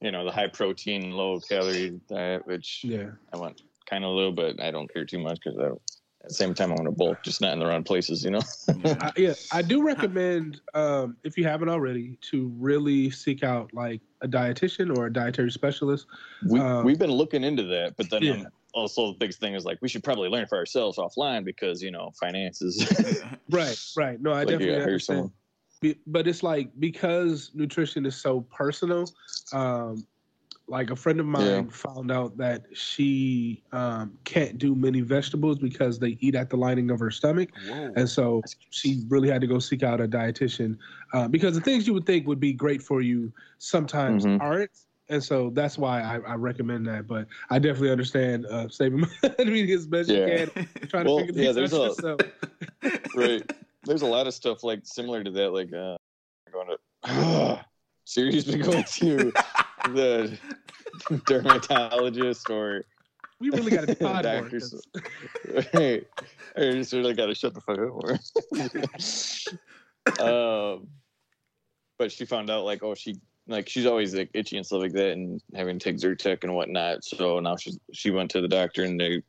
you 0.00 0.10
know, 0.10 0.24
the 0.24 0.32
high 0.32 0.46
protein, 0.46 1.12
low 1.12 1.40
calorie 1.40 2.00
diet, 2.08 2.46
which 2.46 2.82
Yeah. 2.84 3.10
I 3.32 3.36
want 3.36 3.62
kind 3.86 4.04
of 4.04 4.10
a 4.10 4.14
little, 4.14 4.32
but 4.32 4.60
I 4.60 4.70
don't 4.70 4.92
care 4.92 5.04
too 5.04 5.18
much 5.18 5.38
because 5.42 5.58
I 5.58 5.62
don't. 5.68 5.82
At 6.22 6.28
the 6.30 6.34
same 6.34 6.52
time, 6.52 6.72
I 6.72 6.74
want 6.74 6.86
to 6.86 6.92
bulk, 6.92 7.22
just 7.22 7.40
not 7.40 7.52
in 7.52 7.60
the 7.60 7.66
wrong 7.66 7.84
places, 7.84 8.24
you 8.24 8.30
know. 8.32 8.40
I, 9.00 9.12
yeah, 9.16 9.34
I 9.52 9.62
do 9.62 9.82
recommend 9.86 10.60
um, 10.74 11.16
if 11.22 11.38
you 11.38 11.44
haven't 11.44 11.68
already 11.68 12.18
to 12.30 12.52
really 12.58 13.10
seek 13.10 13.44
out 13.44 13.72
like 13.72 14.00
a 14.20 14.28
dietitian 14.28 14.96
or 14.96 15.06
a 15.06 15.12
dietary 15.12 15.52
specialist. 15.52 16.06
We 16.44 16.58
Um, 16.60 16.84
we've 16.84 16.98
been 16.98 17.12
looking 17.12 17.44
into 17.44 17.62
that, 17.64 17.96
but 17.96 18.10
then 18.10 18.24
Yeah. 18.24 18.32
um, 18.32 18.46
also 18.74 19.12
the 19.12 19.18
biggest 19.18 19.38
thing 19.40 19.54
is 19.54 19.64
like 19.64 19.78
we 19.80 19.88
should 19.88 20.02
probably 20.02 20.28
learn 20.28 20.46
for 20.46 20.58
ourselves 20.58 20.98
offline 20.98 21.44
because 21.44 21.82
you 21.82 21.90
know 21.90 22.10
finances. 22.20 22.86
Right, 23.50 23.78
right. 23.96 24.20
No, 24.20 24.30
I 24.30 24.40
like 24.40 24.46
you 24.46 24.52
definitely 24.58 24.72
gotta 24.72 24.82
understand. 24.82 25.30
Be- 25.80 25.98
but 26.06 26.28
it's 26.28 26.42
like 26.42 26.68
because 26.78 27.50
nutrition 27.54 28.04
is 28.04 28.16
so 28.16 28.42
personal 28.42 29.06
um 29.52 30.06
like 30.70 30.90
a 30.90 30.96
friend 30.96 31.18
of 31.18 31.26
mine 31.26 31.44
Yeah. 31.44 31.62
found 31.70 32.12
out 32.12 32.36
that 32.36 32.64
she 32.74 33.62
um 33.72 34.16
can't 34.24 34.58
do 34.58 34.74
many 34.74 35.00
vegetables 35.00 35.58
because 35.58 35.98
they 35.98 36.16
eat 36.20 36.34
at 36.34 36.50
the 36.50 36.56
lining 36.56 36.90
of 36.90 37.00
her 37.00 37.10
stomach 37.10 37.48
Whoa. 37.68 37.92
and 37.96 38.08
so 38.08 38.42
she 38.70 39.02
really 39.08 39.28
had 39.30 39.40
to 39.40 39.46
go 39.46 39.58
seek 39.58 39.82
out 39.82 40.00
a 40.00 40.06
dietitian 40.08 40.76
uh, 41.14 41.26
because 41.28 41.54
the 41.54 41.60
things 41.62 41.86
you 41.86 41.94
would 41.94 42.04
think 42.06 42.26
would 42.26 42.40
be 42.40 42.52
great 42.52 42.82
for 42.82 43.00
you 43.00 43.32
sometimes 43.58 44.26
Mhm. 44.26 44.40
aren't 44.42 44.70
and 45.08 45.24
so 45.24 45.48
that's 45.54 45.78
why 45.78 46.02
I, 46.02 46.16
I 46.18 46.34
recommend 46.34 46.86
that 46.86 47.06
but 47.06 47.26
i 47.48 47.58
definitely 47.58 47.90
understand 47.90 48.44
uh 48.46 48.68
saving 48.68 49.00
money 49.38 49.72
as 49.72 49.86
best 49.86 50.10
Yeah. 50.10 50.26
you 50.26 50.46
can 50.46 50.68
trying 50.88 51.06
Well, 51.06 51.20
to 51.20 51.26
figure 51.26 51.42
yeah, 51.44 51.52
things 51.52 51.70
there's 51.70 51.74
out 51.74 51.80
a- 51.80 51.86
yourself. 51.88 52.20
right. 53.14 53.52
There's 53.84 54.02
a 54.02 54.06
lot 54.06 54.26
of 54.26 54.34
stuff 54.34 54.62
like 54.64 54.80
similar 54.84 55.24
to 55.24 55.30
that, 55.30 55.50
like 55.52 55.72
uh, 55.72 55.96
going 56.52 56.68
to. 57.04 57.64
Siri's 58.04 58.44
been 58.50 58.60
going 58.60 58.84
to 58.84 59.32
the 59.84 60.38
dermatologist 61.26 62.50
or 62.50 62.84
we 63.40 63.50
really 63.50 63.70
got 63.70 63.82
to 63.82 63.86
be 63.88 63.94
pod 63.94 64.24
Doctors. 64.24 64.74
hey, 65.72 66.04
I 66.56 66.60
just 66.60 66.92
really 66.92 67.14
got 67.14 67.26
to 67.26 67.34
shut 67.34 67.54
the 67.54 67.60
fuck 67.60 67.78
up 67.78 67.88
more. 67.88 68.18
um, 70.74 70.88
but 71.98 72.10
she 72.10 72.24
found 72.24 72.50
out 72.50 72.64
like, 72.64 72.82
oh, 72.82 72.94
she 72.94 73.16
like 73.46 73.68
she's 73.68 73.86
always 73.86 74.14
like 74.14 74.30
itchy 74.34 74.56
and 74.56 74.66
stuff 74.66 74.82
like 74.82 74.92
that, 74.92 75.12
and 75.12 75.40
having 75.54 75.78
to 75.78 75.84
take 75.84 76.00
Zyrtec 76.00 76.42
and 76.42 76.54
whatnot. 76.54 77.04
So 77.04 77.38
now 77.40 77.56
she 77.56 77.72
she 77.92 78.10
went 78.10 78.30
to 78.32 78.40
the 78.40 78.48
doctor 78.48 78.82
and 78.84 79.00
they 79.00 79.22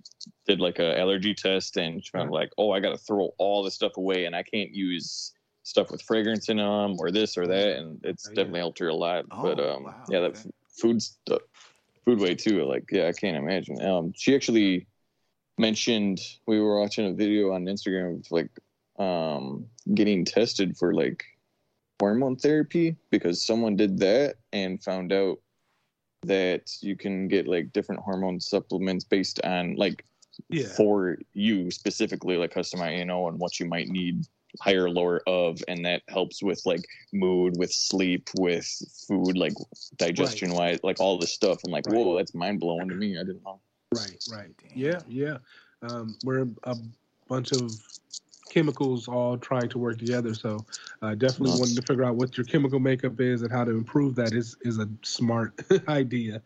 did 0.47 0.59
like 0.59 0.79
a 0.79 0.99
allergy 0.99 1.33
test, 1.33 1.77
and 1.77 2.03
she 2.03 2.09
found 2.09 2.31
like, 2.31 2.51
oh, 2.57 2.71
I 2.71 2.79
got 2.79 2.91
to 2.91 2.97
throw 2.97 3.29
all 3.37 3.63
this 3.63 3.75
stuff 3.75 3.97
away, 3.97 4.25
and 4.25 4.35
I 4.35 4.43
can't 4.43 4.73
use 4.73 5.33
stuff 5.69 5.91
with 5.91 6.01
fragrance 6.01 6.49
in 6.49 6.57
them 6.57 6.95
or 6.99 7.11
this 7.11 7.37
or 7.37 7.47
that, 7.47 7.77
and 7.77 7.99
it's 8.03 8.27
Oh, 8.27 8.31
yeah. 8.31 8.35
definitely 8.35 8.59
helped 8.59 8.79
her 8.79 8.87
a 8.89 8.95
lot. 8.95 9.25
Oh, 9.31 9.43
but 9.43 9.59
um, 9.59 9.83
wow, 9.83 10.03
yeah, 10.09 10.19
that 10.21 10.31
okay. 10.31 10.39
f- 10.39 10.51
food 10.81 11.01
stuff, 11.01 11.41
food 12.05 12.19
way 12.19 12.35
too. 12.35 12.65
Like, 12.65 12.85
yeah, 12.91 13.07
I 13.07 13.13
can't 13.13 13.37
imagine. 13.37 13.81
Um, 13.81 14.11
she 14.15 14.35
actually 14.35 14.87
mentioned 15.57 16.19
we 16.47 16.59
were 16.59 16.79
watching 16.79 17.05
a 17.05 17.13
video 17.13 17.51
on 17.51 17.65
Instagram 17.65 18.19
of 18.19 18.31
like 18.31 18.49
um 18.97 19.65
getting 19.93 20.25
tested 20.25 20.75
for 20.77 20.93
like 20.93 21.23
hormone 22.01 22.35
therapy 22.35 22.95
because 23.11 23.45
someone 23.45 23.75
did 23.75 23.97
that 23.99 24.35
and 24.53 24.81
found 24.83 25.11
out 25.13 25.39
that 26.23 26.69
you 26.81 26.95
can 26.95 27.27
get 27.27 27.47
like 27.47 27.71
different 27.71 28.01
hormone 28.01 28.39
supplements 28.39 29.03
based 29.05 29.39
on 29.43 29.75
like 29.75 30.03
Yeah. 30.49 30.67
for 30.77 31.17
you 31.33 31.69
specifically 31.71 32.37
like 32.37 32.53
customized 32.53 32.97
you 32.97 33.05
know 33.05 33.27
and 33.27 33.37
what 33.39 33.59
you 33.59 33.65
might 33.67 33.87
need 33.89 34.25
higher 34.59 34.89
lower 34.89 35.21
of 35.27 35.61
and 35.67 35.85
that 35.85 36.01
helps 36.07 36.41
with 36.41 36.61
like 36.65 36.83
mood 37.13 37.55
with 37.57 37.71
sleep 37.71 38.29
with 38.35 38.67
food 39.07 39.37
like 39.37 39.53
digestion 39.97 40.53
wise 40.53 40.79
like 40.83 40.99
all 40.99 41.17
this 41.17 41.33
stuff 41.33 41.59
i'm 41.65 41.71
like 41.71 41.85
Right. 41.87 41.97
whoa 41.97 42.17
that's 42.17 42.33
mind-blowing 42.33 42.89
to 42.89 42.95
me 42.95 43.17
i 43.17 43.23
didn't 43.23 43.43
know 43.43 43.59
Right, 43.91 44.23
right. 44.31 44.49
Damn. 44.61 44.77
Yeah, 44.77 45.01
yeah. 45.07 45.37
Um, 45.81 46.15
we're 46.23 46.47
a 46.63 46.77
bunch 47.27 47.51
of 47.51 47.79
chemicals 48.51 49.07
all 49.07 49.37
trying 49.37 49.69
to 49.69 49.79
work 49.79 49.97
together. 49.97 50.33
So 50.33 50.65
uh, 51.01 51.15
definitely 51.15 51.49
Nuts. 51.49 51.59
wanting 51.59 51.75
to 51.77 51.81
figure 51.81 52.03
out 52.03 52.15
what 52.15 52.37
your 52.37 52.45
chemical 52.45 52.79
makeup 52.79 53.19
is 53.19 53.41
and 53.41 53.51
how 53.51 53.63
to 53.63 53.71
improve 53.71 54.15
that 54.15 54.33
is 54.33 54.55
is 54.61 54.77
a 54.77 54.87
smart 55.03 55.59
idea. 55.87 56.41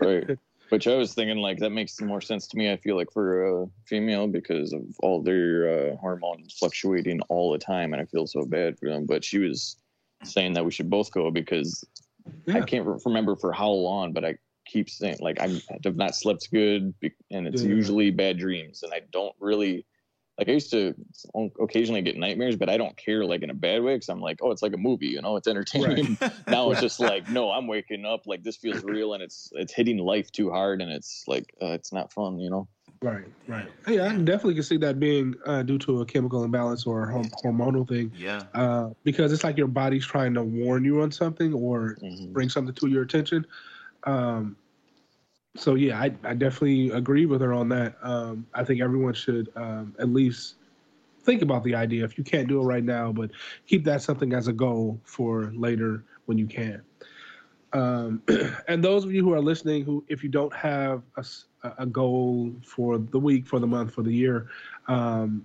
right 0.00 0.38
which 0.72 0.88
i 0.88 0.94
was 0.96 1.12
thinking 1.12 1.36
like 1.36 1.58
that 1.58 1.70
makes 1.70 2.00
more 2.00 2.20
sense 2.20 2.46
to 2.46 2.56
me 2.56 2.72
i 2.72 2.76
feel 2.78 2.96
like 2.96 3.12
for 3.12 3.62
a 3.62 3.66
female 3.86 4.26
because 4.26 4.72
of 4.72 4.80
all 5.02 5.20
their 5.22 5.92
uh, 5.92 5.96
hormones 5.96 6.54
fluctuating 6.58 7.20
all 7.28 7.52
the 7.52 7.58
time 7.58 7.92
and 7.92 8.00
i 8.00 8.04
feel 8.06 8.26
so 8.26 8.44
bad 8.46 8.78
for 8.78 8.88
them 8.88 9.04
but 9.04 9.22
she 9.22 9.38
was 9.38 9.76
saying 10.24 10.54
that 10.54 10.64
we 10.64 10.70
should 10.70 10.88
both 10.88 11.12
go 11.12 11.30
because 11.30 11.84
i 12.54 12.60
can't 12.62 12.86
re- 12.86 12.98
remember 13.04 13.36
for 13.36 13.52
how 13.52 13.68
long 13.68 14.12
but 14.14 14.24
i 14.24 14.34
keep 14.64 14.88
saying 14.88 15.16
like 15.20 15.38
i 15.40 15.60
have 15.84 15.96
not 15.96 16.14
slept 16.14 16.48
good 16.50 16.98
be- 17.00 17.12
and 17.30 17.46
it's 17.46 17.62
Yeah. 17.62 17.68
usually 17.68 18.10
bad 18.10 18.38
dreams 18.38 18.82
and 18.82 18.94
i 18.94 19.02
don't 19.12 19.34
really 19.40 19.84
like 20.38 20.48
i 20.48 20.52
used 20.52 20.70
to 20.70 20.94
occasionally 21.60 22.02
get 22.02 22.16
nightmares 22.16 22.56
but 22.56 22.68
i 22.68 22.76
don't 22.76 22.96
care 22.96 23.24
like 23.24 23.42
in 23.42 23.50
a 23.50 23.54
bad 23.54 23.82
way 23.82 23.94
because 23.94 24.08
i'm 24.08 24.20
like 24.20 24.38
oh 24.42 24.50
it's 24.50 24.62
like 24.62 24.72
a 24.72 24.78
movie 24.78 25.08
you 25.08 25.20
know 25.20 25.36
it's 25.36 25.46
entertaining 25.46 26.16
now 26.46 26.70
it's 26.70 26.80
just 26.80 27.00
like 27.00 27.28
no 27.28 27.50
i'm 27.50 27.66
waking 27.66 28.04
up 28.04 28.26
like 28.26 28.42
this 28.42 28.56
feels 28.56 28.82
real 28.84 29.14
and 29.14 29.22
it's 29.22 29.50
it's 29.52 29.72
hitting 29.72 29.98
life 29.98 30.30
too 30.32 30.50
hard 30.50 30.80
and 30.80 30.90
it's 30.90 31.24
like 31.26 31.54
uh, 31.62 31.72
it's 31.72 31.92
not 31.92 32.12
fun 32.12 32.38
you 32.38 32.50
know 32.50 32.66
Right, 33.02 33.24
right. 33.48 33.66
Yeah, 33.88 34.06
I 34.06 34.16
definitely 34.16 34.54
can 34.54 34.62
see 34.62 34.76
that 34.76 35.00
being 35.00 35.34
uh, 35.44 35.64
due 35.64 35.78
to 35.78 36.02
a 36.02 36.06
chemical 36.06 36.44
imbalance 36.44 36.86
or 36.86 37.10
a 37.10 37.24
hormonal 37.44 37.86
thing, 37.86 38.12
yeah. 38.16 38.44
uh, 38.54 38.90
because 39.02 39.32
it's 39.32 39.42
like 39.42 39.56
your 39.58 39.66
body's 39.66 40.06
trying 40.06 40.34
to 40.34 40.42
warn 40.42 40.84
you 40.84 41.02
on 41.02 41.10
something 41.10 41.52
or 41.52 41.96
bring 42.28 42.48
something 42.48 42.74
to 42.76 42.86
your 42.86 43.02
attention. 43.02 43.44
Um, 44.04 44.56
so 45.56 45.74
yeah, 45.74 46.00
I, 46.00 46.14
I 46.24 46.34
definitely 46.34 46.90
agree 46.90 47.26
with 47.26 47.40
her 47.40 47.52
on 47.52 47.68
that. 47.70 47.96
Um, 48.02 48.46
I 48.54 48.64
think 48.64 48.80
everyone 48.80 49.14
should 49.14 49.50
um, 49.56 49.94
at 49.98 50.08
least 50.08 50.56
think 51.22 51.42
about 51.42 51.62
the 51.62 51.74
idea 51.74 52.04
if 52.04 52.16
you 52.18 52.24
can't 52.24 52.48
do 52.48 52.60
it 52.60 52.64
right 52.64 52.84
now, 52.84 53.12
but 53.12 53.30
keep 53.66 53.84
that 53.84 54.02
something 54.02 54.32
as 54.32 54.48
a 54.48 54.52
goal 54.52 54.98
for 55.04 55.52
later 55.54 56.04
when 56.26 56.38
you 56.38 56.46
can. 56.46 56.82
Um, 57.72 58.22
and 58.68 58.82
those 58.82 59.04
of 59.04 59.12
you 59.12 59.22
who 59.22 59.32
are 59.32 59.40
listening, 59.40 59.84
who 59.84 60.04
if 60.08 60.22
you 60.22 60.28
don't 60.28 60.54
have 60.54 61.02
a 61.78 61.86
goal 61.86 62.52
for 62.64 62.98
the 62.98 63.18
week, 63.18 63.46
for 63.46 63.58
the 63.58 63.66
month, 63.66 63.94
for 63.94 64.02
the 64.02 64.12
year, 64.12 64.48
um, 64.88 65.44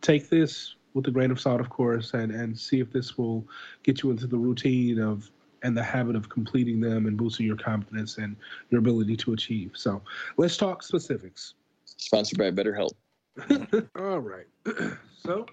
take 0.00 0.28
this 0.28 0.76
with 0.94 1.06
a 1.08 1.10
grain 1.10 1.30
of 1.30 1.40
salt, 1.40 1.60
of 1.60 1.70
course, 1.70 2.14
and 2.14 2.32
and 2.32 2.58
see 2.58 2.80
if 2.80 2.90
this 2.90 3.18
will 3.18 3.46
get 3.82 4.02
you 4.02 4.10
into 4.10 4.26
the 4.26 4.36
routine 4.36 5.00
of 5.00 5.30
and 5.64 5.76
the 5.76 5.82
habit 5.82 6.14
of 6.14 6.28
completing 6.28 6.78
them 6.78 7.06
and 7.06 7.16
boosting 7.16 7.46
your 7.46 7.56
confidence 7.56 8.18
and 8.18 8.36
your 8.70 8.78
ability 8.78 9.16
to 9.16 9.32
achieve. 9.32 9.72
So 9.74 10.00
let's 10.36 10.56
talk 10.56 10.82
specifics. 10.82 11.54
sponsored 11.84 12.38
by 12.38 12.50
BetterHelp. 12.50 12.90
All 13.98 14.20
right. 14.20 14.46
so 15.24 15.46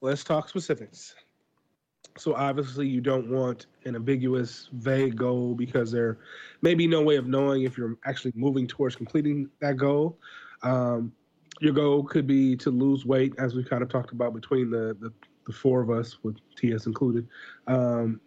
let's 0.00 0.24
talk 0.24 0.48
specifics. 0.48 1.14
So 2.16 2.34
obviously 2.34 2.86
you 2.86 3.00
don't 3.00 3.28
want 3.28 3.66
an 3.84 3.96
ambiguous, 3.96 4.68
vague 4.72 5.16
goal 5.16 5.54
because 5.54 5.90
there 5.92 6.18
may 6.62 6.74
be 6.74 6.86
no 6.86 7.02
way 7.02 7.16
of 7.16 7.26
knowing 7.26 7.64
if 7.64 7.76
you're 7.76 7.96
actually 8.04 8.32
moving 8.34 8.66
towards 8.66 8.96
completing 8.96 9.50
that 9.60 9.76
goal. 9.76 10.18
Um, 10.62 11.12
your 11.60 11.72
goal 11.72 12.04
could 12.04 12.26
be 12.26 12.56
to 12.56 12.70
lose 12.70 13.04
weight, 13.04 13.34
as 13.38 13.54
we 13.54 13.64
kind 13.64 13.82
of 13.82 13.88
talked 13.88 14.12
about 14.12 14.32
between 14.32 14.70
the 14.70 14.96
the, 14.98 15.12
the 15.46 15.52
four 15.52 15.82
of 15.82 15.90
us, 15.90 16.18
with 16.22 16.36
TS 16.56 16.86
included. 16.86 17.28
Um, 17.66 18.20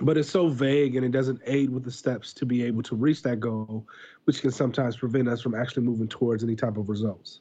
but 0.00 0.16
it's 0.16 0.30
so 0.30 0.48
vague 0.48 0.96
and 0.96 1.04
it 1.04 1.12
doesn't 1.12 1.40
aid 1.46 1.70
with 1.70 1.84
the 1.84 1.90
steps 1.90 2.32
to 2.34 2.46
be 2.46 2.62
able 2.64 2.82
to 2.82 2.96
reach 2.96 3.22
that 3.22 3.40
goal, 3.40 3.86
which 4.24 4.40
can 4.40 4.50
sometimes 4.50 4.96
prevent 4.96 5.28
us 5.28 5.42
from 5.42 5.54
actually 5.54 5.82
moving 5.82 6.08
towards 6.08 6.42
any 6.42 6.56
type 6.56 6.76
of 6.76 6.88
results. 6.88 7.40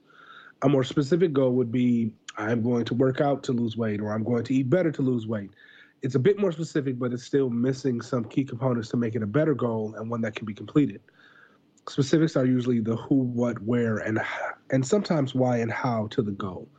a 0.61 0.69
more 0.69 0.83
specific 0.83 1.31
goal 1.33 1.53
would 1.53 1.71
be 1.71 2.11
I'm 2.37 2.61
going 2.61 2.85
to 2.85 2.93
work 2.93 3.21
out 3.21 3.43
to 3.43 3.53
lose 3.53 3.77
weight 3.77 4.01
or 4.01 4.13
I'm 4.13 4.23
going 4.23 4.43
to 4.45 4.53
eat 4.53 4.69
better 4.69 4.91
to 4.91 5.01
lose 5.01 5.27
weight. 5.27 5.51
It's 6.01 6.15
a 6.15 6.19
bit 6.19 6.39
more 6.39 6.51
specific, 6.51 6.97
but 6.97 7.11
it's 7.13 7.23
still 7.23 7.49
missing 7.49 8.01
some 8.01 8.23
key 8.25 8.43
components 8.45 8.89
to 8.89 8.97
make 8.97 9.15
it 9.15 9.23
a 9.23 9.27
better 9.27 9.53
goal 9.53 9.95
and 9.97 10.09
one 10.09 10.21
that 10.21 10.35
can 10.35 10.45
be 10.45 10.53
completed. 10.53 11.01
Specifics 11.87 12.35
are 12.35 12.45
usually 12.45 12.79
the 12.79 12.95
who, 12.95 13.15
what, 13.15 13.61
where, 13.63 13.97
and 13.97 14.21
and 14.69 14.85
sometimes 14.85 15.33
why 15.33 15.57
and 15.57 15.71
how 15.71 16.07
to 16.11 16.21
the 16.21 16.31
goal. 16.31 16.69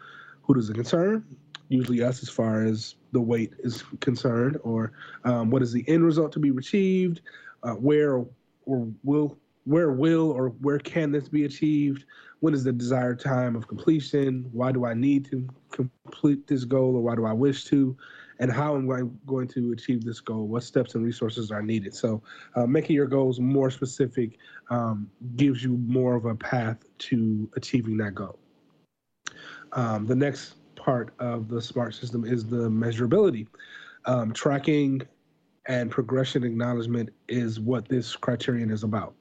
Who 0.42 0.54
does 0.54 0.70
it 0.70 0.74
concern? 0.74 1.24
Usually 1.70 2.02
us, 2.02 2.20
as 2.22 2.28
far 2.28 2.64
as 2.64 2.96
the 3.12 3.20
weight 3.20 3.52
is 3.60 3.84
concerned, 4.00 4.58
or 4.64 4.92
um, 5.24 5.50
what 5.50 5.62
is 5.62 5.72
the 5.72 5.84
end 5.88 6.04
result 6.04 6.32
to 6.32 6.40
be 6.40 6.50
achieved? 6.50 7.22
Uh, 7.62 7.74
where 7.74 8.24
or 8.66 8.88
will 9.04 9.38
where 9.64 9.92
will 9.92 10.32
or 10.32 10.48
where 10.48 10.80
can 10.80 11.12
this 11.12 11.28
be 11.28 11.44
achieved? 11.44 12.04
When 12.40 12.54
is 12.54 12.64
the 12.64 12.72
desired 12.72 13.20
time 13.20 13.54
of 13.54 13.68
completion? 13.68 14.48
Why 14.52 14.72
do 14.72 14.84
I 14.84 14.94
need 14.94 15.26
to 15.26 15.46
complete 15.70 16.46
this 16.48 16.64
goal 16.64 16.96
or 16.96 17.02
why 17.02 17.14
do 17.14 17.24
I 17.24 17.32
wish 17.32 17.64
to? 17.66 17.96
And 18.40 18.50
how 18.50 18.74
am 18.74 18.90
I 18.90 19.02
going 19.26 19.46
to 19.48 19.72
achieve 19.72 20.02
this 20.02 20.20
goal? 20.20 20.48
What 20.48 20.64
steps 20.64 20.94
and 20.94 21.04
resources 21.04 21.52
are 21.52 21.62
needed? 21.62 21.94
So, 21.94 22.22
uh, 22.56 22.66
making 22.66 22.96
your 22.96 23.06
goals 23.06 23.38
more 23.38 23.70
specific 23.70 24.38
um, 24.70 25.08
gives 25.36 25.62
you 25.62 25.76
more 25.86 26.16
of 26.16 26.24
a 26.24 26.34
path 26.34 26.78
to 26.98 27.48
achieving 27.54 27.96
that 27.98 28.14
goal. 28.14 28.38
Um, 29.72 30.06
the 30.06 30.16
next 30.16 30.54
part 30.80 31.14
of 31.18 31.48
the 31.48 31.60
SMART 31.60 31.94
system 31.94 32.24
is 32.24 32.44
the 32.46 32.68
measurability. 32.68 33.46
Um, 34.06 34.32
tracking 34.32 35.02
and 35.66 35.90
progression 35.90 36.42
acknowledgement 36.42 37.10
is 37.28 37.60
what 37.60 37.88
this 37.88 38.16
criterion 38.16 38.70
is 38.70 38.82
about. 38.82 39.14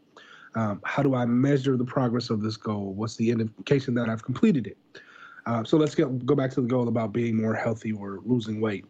Um, 0.56 0.82
how 0.84 1.04
do 1.04 1.16
I 1.16 1.26
measure 1.26 1.78
the 1.78 1.86
progress 1.86 2.30
of 2.30 2.42
this 2.42 2.58
goal? 2.58 2.94
What's 2.94 3.16
the 3.18 3.30
indication 3.30 3.94
that 3.96 4.10
I've 4.10 4.24
completed 4.24 4.68
it? 4.68 4.78
Uh, 5.46 5.64
so 5.64 5.78
let's 5.78 5.96
get, 5.96 6.26
go 6.26 6.36
back 6.36 6.52
to 6.52 6.62
the 6.62 6.68
goal 6.68 6.88
about 6.88 7.14
being 7.14 7.40
more 7.40 7.54
healthy 7.54 7.92
or 7.92 8.20
losing 8.24 8.62
weight. 8.62 8.86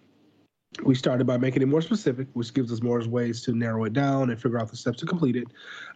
We 0.84 0.94
started 0.94 1.26
by 1.26 1.38
making 1.38 1.64
it 1.64 1.68
more 1.68 1.82
specific, 1.82 2.28
which 2.34 2.54
gives 2.54 2.72
us 2.72 2.82
more 2.82 3.06
ways 3.08 3.42
to 3.44 3.54
narrow 3.54 3.86
it 3.86 3.94
down 3.94 4.30
and 4.30 4.40
figure 4.40 4.60
out 4.60 4.70
the 4.70 4.78
steps 4.78 5.00
to 5.00 5.06
complete 5.06 5.36
it. 5.36 5.48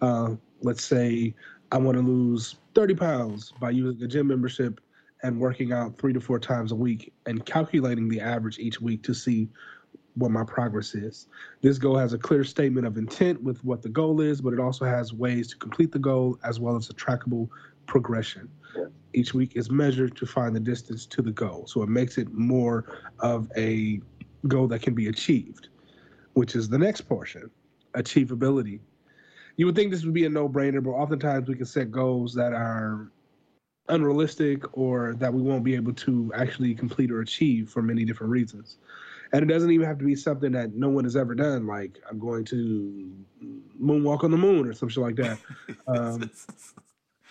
Uh, 0.02 0.36
let's 0.62 0.84
say 0.84 1.36
I 1.72 1.78
want 1.78 1.98
to 1.98 2.04
lose 2.04 2.56
30 2.74 2.96
pounds 2.96 3.54
by 3.62 3.70
using 3.70 4.04
a 4.04 4.08
gym 4.08 4.28
membership 4.28 4.82
and 5.24 5.40
working 5.40 5.72
out 5.72 5.98
three 5.98 6.14
to 6.14 6.20
four 6.20 6.38
times 6.38 6.72
a 6.72 6.76
week 6.76 7.14
and 7.26 7.46
calculating 7.46 8.10
the 8.10 8.20
average 8.20 8.60
each 8.60 8.80
week 8.82 9.02
to 9.04 9.14
see 9.14 9.50
what 10.16 10.30
my 10.30 10.44
progress 10.44 10.94
is. 10.94 11.28
This 11.62 11.78
goal 11.78 11.98
has 11.98 12.14
a 12.14 12.18
clear 12.18 12.44
statement 12.44 12.86
of 12.86 12.98
intent 12.98 13.42
with 13.42 13.64
what 13.64 13.82
the 13.82 13.90
goal 13.90 14.22
is, 14.22 14.42
but 14.42 14.54
it 14.54 14.60
also 14.60 14.86
has 14.86 15.14
ways 15.14 15.48
to 15.48 15.58
complete 15.58 15.92
the 15.92 16.00
goal 16.00 16.38
as 16.44 16.60
well 16.60 16.76
as 16.76 16.90
a 16.90 16.94
trackable 16.94 17.50
progression. 17.88 18.50
Each 19.14 19.34
week 19.34 19.54
is 19.56 19.72
measured 19.72 20.16
to 20.18 20.26
find 20.26 20.56
the 20.56 20.60
distance 20.60 21.06
to 21.08 21.22
the 21.22 21.32
goal. 21.32 21.66
So 21.68 21.82
it 21.82 21.90
makes 21.90 22.18
it 22.18 22.32
more 22.32 23.00
of 23.20 23.50
a 23.56 24.02
goal 24.48 24.68
that 24.68 24.82
can 24.82 24.94
be 24.94 25.08
achieved, 25.08 25.70
which 26.34 26.56
is 26.56 26.70
the 26.70 26.78
next 26.78 27.02
portion 27.02 27.50
achievability. 27.96 28.80
You 29.56 29.68
would 29.68 29.76
think 29.76 29.92
this 29.92 30.04
would 30.04 30.16
be 30.16 30.26
a 30.26 30.30
no 30.30 30.50
brainer, 30.50 30.84
but 30.84 30.92
oftentimes 30.92 31.48
we 31.48 31.56
can 31.56 31.66
set 31.66 31.92
goals 31.92 32.34
that 32.34 32.54
are 32.54 33.12
unrealistic 33.90 34.78
or 34.78 35.14
that 35.16 35.34
we 35.34 35.42
won't 35.42 35.64
be 35.64 35.76
able 35.76 35.94
to 35.94 36.32
actually 36.36 36.74
complete 36.74 37.12
or 37.12 37.22
achieve 37.22 37.70
for 37.70 37.82
many 37.82 38.06
different 38.06 38.32
reasons 38.32 38.78
and 39.34 39.42
it 39.42 39.52
doesn't 39.52 39.72
even 39.72 39.86
have 39.86 39.98
to 39.98 40.06
be 40.06 40.16
something 40.16 40.52
that 40.52 40.76
no 40.76 40.90
one 40.90 41.04
has 41.04 41.16
ever 41.16 41.34
done. 41.34 41.66
Like 41.66 42.00
I'm 42.10 42.20
going 42.20 42.46
to 42.46 43.12
moonwalk 43.82 44.24
on 44.24 44.32
the 44.32 44.38
moon 44.38 44.68
or 44.68 44.74
some 44.74 44.90
shit 44.90 45.04
like 45.04 45.16
that. 45.18 45.40
Um, 45.88 46.30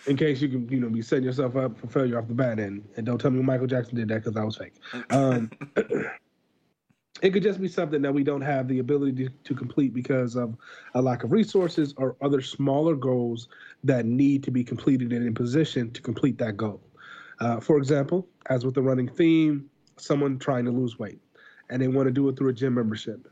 in 0.07 0.17
case 0.17 0.43
you 0.43 0.49
can, 0.49 0.69
you 0.69 0.81
know, 0.81 0.89
be 0.89 1.01
setting 1.01 1.25
yourself 1.25 1.57
up 1.57 1.79
for 1.79 1.87
failure 1.87 2.19
off 2.19 2.27
the 2.27 2.35
bat, 2.35 2.59
and, 2.59 2.87
and 2.97 3.07
don't 3.07 3.21
tell 3.21 3.31
me 3.31 3.41
Michael 3.41 3.67
Jackson 3.67 3.97
did 3.97 4.09
that 4.09 4.25
because 4.25 4.37
I 4.37 4.43
was 4.43 4.57
fake. 4.57 4.75
Um, 5.11 5.51
it 7.23 7.31
could 7.31 7.43
just 7.43 7.61
be 7.61 7.69
something 7.69 8.03
that 8.03 8.13
we 8.13 8.25
don't 8.25 8.43
have 8.43 8.69
the 8.69 8.81
ability 8.81 9.29
to, 9.29 9.31
to 9.31 9.55
complete 9.55 9.95
because 9.95 10.35
of 10.35 10.57
a 10.95 11.01
lack 11.01 11.23
of 11.23 11.31
resources 11.31 11.95
or 11.97 12.17
other 12.21 12.43
smaller 12.43 12.97
goals 12.97 13.49
that 13.85 14.07
need 14.07 14.43
to 14.45 14.51
be 14.51 14.63
completed 14.65 15.13
and 15.13 15.27
in 15.27 15.35
position 15.35 15.91
to 15.93 16.03
complete 16.03 16.39
that 16.39 16.57
goal. 16.57 16.81
Uh, 17.41 17.59
for 17.59 17.77
example, 17.77 18.29
as 18.47 18.65
with 18.65 18.75
the 18.75 18.83
running 18.83 19.09
theme, 19.09 19.69
someone 19.97 20.39
trying 20.39 20.65
to 20.65 20.71
lose 20.71 20.99
weight 20.99 21.21
and 21.71 21.81
they 21.81 21.89
want 21.89 22.07
to 22.07 22.13
do 22.13 22.29
it 22.29 22.37
through 22.37 22.51
a 22.51 22.53
gym 22.53 22.75
membership. 22.75 23.29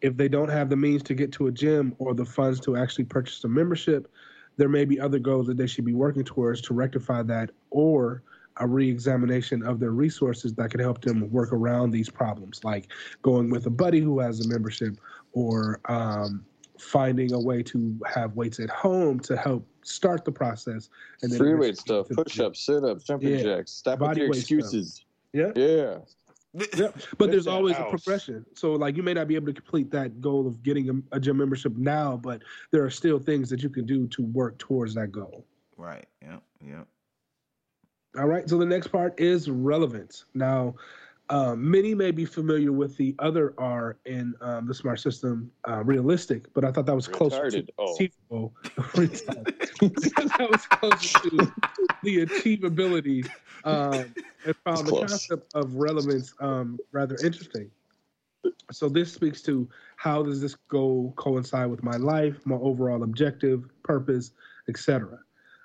If 0.00 0.16
they 0.16 0.28
don't 0.28 0.48
have 0.48 0.70
the 0.70 0.76
means 0.76 1.02
to 1.04 1.14
get 1.14 1.32
to 1.32 1.48
a 1.48 1.52
gym 1.52 1.94
or 1.98 2.14
the 2.14 2.24
funds 2.24 2.60
to 2.60 2.76
actually 2.76 3.04
purchase 3.04 3.44
a 3.44 3.48
membership, 3.48 4.10
there 4.56 4.68
may 4.68 4.84
be 4.84 4.98
other 5.00 5.18
goals 5.18 5.46
that 5.48 5.56
they 5.56 5.66
should 5.66 5.84
be 5.84 5.92
working 5.92 6.24
towards 6.24 6.60
to 6.62 6.74
rectify 6.74 7.22
that 7.24 7.50
or 7.70 8.22
a 8.56 8.66
re-examination 8.66 9.62
of 9.62 9.80
their 9.80 9.92
resources 9.92 10.54
that 10.54 10.70
can 10.70 10.80
help 10.80 11.00
them 11.02 11.30
work 11.30 11.52
around 11.52 11.90
these 11.90 12.10
problems 12.10 12.62
like 12.62 12.88
going 13.22 13.48
with 13.48 13.66
a 13.66 13.70
buddy 13.70 14.00
who 14.00 14.18
has 14.20 14.44
a 14.44 14.48
membership 14.48 14.96
or 15.32 15.80
um, 15.88 16.44
finding 16.80 17.32
a 17.32 17.38
way 17.38 17.62
to 17.62 17.98
have 18.06 18.34
weights 18.34 18.60
at 18.60 18.70
home 18.70 19.20
to 19.20 19.36
help 19.36 19.66
start 19.82 20.24
the 20.24 20.32
process 20.32 20.88
and 21.22 21.30
then 21.30 21.38
free 21.38 21.54
weight 21.54 21.76
stuff 21.76 22.06
push-ups 22.08 22.60
sit-ups 22.60 23.04
jumping 23.04 23.30
yeah. 23.30 23.42
jacks 23.42 23.70
stop 23.70 23.98
with 23.98 24.16
your 24.16 24.28
excuses 24.28 25.04
stuff. 25.32 25.52
yeah 25.56 25.62
yeah 25.62 25.98
yeah, 26.76 26.88
but 27.16 27.30
there's 27.30 27.46
always 27.46 27.76
house. 27.76 27.86
a 27.86 27.90
progression. 27.90 28.44
So 28.54 28.72
like 28.72 28.96
you 28.96 29.02
may 29.02 29.14
not 29.14 29.28
be 29.28 29.36
able 29.36 29.46
to 29.46 29.52
complete 29.52 29.90
that 29.92 30.20
goal 30.20 30.46
of 30.46 30.62
getting 30.62 31.04
a, 31.12 31.16
a, 31.16 31.20
gym 31.20 31.36
membership 31.36 31.76
now, 31.76 32.16
but 32.16 32.42
there 32.72 32.84
are 32.84 32.90
still 32.90 33.20
things 33.20 33.48
that 33.50 33.62
you 33.62 33.70
can 33.70 33.86
do 33.86 34.08
to 34.08 34.22
work 34.22 34.58
towards 34.58 34.94
that 34.94 35.12
goal. 35.12 35.46
Right. 35.76 36.06
Yeah. 36.20 36.38
Yeah. 36.60 36.82
All 38.18 38.26
right. 38.26 38.48
So 38.48 38.58
the 38.58 38.66
next 38.66 38.88
part 38.88 39.18
is 39.20 39.48
relevance. 39.48 40.24
Now, 40.34 40.74
um, 41.30 41.70
many 41.70 41.94
may 41.94 42.10
be 42.10 42.24
familiar 42.24 42.72
with 42.72 42.96
the 42.96 43.14
other 43.20 43.54
R 43.56 43.96
in 44.04 44.34
um, 44.40 44.66
the 44.66 44.74
smart 44.74 44.98
system, 44.98 45.50
uh, 45.68 45.84
realistic, 45.84 46.52
but 46.54 46.64
I 46.64 46.72
thought 46.72 46.86
that 46.86 46.94
was 46.94 47.06
closer 47.06 47.48
to 47.50 47.64
oh. 47.78 47.94
achievable. 47.94 48.52
that 48.76 50.48
was 50.50 50.66
closer 50.66 51.30
to 51.30 51.52
the 52.02 52.26
achievability 52.26 53.30
um, 53.64 54.12
and 54.44 54.56
found 54.64 54.88
the 54.88 55.06
concept 55.06 55.54
of 55.54 55.74
relevance 55.76 56.34
um, 56.40 56.78
rather 56.90 57.16
interesting. 57.22 57.70
So 58.72 58.88
this 58.88 59.12
speaks 59.12 59.40
to 59.42 59.68
how 59.96 60.24
does 60.24 60.40
this 60.40 60.56
goal 60.68 61.12
coincide 61.16 61.70
with 61.70 61.84
my 61.84 61.96
life, 61.96 62.44
my 62.44 62.56
overall 62.56 63.04
objective, 63.04 63.68
purpose, 63.84 64.32
etc. 64.68 65.20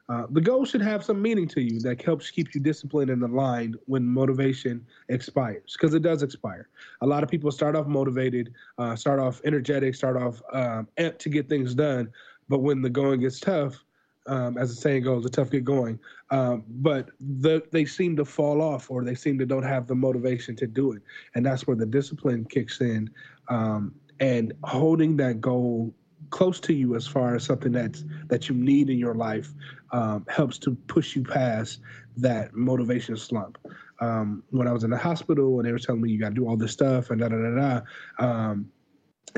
Uh, 0.08 0.28
the 0.30 0.42
goal 0.42 0.66
should 0.66 0.82
have 0.82 1.04
some 1.04 1.22
meaning 1.22 1.48
to 1.48 1.62
you 1.62 1.80
that 1.80 2.02
helps 2.02 2.30
keep 2.30 2.54
you 2.54 2.62
disciplined 2.62 3.10
and 3.10 3.24
aligned 3.24 3.76
when 3.86 4.06
motivation 4.06 4.86
expires, 5.10 5.74
because 5.74 5.94
it 5.96 6.04
does 6.04 6.22
expire. 6.22 6.70
A 7.02 7.08
lot 7.08 7.24
of 7.24 7.30
people 7.30 7.52
start 7.52 7.76
off 7.76 7.88
motivated, 7.88 8.54
uh, 8.78 8.96
start 8.96 9.20
off 9.20 9.42
energetic, 9.46 9.96
start 9.96 10.16
off 10.16 10.42
um, 10.54 10.88
amped 10.98 11.20
to 11.20 11.30
get 11.30 11.50
things 11.50 11.74
done, 11.74 12.12
but 12.50 12.60
when 12.60 12.82
the 12.82 12.90
going 12.90 13.22
gets 13.22 13.40
tough, 13.40 13.84
um, 14.28 14.58
as 14.58 14.70
the 14.70 14.76
saying 14.76 15.04
goes, 15.04 15.24
the 15.24 15.30
tough 15.30 15.52
get 15.52 15.64
going. 15.64 16.00
Um, 16.32 16.64
but 16.68 17.10
the, 17.20 17.64
they 17.72 17.86
seem 17.86 18.16
to 18.18 18.26
fall 18.26 18.62
off, 18.62 18.90
or 18.92 19.04
they 19.04 19.16
seem 19.16 19.38
to 19.40 19.46
don't 19.46 19.64
have 19.64 19.88
the 19.88 19.96
motivation 19.96 20.56
to 20.58 20.68
do 20.68 20.94
it, 20.94 21.02
and 21.34 21.46
that's 21.46 21.66
where 21.68 21.76
the 21.76 21.86
discipline 21.86 22.46
kicks 22.46 22.82
in. 22.82 23.10
Um, 23.50 23.94
and 24.20 24.54
holding 24.64 25.18
that 25.18 25.42
goal 25.42 25.94
close 26.30 26.60
to 26.62 26.74
you, 26.74 26.96
as 26.96 27.08
far 27.08 27.36
as 27.36 27.44
something 27.44 27.72
that's 27.72 28.04
that 28.28 28.50
you 28.50 28.56
need 28.56 28.90
in 28.90 28.98
your 28.98 29.16
life, 29.16 29.54
um, 29.92 30.26
helps 30.30 30.58
to 30.60 30.76
push 30.88 31.16
you 31.16 31.24
past 31.24 31.82
that 32.18 32.54
motivation 32.54 33.16
slump. 33.18 33.58
Um, 34.02 34.44
when 34.50 34.68
I 34.68 34.74
was 34.74 34.84
in 34.84 34.90
the 34.90 34.98
hospital 34.98 35.60
and 35.60 35.68
they 35.68 35.72
were 35.72 35.80
telling 35.80 36.02
me 36.02 36.12
you 36.12 36.20
got 36.20 36.30
to 36.30 36.36
do 36.36 36.48
all 36.48 36.58
this 36.58 36.72
stuff 36.72 37.12
and 37.12 37.20
da 37.20 37.30
da 37.30 37.38
da 37.38 37.82
da. 38.20 38.26
Um, 38.26 38.70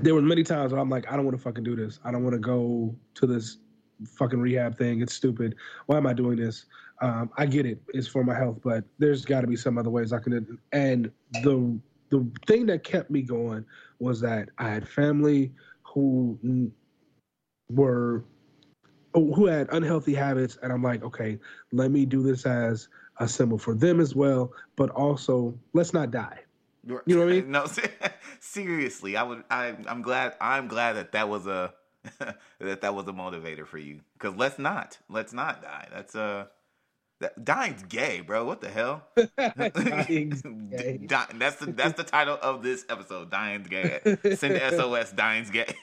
there 0.01 0.13
were 0.13 0.21
many 0.21 0.43
times 0.43 0.71
where 0.71 0.81
I'm 0.81 0.89
like, 0.89 1.11
I 1.11 1.15
don't 1.15 1.25
want 1.25 1.37
to 1.37 1.43
fucking 1.43 1.63
do 1.63 1.75
this. 1.75 1.99
I 2.03 2.11
don't 2.11 2.23
want 2.23 2.33
to 2.33 2.39
go 2.39 2.95
to 3.15 3.27
this 3.27 3.57
fucking 4.05 4.39
rehab 4.39 4.77
thing. 4.77 5.01
It's 5.01 5.13
stupid. 5.13 5.55
Why 5.87 5.97
am 5.97 6.07
I 6.07 6.13
doing 6.13 6.37
this? 6.37 6.65
Um, 7.01 7.29
I 7.37 7.45
get 7.45 7.65
it. 7.65 7.81
It's 7.89 8.07
for 8.07 8.23
my 8.23 8.35
health, 8.35 8.59
but 8.63 8.83
there's 8.97 9.25
got 9.25 9.41
to 9.41 9.47
be 9.47 9.55
some 9.55 9.77
other 9.77 9.89
ways 9.89 10.13
I 10.13 10.19
can. 10.19 10.59
And 10.71 11.11
the 11.43 11.79
the 12.09 12.29
thing 12.45 12.65
that 12.67 12.83
kept 12.83 13.11
me 13.11 13.21
going 13.21 13.65
was 13.99 14.21
that 14.21 14.49
I 14.57 14.69
had 14.69 14.87
family 14.87 15.51
who 15.93 16.71
were 17.69 18.23
who 19.13 19.47
had 19.47 19.67
unhealthy 19.71 20.13
habits, 20.13 20.57
and 20.61 20.71
I'm 20.71 20.83
like, 20.83 21.03
okay, 21.03 21.39
let 21.71 21.91
me 21.91 22.05
do 22.05 22.21
this 22.21 22.45
as 22.45 22.87
a 23.19 23.27
symbol 23.27 23.57
for 23.57 23.73
them 23.73 23.99
as 23.99 24.15
well, 24.15 24.51
but 24.75 24.89
also 24.91 25.57
let's 25.73 25.93
not 25.93 26.11
die. 26.11 26.39
You 26.85 27.01
know 27.07 27.25
what 27.25 27.29
I 27.29 27.31
mean? 27.31 27.51
no, 27.51 27.65
seriously, 28.39 29.17
I 29.17 29.23
would. 29.23 29.43
I, 29.49 29.75
I'm 29.87 30.01
glad. 30.01 30.35
I'm 30.39 30.67
glad 30.67 30.93
that 30.93 31.13
that 31.13 31.27
was 31.27 31.47
a 31.47 31.73
that 32.59 32.81
that 32.81 32.95
was 32.95 33.07
a 33.07 33.13
motivator 33.13 33.65
for 33.65 33.77
you 33.77 34.01
because 34.13 34.35
let's 34.35 34.59
not 34.59 34.97
let's 35.09 35.33
not 35.33 35.61
die 35.61 35.87
that's 35.91 36.15
uh 36.15 36.45
That, 37.19 37.43
dying's 37.43 37.81
gay, 37.83 38.21
bro. 38.21 38.45
What 38.45 38.61
the 38.61 38.69
hell? 38.69 39.01
Dying's 39.37 40.43
gay. 40.69 40.99
Di- 41.03 41.25
that's 41.35 41.55
the 41.55 41.71
that's 41.71 41.97
the 41.97 42.03
title 42.03 42.37
of 42.43 42.61
this 42.61 42.85
episode. 42.89 43.31
Dying's 43.31 43.67
gay. 43.67 43.99
Send 44.35 44.61
SOS. 44.75 45.13
Dying's 45.13 45.49
gay. 45.49 45.73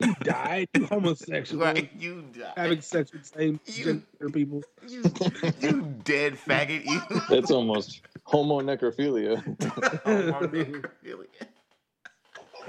you 0.00 0.14
died. 0.22 0.68
You 0.76 0.86
homosexual. 0.86 1.64
right? 1.64 1.90
You 1.98 2.22
died. 2.38 2.52
Having 2.56 2.80
sex 2.82 3.12
with 3.12 3.26
same 3.26 3.58
You- 3.66 3.84
gender 3.84 4.32
people. 4.32 4.62
You, 4.86 5.02
you 5.60 5.82
dead 6.04 6.34
faggot. 6.34 6.84
You. 6.84 7.00
That's 7.28 7.50
almost 7.50 8.02
homo 8.22 8.60
necrophilia. 8.60 9.42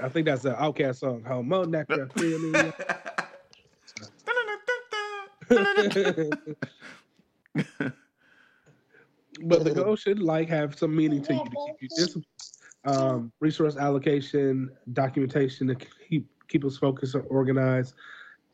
I 0.02 0.08
think 0.08 0.26
that's 0.26 0.44
an 0.44 0.54
OutKast 0.56 0.96
song. 0.96 1.22
Homo 1.24 1.64
necrophilia. 1.64 2.74
but 9.42 9.64
the 9.64 9.72
goal 9.72 9.96
should 9.96 10.20
like 10.20 10.48
have 10.48 10.78
some 10.78 10.94
meaning 10.94 11.22
to 11.22 11.34
you 11.34 11.44
to 11.44 11.50
keep 11.50 11.76
you 11.80 11.88
disciplined. 11.88 12.26
Um, 12.84 13.32
resource 13.40 13.76
allocation, 13.76 14.70
documentation 14.92 15.66
to 15.68 15.74
keep 15.74 16.28
keep 16.48 16.64
us 16.64 16.76
focused 16.76 17.16
and 17.16 17.24
organized, 17.28 17.94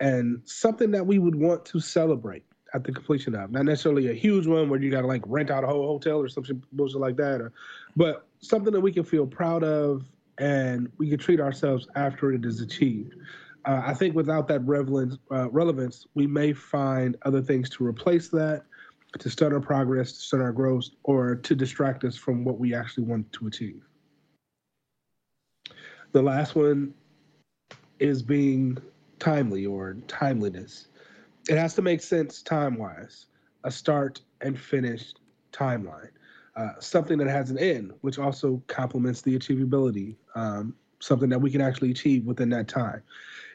and 0.01 0.41
something 0.45 0.91
that 0.93 1.07
we 1.07 1.19
would 1.19 1.35
want 1.35 1.65
to 1.67 1.81
celebrate 1.81 2.45
at 2.75 2.85
the 2.85 2.93
completion 2.93 3.35
of. 3.35 3.51
Not 3.51 3.67
necessarily 3.67 4.09
a 4.09 4.15
huge 4.15 4.47
one 4.47 4.71
where 4.71 4.81
you 4.81 4.91
got 4.91 5.03
to 5.03 5.07
like 5.07 5.23
rent 5.27 5.51
out 5.51 5.65
a 5.65 5.67
whole 5.67 5.87
hotel 5.87 6.19
or 6.19 6.29
some 6.29 6.45
shit 6.45 6.57
bullshit 6.73 7.01
like 7.01 7.17
that, 7.17 7.41
or 7.41 7.53
but 7.95 8.27
something 8.41 8.73
that 8.73 8.81
we 8.81 8.93
can 8.93 9.05
feel 9.05 9.27
proud 9.27 9.63
of 9.63 10.05
and 10.39 10.91
we 10.99 11.09
can 11.09 11.19
treat 11.19 11.41
ourselves 11.41 11.87
after 11.95 12.33
it 12.33 12.45
is 12.45 12.61
achieved. 12.61 13.15
Uh, 13.65 13.83
I 13.85 13.95
think 13.95 14.17
without 14.17 14.49
that 14.49 14.61
relevance, 14.67 15.19
uh, 15.31 15.49
relevance, 15.51 16.07
we 16.15 16.27
may 16.27 16.53
find 16.53 17.17
other 17.23 17.41
things 17.41 17.71
to 17.71 17.87
replace 17.87 18.29
that, 18.31 18.65
to 19.19 19.31
stunt 19.31 19.53
our 19.53 19.61
progress, 19.61 20.13
to 20.13 20.21
stunt 20.21 20.43
our 20.43 20.53
growth, 20.53 20.89
or 21.05 21.35
to 21.35 21.55
distract 21.55 22.05
us 22.05 22.17
from 22.17 22.45
what 22.45 22.59
we 22.59 22.75
actually 22.75 23.05
want 23.05 23.31
to 23.33 23.47
achieve. 23.47 23.83
The 26.13 26.23
last 26.23 26.55
one 26.55 26.95
is 27.99 28.23
being 28.23 28.79
timely 29.19 29.67
or 29.67 29.97
timeliness. 30.09 30.89
It 31.49 31.57
has 31.57 31.75
to 31.75 31.83
make 31.83 32.03
sense 32.03 32.43
time 32.43 32.77
wise, 32.77 33.27
a 33.65 33.71
start 33.71 34.21
and 34.41 34.59
finished 34.59 35.21
timeline. 35.53 36.11
Uh, 36.55 36.73
something 36.81 37.17
that 37.19 37.29
has 37.29 37.51
an 37.51 37.59
end, 37.59 37.93
which 38.03 38.19
also 38.19 38.63
complements 38.67 39.23
the 39.23 39.39
achievability, 39.39 40.17
um, 40.35 40.75
something 41.01 41.31
that 41.31 41.41
we 41.41 41.51
can 41.51 41.63
actually 41.63 41.91
achieve 41.91 42.27
within 42.27 42.51
that 42.51 42.69
time. 42.69 43.03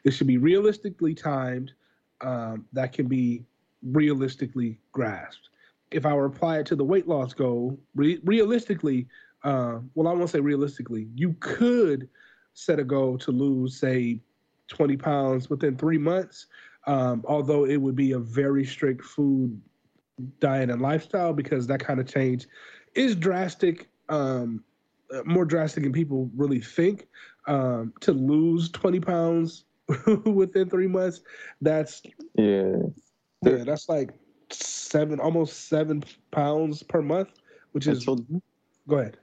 It 0.03 0.11
should 0.11 0.27
be 0.27 0.37
realistically 0.37 1.13
timed, 1.13 1.73
um, 2.21 2.65
that 2.73 2.93
can 2.93 3.07
be 3.07 3.45
realistically 3.91 4.79
grasped. 4.91 5.49
If 5.91 6.05
I 6.05 6.13
were 6.13 6.25
apply 6.25 6.59
it 6.59 6.65
to 6.67 6.75
the 6.75 6.83
weight 6.83 7.07
loss 7.07 7.33
goal, 7.33 7.79
re- 7.95 8.19
realistically, 8.23 9.07
uh, 9.43 9.79
well, 9.95 10.07
I 10.07 10.13
won't 10.13 10.29
say 10.29 10.39
realistically, 10.39 11.07
you 11.15 11.35
could 11.39 12.09
set 12.53 12.79
a 12.79 12.83
goal 12.83 13.17
to 13.19 13.31
lose, 13.31 13.79
say, 13.79 14.19
20 14.67 14.97
pounds 14.97 15.49
within 15.49 15.77
three 15.77 15.97
months, 15.97 16.47
um, 16.87 17.23
although 17.27 17.65
it 17.65 17.77
would 17.77 17.95
be 17.95 18.11
a 18.13 18.19
very 18.19 18.65
strict 18.65 19.03
food 19.03 19.59
diet 20.39 20.69
and 20.69 20.81
lifestyle 20.81 21.33
because 21.33 21.67
that 21.67 21.79
kind 21.79 21.99
of 21.99 22.07
change 22.07 22.47
is 22.95 23.15
drastic, 23.15 23.87
um, 24.09 24.63
uh, 25.13 25.21
more 25.25 25.45
drastic 25.45 25.83
than 25.83 25.93
people 25.93 26.29
really 26.35 26.59
think. 26.59 27.07
Um, 27.47 27.93
to 28.01 28.11
lose 28.11 28.69
20 28.71 28.99
pounds 28.99 29.63
within 30.25 30.69
three 30.69 30.87
months, 30.87 31.21
that's 31.61 32.01
Yeah. 32.35 32.75
Yeah, 33.43 33.63
that's 33.63 33.89
like 33.89 34.11
seven, 34.49 35.19
almost 35.19 35.67
seven 35.67 36.03
pounds 36.31 36.83
per 36.83 37.01
month, 37.01 37.29
which 37.71 37.87
is. 37.87 38.03
told, 38.03 38.25
Go 38.87 38.97
ahead. 38.97 39.17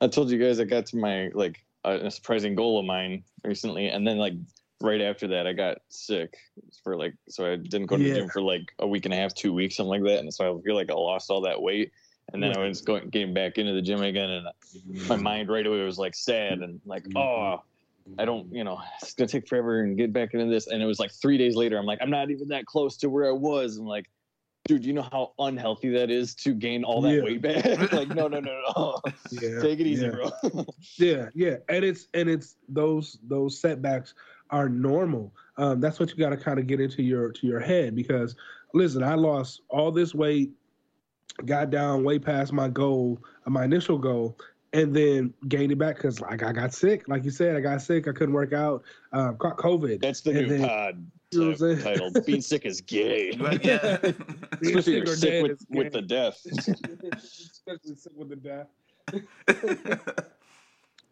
I 0.00 0.08
told 0.08 0.30
you 0.30 0.38
guys 0.38 0.60
I 0.60 0.64
got 0.64 0.86
to 0.86 0.96
my 0.96 1.30
like 1.34 1.64
a 1.84 2.10
surprising 2.10 2.54
goal 2.54 2.78
of 2.78 2.86
mine 2.86 3.22
recently, 3.44 3.88
and 3.88 4.06
then 4.06 4.18
like 4.18 4.34
right 4.80 5.00
after 5.00 5.28
that 5.28 5.46
I 5.46 5.52
got 5.52 5.78
sick 5.88 6.34
for 6.82 6.96
like 6.96 7.14
so 7.28 7.50
I 7.52 7.56
didn't 7.56 7.86
go 7.86 7.96
to 7.96 8.02
Yeah. 8.02 8.14
the 8.14 8.20
gym 8.20 8.28
for 8.28 8.42
like 8.42 8.72
a 8.80 8.86
week 8.86 9.04
and 9.04 9.14
a 9.14 9.16
half, 9.16 9.34
two 9.34 9.52
weeks, 9.52 9.76
something 9.76 10.02
like 10.02 10.02
that, 10.10 10.20
and 10.20 10.32
so 10.32 10.58
I 10.58 10.62
feel 10.62 10.74
like 10.74 10.90
I 10.90 10.94
lost 10.94 11.30
all 11.30 11.40
that 11.42 11.60
weight, 11.60 11.92
and 12.32 12.42
then 12.42 12.56
I 12.56 12.66
was 12.66 12.80
going 12.80 13.08
getting 13.10 13.34
back 13.34 13.58
into 13.58 13.72
the 13.72 13.82
gym 13.82 14.02
again, 14.02 14.30
and 14.30 14.46
my 15.08 15.16
mind 15.16 15.48
right 15.48 15.66
away 15.66 15.82
was 15.84 15.98
like 15.98 16.14
sad 16.14 16.58
and 16.60 16.80
like 16.86 17.06
oh. 17.16 17.62
I 18.18 18.24
don't, 18.24 18.52
you 18.52 18.64
know, 18.64 18.80
it's 19.02 19.14
gonna 19.14 19.28
take 19.28 19.48
forever 19.48 19.80
and 19.80 19.96
get 19.96 20.12
back 20.12 20.34
into 20.34 20.46
this. 20.46 20.66
And 20.66 20.82
it 20.82 20.86
was 20.86 20.98
like 20.98 21.12
three 21.12 21.38
days 21.38 21.56
later, 21.56 21.78
I'm 21.78 21.86
like, 21.86 21.98
I'm 22.02 22.10
not 22.10 22.30
even 22.30 22.48
that 22.48 22.66
close 22.66 22.96
to 22.98 23.08
where 23.10 23.28
I 23.28 23.32
was. 23.32 23.78
I'm 23.78 23.86
like, 23.86 24.06
dude, 24.66 24.84
you 24.84 24.92
know 24.92 25.06
how 25.12 25.32
unhealthy 25.38 25.90
that 25.90 26.10
is 26.10 26.34
to 26.36 26.54
gain 26.54 26.84
all 26.84 27.00
that 27.02 27.14
Yeah. 27.14 27.22
weight 27.22 27.42
back? 27.42 27.64
like, 27.92 28.08
no, 28.08 28.28
no, 28.28 28.40
no, 28.40 28.62
no. 28.76 29.00
Yeah, 29.30 29.60
Take 29.60 29.80
it 29.80 29.86
easy, 29.86 30.06
yeah. 30.06 30.10
bro. 30.10 30.64
Yeah, 30.98 31.28
yeah, 31.34 31.56
and 31.68 31.84
it's 31.84 32.08
and 32.14 32.28
it's 32.28 32.56
those 32.68 33.18
those 33.26 33.58
setbacks 33.58 34.14
are 34.50 34.68
normal. 34.68 35.34
Um, 35.56 35.80
that's 35.80 35.98
what 35.98 36.10
you 36.10 36.16
got 36.16 36.30
to 36.30 36.36
kind 36.36 36.58
of 36.58 36.66
get 36.66 36.80
into 36.80 37.02
your 37.02 37.32
to 37.32 37.46
your 37.46 37.60
head 37.60 37.94
because 37.96 38.36
listen, 38.74 39.02
I 39.02 39.14
lost 39.14 39.62
all 39.68 39.90
this 39.90 40.14
weight, 40.14 40.52
got 41.46 41.70
down 41.70 42.04
way 42.04 42.18
past 42.18 42.52
my 42.52 42.68
goal, 42.68 43.22
my 43.46 43.64
initial 43.64 43.98
goal, 43.98 44.38
and 44.74 44.94
then 44.94 45.32
gained 45.48 45.72
it 45.72 45.78
back 45.78 45.96
because 45.96 46.20
like 46.20 46.42
I 46.42 46.52
got 46.52 46.74
sick. 46.74 47.08
Like 47.08 47.24
you 47.24 47.30
said, 47.30 47.56
I 47.56 47.60
got 47.60 47.80
sick. 47.80 48.06
I 48.08 48.12
couldn't 48.12 48.34
work 48.34 48.52
out. 48.52 48.82
Uh, 49.12 49.32
caught 49.32 49.56
COVID. 49.56 50.00
That's 50.02 50.20
the 50.20 50.30
And 50.30 50.48
new 50.48 50.58
then- 50.58 50.68
pod 50.68 51.06
You 51.30 51.44
know 51.44 51.54
t- 51.76 51.82
title. 51.82 52.10
Being 52.26 52.40
sick 52.42 52.66
is 52.66 52.80
gay. 52.80 53.32
But 53.38 53.64
yeah. 53.64 53.78
Especially 54.60 54.82
sick 54.82 55.06
you're 55.06 55.16
sick 55.16 55.42
with, 55.44 55.52
is 55.52 55.66
with 55.70 55.92
the 55.92 56.02
death. 56.02 56.44
Especially 56.46 57.94
sick 57.94 58.12
with 58.16 58.28
the 58.30 58.36
death. 58.36 58.66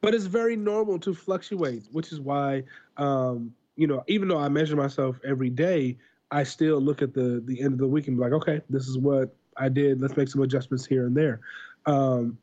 but 0.00 0.14
it's 0.14 0.26
very 0.26 0.56
normal 0.56 0.98
to 0.98 1.14
fluctuate, 1.14 1.84
which 1.92 2.10
is 2.12 2.20
why, 2.20 2.64
um, 2.96 3.54
you 3.76 3.86
know, 3.86 4.02
even 4.08 4.28
though 4.28 4.38
I 4.38 4.48
measure 4.48 4.76
myself 4.76 5.18
every 5.24 5.50
day, 5.50 5.96
I 6.30 6.42
still 6.42 6.80
look 6.80 7.02
at 7.02 7.14
the 7.14 7.42
the 7.46 7.60
end 7.62 7.74
of 7.74 7.78
the 7.78 7.86
week 7.86 8.08
and 8.08 8.16
be 8.16 8.22
like, 8.22 8.32
okay, 8.32 8.60
this 8.68 8.88
is 8.88 8.98
what 8.98 9.34
I 9.56 9.68
did. 9.68 10.00
Let's 10.00 10.16
make 10.16 10.28
some 10.28 10.42
adjustments 10.42 10.84
here 10.86 11.06
and 11.06 11.16
there. 11.16 11.40
Um, 11.86 12.38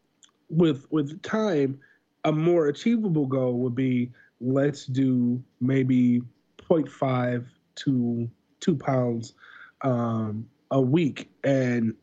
with 0.49 0.85
with 0.91 1.21
time, 1.21 1.79
a 2.23 2.31
more 2.31 2.67
achievable 2.67 3.25
goal 3.25 3.59
would 3.59 3.75
be 3.75 4.11
let's 4.41 4.85
do 4.85 5.41
maybe 5.59 6.21
0.5 6.69 7.45
to 7.75 8.29
two 8.59 8.75
pounds 8.75 9.33
um, 9.81 10.47
a 10.71 10.81
week, 10.81 11.29
and 11.43 11.93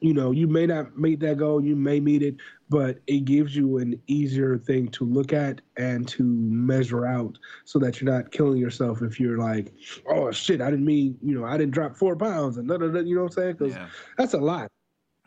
you 0.00 0.14
know 0.14 0.30
you 0.30 0.46
may 0.46 0.66
not 0.66 0.98
meet 0.98 1.20
that 1.20 1.36
goal, 1.36 1.62
you 1.62 1.76
may 1.76 2.00
meet 2.00 2.22
it, 2.22 2.36
but 2.70 2.98
it 3.06 3.24
gives 3.24 3.54
you 3.54 3.78
an 3.78 4.00
easier 4.06 4.56
thing 4.56 4.88
to 4.88 5.04
look 5.04 5.32
at 5.32 5.60
and 5.76 6.08
to 6.08 6.22
measure 6.22 7.06
out, 7.06 7.38
so 7.64 7.78
that 7.78 8.00
you're 8.00 8.10
not 8.10 8.32
killing 8.32 8.58
yourself 8.58 9.02
if 9.02 9.20
you're 9.20 9.38
like, 9.38 9.72
oh 10.08 10.30
shit, 10.30 10.60
I 10.60 10.70
didn't 10.70 10.86
mean, 10.86 11.18
you 11.22 11.38
know, 11.38 11.44
I 11.44 11.58
didn't 11.58 11.74
drop 11.74 11.96
four 11.96 12.16
pounds 12.16 12.56
and 12.56 12.68
da, 12.68 12.78
da, 12.78 12.88
da, 12.88 13.00
you 13.00 13.14
know 13.14 13.24
what 13.24 13.32
I'm 13.32 13.42
saying? 13.42 13.56
Because 13.58 13.74
yeah. 13.74 13.88
that's 14.16 14.34
a 14.34 14.38
lot. 14.38 14.68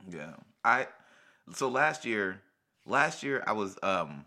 Yeah. 0.09 0.34
I 0.64 0.88
so 1.51 1.68
last 1.68 2.05
year 2.05 2.41
last 2.86 3.23
year 3.23 3.43
I 3.45 3.53
was 3.53 3.77
um 3.84 4.25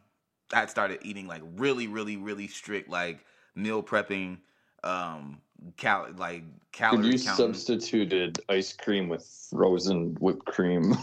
I 0.53 0.61
had 0.61 0.71
started 0.71 1.01
eating 1.03 1.27
like 1.27 1.43
really, 1.57 1.89
really, 1.89 2.17
really 2.17 2.49
strict 2.49 2.89
like 2.89 3.25
meal 3.55 3.83
prepping, 3.83 4.39
um 4.85 5.41
cal 5.77 6.09
like 6.17 6.45
calorie 6.73 7.07
you 7.07 7.13
counting. 7.19 7.55
substituted 7.55 8.39
ice 8.49 8.73
cream 8.73 9.09
with 9.09 9.27
frozen 9.51 10.15
whipped 10.21 10.45
cream. 10.47 10.95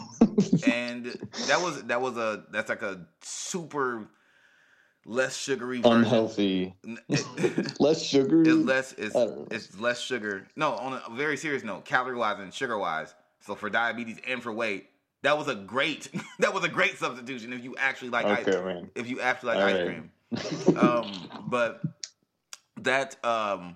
and 0.67 1.05
that 1.47 1.59
was 1.61 1.83
that 1.83 2.01
was 2.01 2.17
a 2.17 2.43
that's 2.51 2.69
like 2.69 2.81
a 2.81 3.05
super 3.21 4.07
less 5.05 5.35
sugary 5.35 5.81
version. 5.81 5.97
Unhealthy. 5.97 6.75
Less 7.79 8.01
sugar. 8.01 8.41
it's 8.41 8.65
less 8.65 8.93
it's, 8.97 9.15
know. 9.15 9.45
it's 9.51 9.77
less 9.79 9.99
sugar. 9.99 10.47
No, 10.55 10.73
on 10.75 10.93
a 10.93 11.15
very 11.15 11.35
serious 11.35 11.63
note, 11.63 11.83
calorie 11.85 12.15
wise 12.15 12.39
and 12.39 12.53
sugar 12.53 12.77
wise. 12.77 13.13
So 13.41 13.55
for 13.55 13.69
diabetes 13.69 14.17
and 14.25 14.41
for 14.41 14.53
weight, 14.53 14.87
that 15.23 15.37
was 15.37 15.47
a 15.47 15.55
great 15.55 16.09
that 16.39 16.53
was 16.53 16.63
a 16.63 16.69
great 16.69 16.97
substitution 16.97 17.51
if 17.51 17.63
you 17.63 17.75
actually 17.77 18.09
like 18.09 18.25
ice 18.25 18.45
cream. 18.45 18.65
man. 18.65 18.91
if 18.95 19.09
you 19.09 19.19
actually 19.19 19.55
like 19.55 19.59
All 19.59 19.67
ice 19.67 19.75
right. 19.75 19.85
cream. 19.85 20.11
Um, 20.75 21.29
but 21.47 21.83
that 22.81 23.23
um, 23.23 23.75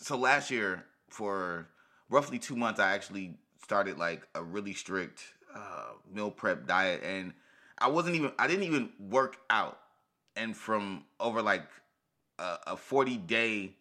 so 0.00 0.16
last 0.16 0.50
year 0.50 0.84
for 1.10 1.68
roughly 2.08 2.40
two 2.40 2.56
months, 2.56 2.80
I 2.80 2.92
actually 2.92 3.36
started 3.62 3.98
like 3.98 4.26
a 4.34 4.42
really 4.42 4.74
strict 4.74 5.22
uh, 5.54 5.92
meal 6.12 6.32
prep 6.32 6.66
diet, 6.66 7.02
and 7.04 7.32
I 7.78 7.88
wasn't 7.88 8.16
even 8.16 8.32
I 8.36 8.48
didn't 8.48 8.64
even 8.64 8.90
work 8.98 9.36
out, 9.48 9.78
and 10.34 10.56
from 10.56 11.04
over 11.20 11.40
like 11.40 11.68
a, 12.40 12.58
a 12.68 12.76
forty 12.76 13.16
day 13.16 13.76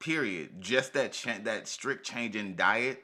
period, 0.00 0.60
just 0.60 0.94
that 0.94 1.12
cha- 1.12 1.38
that 1.44 1.68
strict 1.68 2.04
change 2.04 2.34
in 2.34 2.56
diet 2.56 3.03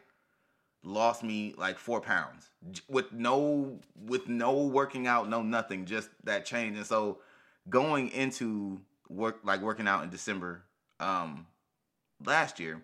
lost 0.83 1.23
me 1.23 1.55
like 1.59 1.79
four 1.79 2.01
pounds 2.01 2.51
with 2.89 3.13
no 3.13 3.79
with 4.07 4.29
no 4.29 4.67
working 4.67 5.07
out, 5.07 5.29
no 5.29 5.43
nothing, 5.43 5.85
just 5.85 6.09
that 6.25 6.45
change. 6.45 6.77
And 6.77 6.87
so 6.87 7.19
going 7.69 8.09
into 8.11 8.81
work 9.09 9.41
like 9.45 9.61
working 9.61 9.89
out 9.89 10.05
in 10.05 10.11
December 10.11 10.63
um 10.99 11.47
last 12.25 12.61
year, 12.61 12.83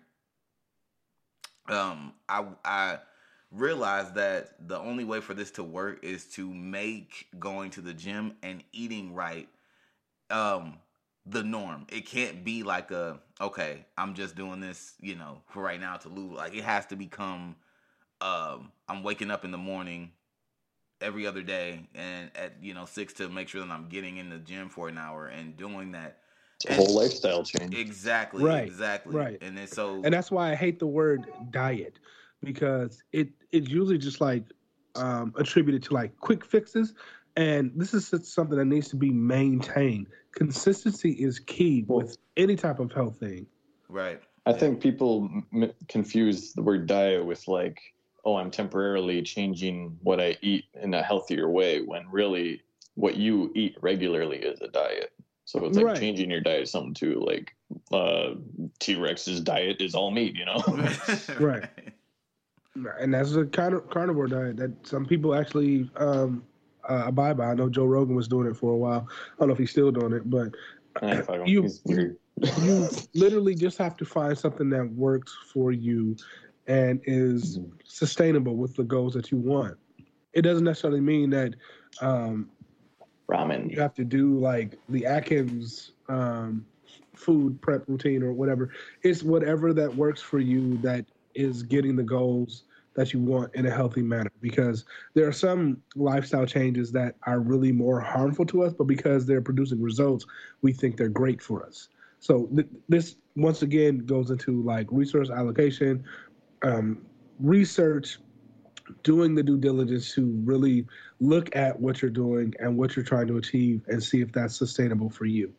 um 1.69 2.13
I 2.29 2.45
I 2.63 2.99
realized 3.51 4.15
that 4.15 4.67
the 4.67 4.77
only 4.77 5.05
way 5.05 5.21
for 5.21 5.33
this 5.33 5.51
to 5.51 5.63
work 5.63 6.03
is 6.03 6.25
to 6.25 6.53
make 6.53 7.27
going 7.39 7.71
to 7.71 7.81
the 7.81 7.93
gym 7.93 8.35
and 8.43 8.63
eating 8.73 9.13
right 9.13 9.47
um 10.29 10.77
the 11.25 11.43
norm. 11.43 11.85
It 11.89 12.05
can't 12.05 12.43
be 12.43 12.63
like 12.63 12.91
a 12.91 13.19
okay, 13.41 13.85
I'm 13.97 14.13
just 14.13 14.35
doing 14.35 14.59
this, 14.59 14.93
you 15.01 15.15
know, 15.15 15.41
for 15.47 15.61
right 15.61 15.79
now 15.79 15.97
to 15.97 16.09
lose. 16.09 16.33
Like 16.33 16.55
it 16.55 16.63
has 16.63 16.85
to 16.87 16.95
become 16.95 17.55
um 18.21 18.71
I'm 18.87 19.03
waking 19.03 19.31
up 19.31 19.45
in 19.45 19.51
the 19.51 19.57
morning 19.57 20.11
every 21.01 21.27
other 21.27 21.43
day 21.43 21.87
and 21.93 22.31
at 22.35 22.55
you 22.61 22.73
know 22.73 22.85
6 22.85 23.13
to 23.13 23.29
make 23.29 23.47
sure 23.49 23.61
that 23.61 23.69
I'm 23.69 23.87
getting 23.89 24.17
in 24.17 24.29
the 24.29 24.39
gym 24.39 24.69
for 24.69 24.89
an 24.89 24.97
hour 24.97 25.27
and 25.27 25.55
doing 25.55 25.91
that. 25.91 26.19
It's 26.65 26.71
a 26.71 26.75
whole 26.75 26.95
lifestyle 26.95 27.43
change. 27.43 27.75
Exactly. 27.75 28.43
Right, 28.43 28.67
Exactly. 28.67 29.15
right. 29.15 29.37
And 29.41 29.57
then 29.57 29.67
so 29.67 30.01
and 30.03 30.13
that's 30.13 30.31
why 30.31 30.51
I 30.51 30.55
hate 30.55 30.79
the 30.79 30.87
word 30.87 31.27
diet 31.51 31.99
because 32.43 33.03
it 33.11 33.29
it's 33.51 33.69
usually 33.69 33.97
just 33.97 34.21
like 34.21 34.43
um, 34.95 35.33
attributed 35.37 35.83
to 35.83 35.93
like 35.93 36.17
quick 36.17 36.43
fixes, 36.43 36.93
and 37.35 37.71
this 37.75 37.93
is 37.93 38.11
something 38.23 38.57
that 38.57 38.65
needs 38.65 38.87
to 38.89 38.95
be 38.95 39.11
maintained. 39.11 40.07
Consistency 40.31 41.11
is 41.11 41.39
key 41.39 41.85
with 41.87 42.17
any 42.35 42.55
type 42.55 42.79
of 42.79 42.91
health 42.91 43.19
thing. 43.19 43.45
right. 43.89 44.21
I 44.45 44.53
think 44.53 44.81
people 44.81 45.29
m- 45.53 45.73
confuse 45.89 46.53
the 46.53 46.61
word 46.61 46.87
diet 46.87 47.25
with 47.25 47.47
like, 47.49 47.79
oh, 48.27 48.35
I'm 48.35 48.51
temporarily 48.51 49.21
changing 49.21 49.97
what 50.03 50.19
I 50.19 50.35
eat 50.41 50.65
in 50.83 50.93
a 50.93 51.01
healthier 51.01 51.49
way, 51.49 51.81
when 51.81 52.05
really 52.11 52.61
what 52.95 53.15
you 53.15 53.53
eat 53.55 53.77
regularly 53.79 54.39
is 54.39 54.59
a 54.59 54.67
diet. 54.67 55.13
So 55.45 55.65
it's 55.65 55.77
like 55.77 55.85
Right. 55.85 55.95
changing 55.95 56.29
your 56.29 56.41
diet 56.41 56.67
something 56.67 56.93
too. 56.93 57.23
Like 57.25 57.55
uh, 57.93 58.33
T 58.79 58.95
Rex's 58.95 59.39
diet 59.39 59.77
is 59.79 59.95
all 59.95 60.11
meat, 60.11 60.35
you 60.35 60.43
know. 60.43 60.61
Right. 61.39 61.63
And 62.99 63.13
that's 63.13 63.33
a 63.33 63.45
carnivore 63.45 64.27
diet 64.27 64.57
that 64.57 64.71
some 64.85 65.05
people 65.05 65.33
actually 65.33 65.89
um, 65.95 66.43
uh, 66.87 67.05
abide 67.07 67.37
by. 67.37 67.45
I 67.45 67.53
know 67.53 67.69
Joe 67.69 67.85
Rogan 67.85 68.13
was 68.15 68.27
doing 68.27 68.45
it 68.47 68.57
for 68.57 68.73
a 68.73 68.77
while. 68.77 69.07
I 69.09 69.39
don't 69.39 69.47
know 69.47 69.53
if 69.53 69.57
he's 69.57 69.71
still 69.71 69.91
doing 69.91 70.11
it, 70.11 70.29
but. 70.29 70.49
You- 71.47 71.69
you 72.61 72.87
literally 73.15 73.55
just 73.55 73.77
have 73.79 73.97
to 73.97 74.05
find 74.05 74.37
something 74.37 74.69
that 74.69 74.91
works 74.91 75.35
for 75.51 75.71
you 75.71 76.15
and 76.67 77.01
is 77.05 77.59
sustainable 77.83 78.55
with 78.55 78.75
the 78.75 78.83
goals 78.83 79.13
that 79.13 79.31
you 79.31 79.37
want. 79.37 79.77
It 80.33 80.41
doesn't 80.41 80.65
necessarily 80.65 81.01
mean 81.01 81.29
that 81.31 81.55
um, 82.01 82.49
ramen. 83.29 83.71
you 83.71 83.79
have 83.79 83.93
to 83.95 84.03
do 84.03 84.37
like 84.37 84.77
the 84.89 85.05
Atkins 85.05 85.91
um, 86.09 86.65
food 87.15 87.59
prep 87.61 87.83
routine 87.87 88.21
or 88.21 88.33
whatever. 88.33 88.71
It's 89.03 89.23
whatever 89.23 89.73
that 89.73 89.93
works 89.95 90.21
for 90.21 90.39
you 90.39 90.77
that 90.79 91.05
is 91.33 91.63
getting 91.63 91.95
the 91.95 92.03
goals 92.03 92.63
that 92.95 93.13
you 93.13 93.19
want 93.19 93.53
in 93.55 93.65
a 93.65 93.71
healthy 93.71 94.01
manner. 94.01 94.31
Because 94.41 94.85
there 95.13 95.27
are 95.27 95.33
some 95.33 95.81
lifestyle 95.95 96.45
changes 96.45 96.91
that 96.91 97.15
are 97.25 97.39
really 97.39 97.71
more 97.71 97.99
harmful 97.99 98.45
to 98.47 98.63
us, 98.63 98.73
but 98.73 98.85
because 98.85 99.25
they're 99.25 99.41
producing 99.41 99.81
results, 99.81 100.25
we 100.61 100.73
think 100.73 100.97
they're 100.97 101.07
great 101.07 101.41
for 101.41 101.65
us. 101.65 101.89
So 102.19 102.47
th- 102.47 102.67
this 102.89 103.15
once 103.35 103.61
again 103.61 103.99
goes 103.99 104.31
into 104.31 104.63
like 104.63 104.87
resource 104.91 105.29
allocation, 105.29 106.03
um, 106.63 107.05
research, 107.39 108.19
doing 109.03 109.35
the 109.35 109.43
due 109.43 109.57
diligence 109.57 110.13
to 110.15 110.25
really 110.45 110.85
look 111.19 111.53
at 111.55 111.77
what 111.79 112.01
you're 112.01 112.11
doing 112.11 112.53
and 112.59 112.77
what 112.77 112.95
you're 112.95 113.05
trying 113.05 113.27
to 113.27 113.37
achieve 113.37 113.81
and 113.87 114.01
see 114.01 114.21
if 114.21 114.31
that's 114.31 114.55
sustainable 114.55 115.09
for 115.09 115.25
you. 115.25 115.53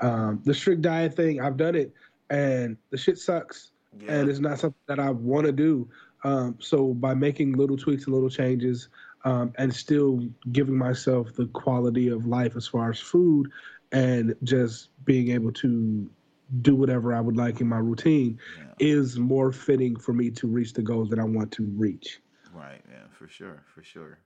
Um, 0.00 0.40
the 0.44 0.54
strict 0.54 0.82
diet 0.82 1.14
thing, 1.14 1.40
I've 1.40 1.56
done 1.56 1.74
it 1.74 1.92
and 2.30 2.76
the 2.90 2.96
shit 2.96 3.18
sucks 3.18 3.72
Yeah. 4.00 4.20
and 4.20 4.30
it's 4.30 4.38
not 4.38 4.58
something 4.58 4.78
that 4.86 5.00
I 5.00 5.10
want 5.10 5.46
to 5.46 5.52
do. 5.52 5.88
Um, 6.24 6.56
so 6.60 6.94
by 6.94 7.14
making 7.14 7.52
little 7.54 7.76
tweaks 7.76 8.04
and 8.04 8.14
little 8.14 8.30
changes 8.30 8.88
um, 9.24 9.52
and 9.58 9.74
still 9.74 10.28
giving 10.52 10.76
myself 10.76 11.32
the 11.34 11.46
quality 11.46 12.08
of 12.08 12.26
life 12.26 12.54
as 12.56 12.66
far 12.66 12.90
as 12.90 13.00
food 13.00 13.50
and 13.92 14.34
just 14.44 14.90
being 15.04 15.30
able 15.30 15.52
to 15.52 16.08
do 16.62 16.74
whatever 16.74 17.14
I 17.14 17.20
would 17.20 17.36
like 17.36 17.60
in 17.60 17.68
my 17.68 17.78
routine 17.78 18.38
yeah. 18.58 18.72
is 18.78 19.18
more 19.18 19.52
fitting 19.52 19.96
for 19.96 20.12
me 20.12 20.30
to 20.30 20.46
reach 20.46 20.72
the 20.72 20.82
goals 20.82 21.10
that 21.10 21.18
I 21.18 21.24
want 21.24 21.52
to 21.52 21.64
reach. 21.76 22.20
Right. 22.52 22.80
Yeah. 22.90 23.04
For 23.12 23.28
sure. 23.28 23.62
For 23.74 23.82
sure. 23.82 24.18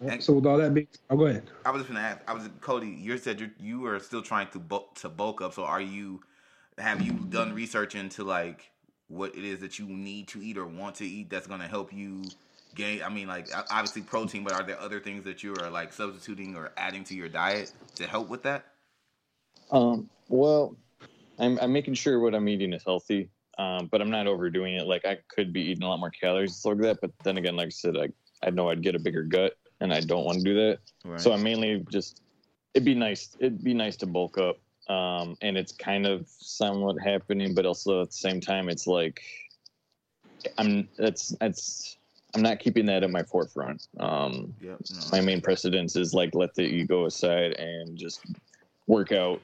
And- 0.00 0.22
So 0.22 0.32
with 0.34 0.46
all 0.46 0.58
that 0.58 0.72
being, 0.74 0.88
oh, 1.10 1.16
go 1.16 1.26
ahead. 1.26 1.50
I 1.64 1.70
was 1.70 1.82
just 1.82 1.92
gonna 1.92 2.04
ask. 2.06 2.20
I 2.28 2.32
was 2.32 2.48
Cody. 2.60 2.88
You 2.88 3.18
said 3.18 3.40
you 3.40 3.50
you 3.58 3.86
are 3.86 3.98
still 3.98 4.22
trying 4.22 4.48
to 4.48 4.58
bulk 4.58 4.94
to 5.00 5.08
bulk 5.08 5.42
up. 5.42 5.54
So 5.54 5.64
are 5.64 5.80
you? 5.80 6.20
Have 6.78 7.02
you 7.02 7.12
done 7.12 7.52
research 7.52 7.96
into 7.96 8.22
like 8.22 8.70
what 9.08 9.34
it 9.34 9.44
is 9.44 9.60
that 9.60 9.80
you 9.80 9.86
need 9.86 10.28
to 10.28 10.42
eat 10.42 10.56
or 10.56 10.66
want 10.66 10.94
to 10.96 11.04
eat 11.04 11.28
that's 11.28 11.48
gonna 11.48 11.66
help 11.66 11.92
you 11.92 12.22
gain? 12.76 13.02
I 13.02 13.08
mean, 13.08 13.26
like 13.26 13.48
obviously 13.70 14.02
protein, 14.02 14.44
but 14.44 14.52
are 14.52 14.62
there 14.62 14.78
other 14.78 15.00
things 15.00 15.24
that 15.24 15.42
you 15.42 15.54
are 15.56 15.70
like 15.70 15.92
substituting 15.92 16.54
or 16.54 16.70
adding 16.76 17.02
to 17.04 17.14
your 17.14 17.28
diet 17.28 17.72
to 17.96 18.06
help 18.06 18.28
with 18.28 18.44
that? 18.44 18.66
Um, 19.72 20.08
well, 20.28 20.76
I'm 21.38 21.58
I'm 21.60 21.72
making 21.72 21.94
sure 21.94 22.20
what 22.20 22.34
I'm 22.34 22.48
eating 22.48 22.72
is 22.72 22.82
healthy, 22.84 23.30
um, 23.58 23.88
but 23.90 24.00
I'm 24.00 24.10
not 24.10 24.26
overdoing 24.26 24.74
it. 24.74 24.86
Like 24.86 25.04
I 25.04 25.18
could 25.28 25.52
be 25.52 25.62
eating 25.62 25.84
a 25.84 25.88
lot 25.88 26.00
more 26.00 26.10
calories 26.10 26.64
like 26.64 26.78
that, 26.78 26.98
but 27.00 27.10
then 27.24 27.38
again, 27.38 27.56
like 27.56 27.66
I 27.66 27.70
said, 27.70 27.96
I 27.96 28.08
I 28.46 28.50
know 28.50 28.68
I'd 28.70 28.82
get 28.82 28.94
a 28.94 28.98
bigger 28.98 29.22
gut, 29.22 29.54
and 29.80 29.92
I 29.92 30.00
don't 30.00 30.24
want 30.24 30.38
to 30.38 30.44
do 30.44 30.54
that. 30.54 30.78
Right. 31.04 31.20
So 31.20 31.32
I'm 31.32 31.42
mainly 31.42 31.84
just 31.90 32.22
it'd 32.74 32.84
be 32.84 32.94
nice 32.94 33.36
it'd 33.40 33.62
be 33.62 33.74
nice 33.74 33.96
to 33.96 34.06
bulk 34.06 34.38
up, 34.38 34.58
um, 34.92 35.36
and 35.42 35.56
it's 35.56 35.72
kind 35.72 36.06
of 36.06 36.26
somewhat 36.28 36.96
happening, 37.02 37.54
but 37.54 37.66
also 37.66 38.02
at 38.02 38.10
the 38.10 38.16
same 38.16 38.40
time, 38.40 38.68
it's 38.68 38.86
like 38.86 39.22
I'm 40.56 40.88
that's 40.96 41.28
that's 41.40 41.98
I'm 42.34 42.42
not 42.42 42.58
keeping 42.58 42.86
that 42.86 43.02
at 43.02 43.10
my 43.10 43.22
forefront. 43.22 43.86
Um, 43.98 44.54
Yep. 44.60 44.78
No. 44.90 45.00
my 45.12 45.20
main 45.20 45.40
precedence 45.40 45.96
is 45.96 46.12
like 46.14 46.34
let 46.34 46.54
the 46.54 46.62
ego 46.62 47.06
aside 47.06 47.52
and 47.52 47.96
just 47.96 48.24
work 48.86 49.12
out 49.12 49.40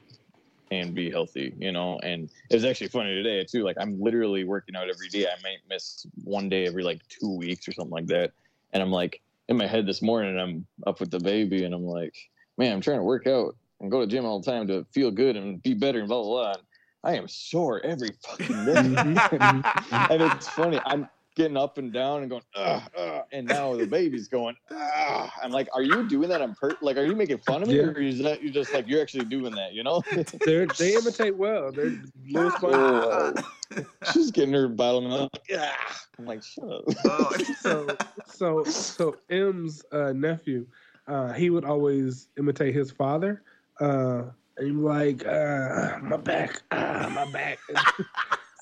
and 0.71 0.93
be 0.93 1.09
healthy 1.09 1.53
you 1.57 1.71
know? 1.71 1.99
And 1.99 2.29
it 2.49 2.55
was 2.55 2.65
actually 2.65 2.87
funny 2.87 3.13
today 3.13 3.43
too 3.43 3.63
like 3.63 3.77
i'm 3.79 3.99
literally 3.99 4.43
working 4.43 4.75
out 4.75 4.89
every 4.89 5.09
day. 5.09 5.25
I 5.25 5.41
might 5.43 5.59
miss 5.69 6.05
one 6.23 6.49
day 6.49 6.65
every 6.67 6.83
like 6.83 7.01
two 7.07 7.35
weeks 7.35 7.67
or 7.67 7.73
something 7.73 7.91
like 7.91 8.07
that. 8.07 8.31
And 8.73 8.81
i'm 8.81 8.91
like 8.91 9.21
in 9.47 9.57
my 9.57 9.67
head 9.67 9.85
this 9.85 10.01
morning 10.01 10.39
i'm 10.39 10.65
up 10.87 10.99
with 10.99 11.11
the 11.11 11.19
baby 11.19 11.65
and 11.65 11.73
i'm 11.73 11.85
like 11.85 12.15
man 12.57 12.73
i'm 12.73 12.81
trying 12.81 12.97
to 12.97 13.03
work 13.03 13.27
out 13.27 13.55
and 13.79 13.91
go 13.91 13.99
to 13.99 14.05
the 14.05 14.11
gym 14.11 14.25
all 14.25 14.39
the 14.39 14.51
time 14.51 14.67
to 14.67 14.85
feel 14.91 15.11
good 15.11 15.35
and 15.35 15.61
be 15.61 15.73
better 15.73 15.99
and 15.99 16.07
blah 16.07 16.21
blah 16.21 16.31
blah. 16.31 16.51
And 16.53 16.63
i 17.03 17.15
am 17.15 17.27
sore 17.27 17.85
every 17.85 18.11
fucking 18.23 18.65
day. 18.65 18.73
Mm-hmm. 18.73 20.11
And 20.11 20.21
it's 20.21 20.47
funny. 20.47 20.79
I'm 20.85 21.07
getting 21.35 21.57
up 21.57 21.77
and 21.77 21.91
down 21.91 22.21
and 22.21 22.29
going, 22.29 22.41
ugh, 22.55 22.81
ugh, 22.97 23.23
and 23.31 23.45
now 23.47 23.75
the 23.75 23.85
baby's 23.85 24.27
going, 24.27 24.55
ugh. 24.71 25.29
I'm 25.43 25.51
like, 25.51 25.67
are 25.73 25.81
you 25.81 26.07
doing 26.07 26.29
that 26.29 26.41
on 26.41 26.55
purpose? 26.55 26.77
Like, 26.81 26.97
are 26.97 27.05
you 27.05 27.15
making 27.15 27.39
fun 27.39 27.61
of 27.61 27.67
me, 27.67 27.75
Yeah. 27.77 27.83
or 27.83 27.99
is 27.99 28.19
that 28.19 28.41
you're 28.41 28.53
just 28.53 28.73
like 28.73 28.87
you're 28.87 29.01
actually 29.01 29.25
doing 29.25 29.53
that? 29.55 29.73
You 29.73 29.83
know? 29.83 30.01
They're, 30.45 30.65
they 30.67 30.93
imitate 30.95 31.35
well. 31.35 31.71
They're 31.71 31.93
little 32.29 32.51
sponges. 32.57 33.43
Oh. 33.75 33.85
She's 34.13 34.31
getting 34.31 34.53
her 34.53 34.67
bottom 34.67 35.11
up. 35.11 35.37
Yeah. 35.49 35.73
I'm 36.17 36.25
like, 36.25 36.41
shut 36.43 36.63
up. 36.69 36.83
Oh. 37.05 37.31
so 37.59 37.97
so 38.25 38.63
so 38.63 39.15
M's 39.29 39.83
uh, 39.91 40.13
nephew, 40.13 40.65
uh, 41.07 41.33
he 41.33 41.49
would 41.49 41.65
always 41.65 42.29
imitate 42.37 42.73
his 42.73 42.91
father. 42.91 43.43
Uh, 43.81 44.23
and 44.57 44.67
he'd 44.67 44.73
be 44.73 44.79
like, 44.79 45.25
uh, 45.27 45.97
my 46.01 46.15
back, 46.15 46.61
ah, 46.71 47.11
my 47.13 47.29
back. 47.31 47.59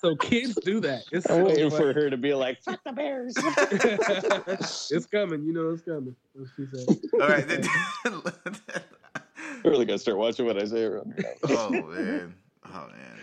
So 0.04 0.16
kids 0.18 0.56
do 0.56 0.82
that. 0.82 1.04
It's 1.12 1.30
I'm 1.30 1.38
so 1.38 1.46
waiting 1.46 1.70
funny. 1.70 1.82
for 1.82 1.94
her 1.94 2.10
to 2.10 2.18
be 2.18 2.34
like, 2.34 2.62
fuck 2.62 2.84
the 2.84 2.92
Bears. 2.92 3.36
it's 4.92 5.06
coming. 5.06 5.46
You 5.46 5.54
know 5.54 5.70
it's 5.72 5.82
coming. 5.82 6.14
What 6.34 6.50
she 6.56 6.66
said. 6.74 6.88
All 7.14 7.30
right. 7.30 7.46
I 9.66 9.68
really 9.68 9.86
gotta 9.86 10.00
start 10.00 10.18
watching 10.18 10.46
what 10.46 10.62
I 10.62 10.66
say 10.66 10.84
around 10.84 11.14
her. 11.18 11.24
oh 11.50 11.70
man. 11.70 12.36
Oh 12.66 12.88
man. 12.88 13.18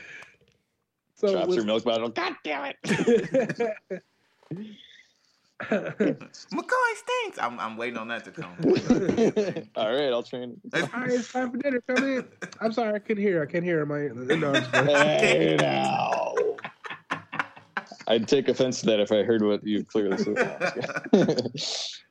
So 1.17 1.33
Drops 1.33 1.55
her 1.55 1.65
milk 1.65 1.85
bottle. 1.85 2.09
God 2.09 2.33
damn 2.43 2.65
it. 2.65 2.77
McCoy 5.61 6.95
stinks. 6.97 7.39
I'm 7.39 7.61
I'm 7.61 7.77
waiting 7.77 7.99
on 7.99 8.09
that 8.09 8.25
to 8.25 8.31
come. 8.31 8.55
All 9.77 9.93
right, 9.93 10.11
I'll 10.11 10.23
train. 10.23 10.59
All 10.73 10.81
right, 10.81 11.11
it's 11.11 11.31
time 11.31 11.51
for 11.51 11.59
dinner. 11.59 11.83
Come 11.87 12.03
in. 12.05 12.27
I'm 12.63 12.73
sorry, 12.73 12.95
I 12.95 12.99
couldn't 12.99 13.23
hear. 13.23 13.43
I 13.43 13.47
can't 13.47 13.65
hear. 13.65 13.85
My 13.85 14.07
no, 14.09 14.55
I'm 14.55 14.55
just. 14.55 14.75
Hey 14.75 15.59
now. 15.61 16.20
I'd 18.11 18.27
take 18.27 18.49
offense 18.49 18.81
to 18.81 18.87
that 18.87 18.99
if 18.99 19.13
I 19.13 19.23
heard 19.23 19.41
what 19.41 19.65
you 19.65 19.85
clearly 19.85 20.19
said. 20.19 20.35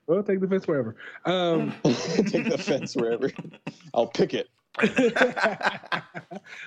well, 0.07 0.23
take 0.23 0.39
the 0.39 0.47
fence 0.49 0.65
wherever. 0.65 0.95
Um, 1.25 1.73
take 1.83 2.49
the 2.49 2.57
fence 2.57 2.95
wherever. 2.95 3.29
I'll 3.93 4.07
pick 4.07 4.33
it. 4.33 4.47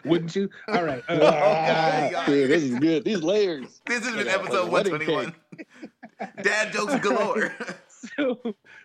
wouldn't 0.04 0.36
you? 0.36 0.50
All 0.68 0.84
right. 0.84 1.02
Uh, 1.08 2.10
God. 2.10 2.26
Dude, 2.26 2.50
this 2.50 2.62
is 2.62 2.78
good. 2.78 3.04
These 3.04 3.22
layers. 3.22 3.80
This 3.86 4.04
has 4.04 4.14
been 4.14 4.26
Yeah, 4.26 4.34
episode 4.34 4.70
121. 4.70 5.34
Dad 6.42 6.72
jokes 6.74 7.00
galore. 7.00 7.54
so, 7.88 8.38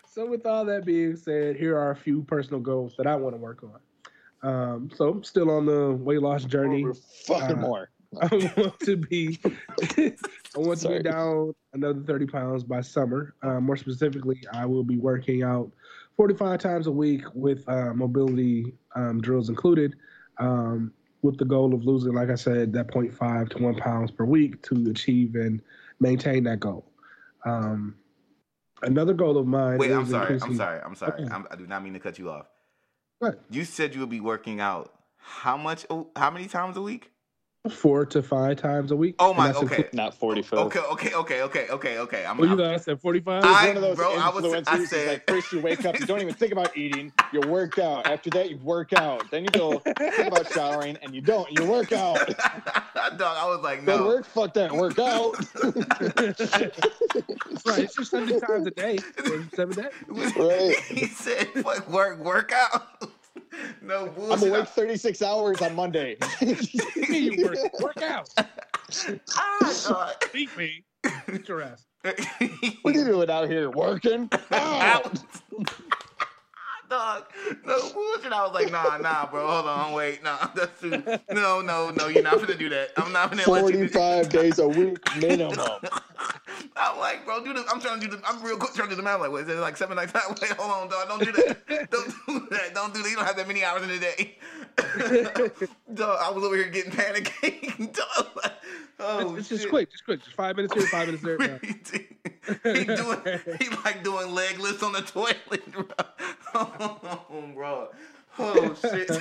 so 0.08 0.26
with 0.26 0.46
all 0.46 0.64
that 0.64 0.86
being 0.86 1.18
said, 1.18 1.58
here 1.58 1.78
are 1.78 1.92
a 1.92 1.96
few 1.96 2.22
personal 2.24 2.62
goals 2.62 2.94
that 2.98 3.06
I 3.06 3.18
want 3.18 3.36
to 3.36 3.42
work 3.42 3.64
on. 3.64 4.50
Um, 4.50 4.92
so 4.96 5.10
I'm 5.10 5.24
still 5.26 5.52
on 5.52 5.66
the 5.66 5.92
weight 5.92 6.22
loss 6.22 6.46
journey. 6.46 6.86
Fucking 7.26 7.58
Uh, 7.58 7.62
more. 7.62 7.90
I 8.22 8.52
want 8.58 8.80
to 8.82 8.98
be 8.98 9.40
I 9.46 10.14
want 10.56 10.80
to 10.82 10.90
be 10.90 11.04
down 11.04 11.54
another 11.74 12.02
30 12.02 12.28
pounds 12.28 12.64
by 12.64 12.82
summer. 12.82 13.36
Uh, 13.42 13.60
more 13.60 13.78
specifically, 13.78 14.42
I 14.54 14.66
will 14.66 14.84
be 14.84 14.98
working 14.98 15.44
out 15.44 15.72
45 16.16 16.60
times 16.60 16.88
a 16.88 16.92
week 16.92 17.24
with 17.34 17.68
uh, 17.68 17.94
mobility 17.94 18.74
um, 18.96 19.22
drills 19.22 19.50
included, 19.50 19.96
um, 20.40 20.92
with 21.22 21.38
the 21.38 21.46
goal 21.46 21.74
of 21.74 21.86
losing, 21.86 22.14
like 22.14 22.30
I 22.30 22.36
said, 22.36 22.74
that 22.74 22.88
0.5 22.88 23.50
to 23.50 23.64
1 23.64 23.76
pounds 23.76 24.12
per 24.12 24.26
week 24.26 24.62
to 24.64 24.90
achieve 24.90 25.36
and 25.36 25.62
maintain 26.00 26.44
that 26.46 26.60
goal. 26.60 26.92
Um, 27.46 27.96
another 28.82 29.14
goal 29.14 29.38
of 29.38 29.48
mine 29.48 29.78
Wait, 29.78 29.92
I'm 29.92 30.06
sorry. 30.06 30.40
I'm 30.42 30.56
sorry. 30.56 30.82
I'm 30.84 30.96
sorry. 30.96 31.24
Okay. 31.24 31.34
I'm, 31.34 31.46
I 31.52 31.56
do 31.56 31.68
not 31.68 31.84
mean 31.84 31.94
to 31.94 32.00
cut 32.00 32.18
you 32.18 32.30
off. 32.30 32.48
What? 33.20 33.44
You 33.50 33.64
said 33.64 33.94
you 33.94 34.00
would 34.02 34.10
be 34.10 34.20
working 34.20 34.60
out 34.60 34.94
how 35.18 35.58
much? 35.58 35.86
How 36.16 36.32
many 36.32 36.48
times 36.48 36.78
a 36.78 36.82
week? 36.82 37.12
Four 37.70 38.06
to 38.08 38.22
five 38.24 38.58
times 38.58 38.92
a 38.92 38.96
week. 38.96 39.16
Oh 39.20 39.34
my. 39.34 39.52
Okay. 39.54 39.84
inclu- 39.84 39.94
Not 39.94 40.14
45. 40.18 40.60
Okay. 40.60 40.80
Okay. 40.80 41.14
Okay. 41.14 41.42
Okay. 41.42 41.68
Okay. 41.70 41.98
Okay. 42.00 42.26
I'm. 42.26 42.38
What 42.38 42.50
you 42.50 42.58
guys 42.58 42.84
said 42.86 43.00
45? 43.02 43.44
I- 43.44 43.48
He's 43.60 43.68
one 43.68 43.76
of 43.78 43.82
those 43.84 43.96
bro, 43.98 44.16
I 44.16 44.30
was- 44.30 44.44
I 44.46 44.48
influencers. 44.62 44.78
He's 44.80 44.90
said- 44.90 45.08
like, 45.08 45.28
first 45.30 45.52
you 45.52 45.60
wake 45.60 45.86
up, 45.86 46.00
you 46.00 46.06
don't 46.06 46.22
even 46.22 46.34
think 46.34 46.52
about 46.52 46.76
eating, 46.78 47.12
you 47.34 47.42
work 47.42 47.78
out. 47.80 48.08
After 48.08 48.30
that, 48.32 48.50
you 48.50 48.58
work 48.58 48.94
out. 48.94 49.30
Then 49.32 49.44
you 49.44 49.50
go 49.50 49.80
think 49.80 50.28
about 50.28 50.52
showering, 50.52 50.98
and 51.02 51.14
you 51.14 51.22
don't. 51.22 51.52
You 51.52 51.66
work 51.70 51.92
out. 51.92 52.18
Dog, 53.18 53.22
I 53.22 53.46
was 53.48 53.62
like, 53.64 53.86
Go 53.86 53.98
to 53.98 54.04
no. 54.04 54.08
work, 54.08 54.26
fuck 54.26 54.54
that, 54.56 54.72
work 54.72 55.00
out. 55.00 55.36
That's 56.16 56.40
right. 57.66 57.80
It's 57.84 57.96
just 57.96 58.12
70 58.12 58.40
times 58.42 58.68
a 58.68 58.72
day. 58.72 58.98
Seven 59.56 59.76
days. 59.76 60.36
Right. 60.36 60.76
he 60.88 61.06
said, 61.08 61.48
"Fuck 61.64 61.90
work, 61.90 62.20
work 62.20 62.52
out." 62.52 63.10
No 63.82 64.08
bullshit. 64.08 64.44
I'm 64.44 64.50
awake 64.50 64.68
36 64.68 65.22
hours 65.22 65.62
on 65.62 65.76
Monday. 65.76 66.18
you 66.42 67.46
work, 67.46 67.80
work 67.82 68.02
out. 68.02 68.30
Ah, 69.36 69.84
dog. 69.88 70.14
Beat 70.34 70.56
me. 70.58 70.84
Beat 71.28 71.48
your 71.48 71.62
ass. 71.62 71.86
what 72.82 72.96
are 72.96 73.00
you 73.00 73.06
doing 73.06 73.30
out 73.30 73.50
here? 73.50 73.70
Working? 73.70 74.30
Out. 74.52 75.06
out. 75.06 75.24
Dog, 76.90 77.26
no 77.66 77.80
bullshit. 77.92 78.32
I 78.32 78.44
was 78.46 78.54
like, 78.54 78.72
nah, 78.72 78.98
nah, 78.98 79.26
bro. 79.30 79.46
Hold 79.46 79.68
on, 79.68 79.92
wait, 79.94 80.24
nah, 80.24 80.48
that's 80.56 80.80
too. 80.80 80.92
No, 81.32 81.62
no, 81.62 81.92
no. 81.92 82.08
You're 82.08 82.24
not 82.24 82.40
gonna 82.40 82.56
do 82.56 82.70
that. 82.70 82.92
I'm 82.98 83.12
not 83.12 83.30
gonna 83.30 83.50
let 83.50 83.74
you. 83.74 83.88
45 83.90 84.30
days 84.30 84.60
a 84.60 84.68
week 84.68 84.98
minimum. 85.18 85.60
I'm 86.78 87.00
like, 87.00 87.26
bro, 87.26 87.44
do 87.44 87.54
the. 87.54 87.66
I'm 87.70 87.82
trying 87.82 88.00
to 88.00 88.08
do 88.08 88.16
the. 88.16 88.22
I'm 88.26 88.42
real 88.42 88.58
quick 88.58 88.74
trying 88.74 88.90
to 88.90 88.96
do 88.96 88.98
the 88.98 89.04
math. 89.04 89.20
Like, 89.20 89.32
wait, 89.32 89.44
is 89.44 89.50
it 89.50 89.60
like 89.60 89.78
seven 89.78 89.96
nights? 89.96 90.14
Wait, 90.14 90.52
hold 90.58 90.72
on, 90.72 90.90
dog. 90.90 91.08
Don't 91.08 91.24
do 91.24 91.32
that. 91.32 91.90
don't 91.92 92.08
do 92.28 92.48
that. 92.52 92.74
Don't 92.74 92.94
do 92.94 93.02
that. 93.04 93.10
You 93.10 93.16
don't 93.16 93.26
have 93.26 93.36
that 93.38 93.48
many 93.48 93.64
hours 93.64 93.84
in 93.84 93.90
a 93.90 94.00
day. 94.00 94.38
dog, 95.94 96.18
I 96.22 96.30
was 96.32 96.44
over 96.44 96.56
here 96.56 96.70
getting 96.70 96.92
panicking. 96.92 97.94
Dog, 97.94 98.28
like, 98.44 98.54
oh, 99.00 99.36
it's 99.36 99.50
just 99.50 99.70
quick. 99.70 99.92
Just 99.92 100.06
quick. 100.06 100.24
Just 100.24 100.36
five 100.36 100.56
minutes 100.56 100.74
here, 100.74 100.88
five 100.88 101.08
minutes 101.08 101.24
there. 101.24 101.60
No. 102.64 102.74
he 102.74 102.86
doing 102.86 103.20
he 103.60 103.68
like 103.84 104.06
doing 104.06 104.34
leg 104.34 104.58
lifts 104.58 104.82
on 104.82 104.94
the 104.94 105.02
toilet, 105.02 105.70
bro. 105.70 105.84
Oh, 106.54 107.52
bro. 107.54 107.90
Oh 108.40 108.74
shit. 108.82 109.12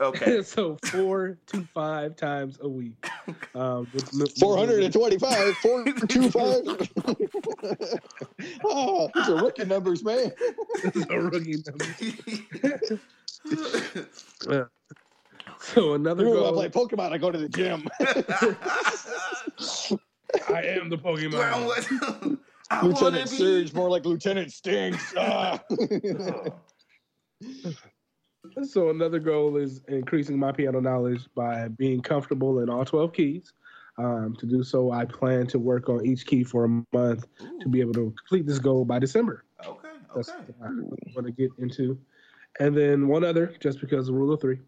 Okay. 0.00 0.42
so 0.42 0.76
four 0.86 1.36
to 1.48 1.62
five 1.74 2.14
times 2.16 2.58
a 2.60 2.68
week. 2.68 3.08
Um, 3.54 3.86
with 3.92 4.08
m- 4.14 4.26
425, 4.40 5.54
425. 5.56 6.88
oh, 8.64 9.10
these 9.14 9.28
are 9.28 9.36
rookie 9.42 9.64
numbers, 9.64 10.04
man. 10.04 10.32
This 10.82 10.96
is 10.96 11.06
a 11.10 11.20
rookie 11.20 11.56
number. 14.46 14.70
Yeah. 15.68 15.74
So 15.74 15.94
another 15.94 16.24
Remember 16.24 16.42
when 16.42 16.48
I 16.48 16.68
goal. 16.68 16.86
play 16.86 16.96
Pokemon, 16.96 17.12
I 17.12 17.18
go 17.18 17.30
to 17.30 17.38
the 17.38 17.48
gym. 17.48 17.88
I 20.54 20.62
am 20.62 20.88
the 20.90 20.96
Well, 21.02 21.16
Pokemon. 21.16 21.66
what- 21.66 22.38
I 22.70 22.82
wanna 22.82 22.88
Lieutenant 22.94 23.30
be- 23.30 23.36
Surge, 23.36 23.72
more 23.72 23.88
like 23.88 24.04
Lieutenant 24.04 24.52
Stinks. 24.52 25.14
Ah. 25.16 25.58
So 28.62 28.90
another 28.90 29.18
goal 29.18 29.56
is 29.56 29.80
increasing 29.88 30.38
my 30.38 30.52
piano 30.52 30.80
knowledge 30.80 31.26
by 31.34 31.68
being 31.68 32.00
comfortable 32.02 32.60
in 32.60 32.68
all 32.68 32.84
12 32.84 33.12
keys. 33.12 33.52
Um, 33.98 34.36
to 34.38 34.46
do 34.46 34.62
so, 34.62 34.90
I 34.92 35.04
plan 35.06 35.46
to 35.48 35.58
work 35.58 35.88
on 35.88 36.04
each 36.06 36.26
key 36.26 36.44
for 36.44 36.64
a 36.66 36.84
month 36.96 37.26
to 37.60 37.68
be 37.68 37.80
able 37.80 37.94
to 37.94 38.14
complete 38.18 38.46
this 38.46 38.58
goal 38.58 38.84
by 38.84 38.98
December. 38.98 39.44
Okay. 39.66 39.88
That's 40.14 40.28
Okay. 40.28 40.52
what 40.58 40.68
I 40.68 40.72
want 41.14 41.26
to 41.26 41.32
get 41.32 41.50
into. 41.58 41.98
And 42.60 42.76
then 42.76 43.08
one 43.08 43.24
other, 43.24 43.54
just 43.60 43.80
because 43.80 44.06
the 44.06 44.12
rule 44.12 44.32
of 44.32 44.40
three, 44.40 44.58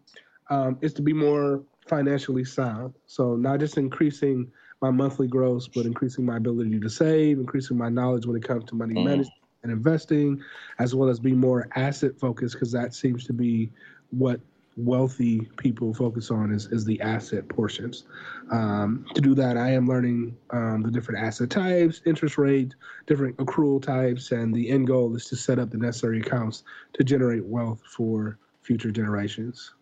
um, 0.51 0.77
is 0.81 0.93
to 0.93 1.01
be 1.01 1.13
more 1.13 1.63
financially 1.87 2.43
sound. 2.45 2.93
So 3.07 3.35
not 3.35 3.59
just 3.59 3.77
increasing 3.77 4.51
my 4.81 4.91
monthly 4.91 5.27
gross, 5.27 5.67
but 5.67 5.85
increasing 5.85 6.25
my 6.25 6.37
ability 6.37 6.79
to 6.79 6.89
save, 6.89 7.39
increasing 7.39 7.77
my 7.77 7.89
knowledge 7.89 8.25
when 8.25 8.35
it 8.35 8.43
comes 8.43 8.65
to 8.65 8.75
money 8.75 8.95
Mm. 8.95 9.05
management 9.05 9.29
and 9.63 9.71
investing, 9.71 10.41
as 10.79 10.93
well 10.93 11.09
as 11.09 11.19
be 11.19 11.33
more 11.33 11.67
asset 11.75 12.19
focused, 12.19 12.55
because 12.55 12.71
that 12.71 12.93
seems 12.93 13.25
to 13.25 13.33
be 13.33 13.71
what 14.09 14.41
wealthy 14.77 15.47
people 15.57 15.93
focus 15.93 16.31
on 16.31 16.51
is, 16.51 16.65
is 16.67 16.83
the 16.83 16.99
asset 17.01 17.47
portions. 17.47 18.05
Um, 18.51 19.05
to 19.13 19.21
do 19.21 19.35
that, 19.35 19.55
I 19.57 19.71
am 19.71 19.85
learning 19.87 20.35
um, 20.49 20.81
the 20.81 20.91
different 20.91 21.23
asset 21.23 21.49
types, 21.49 22.01
interest 22.05 22.37
rates, 22.37 22.75
different 23.05 23.37
accrual 23.37 23.81
types, 23.81 24.31
and 24.31 24.53
the 24.53 24.69
end 24.69 24.87
goal 24.87 25.15
is 25.15 25.25
to 25.25 25.35
set 25.35 25.59
up 25.59 25.69
the 25.69 25.77
necessary 25.77 26.19
accounts 26.19 26.63
to 26.93 27.03
generate 27.03 27.45
wealth 27.45 27.81
for 27.95 28.39
future 28.63 28.91
generations. 28.91 29.73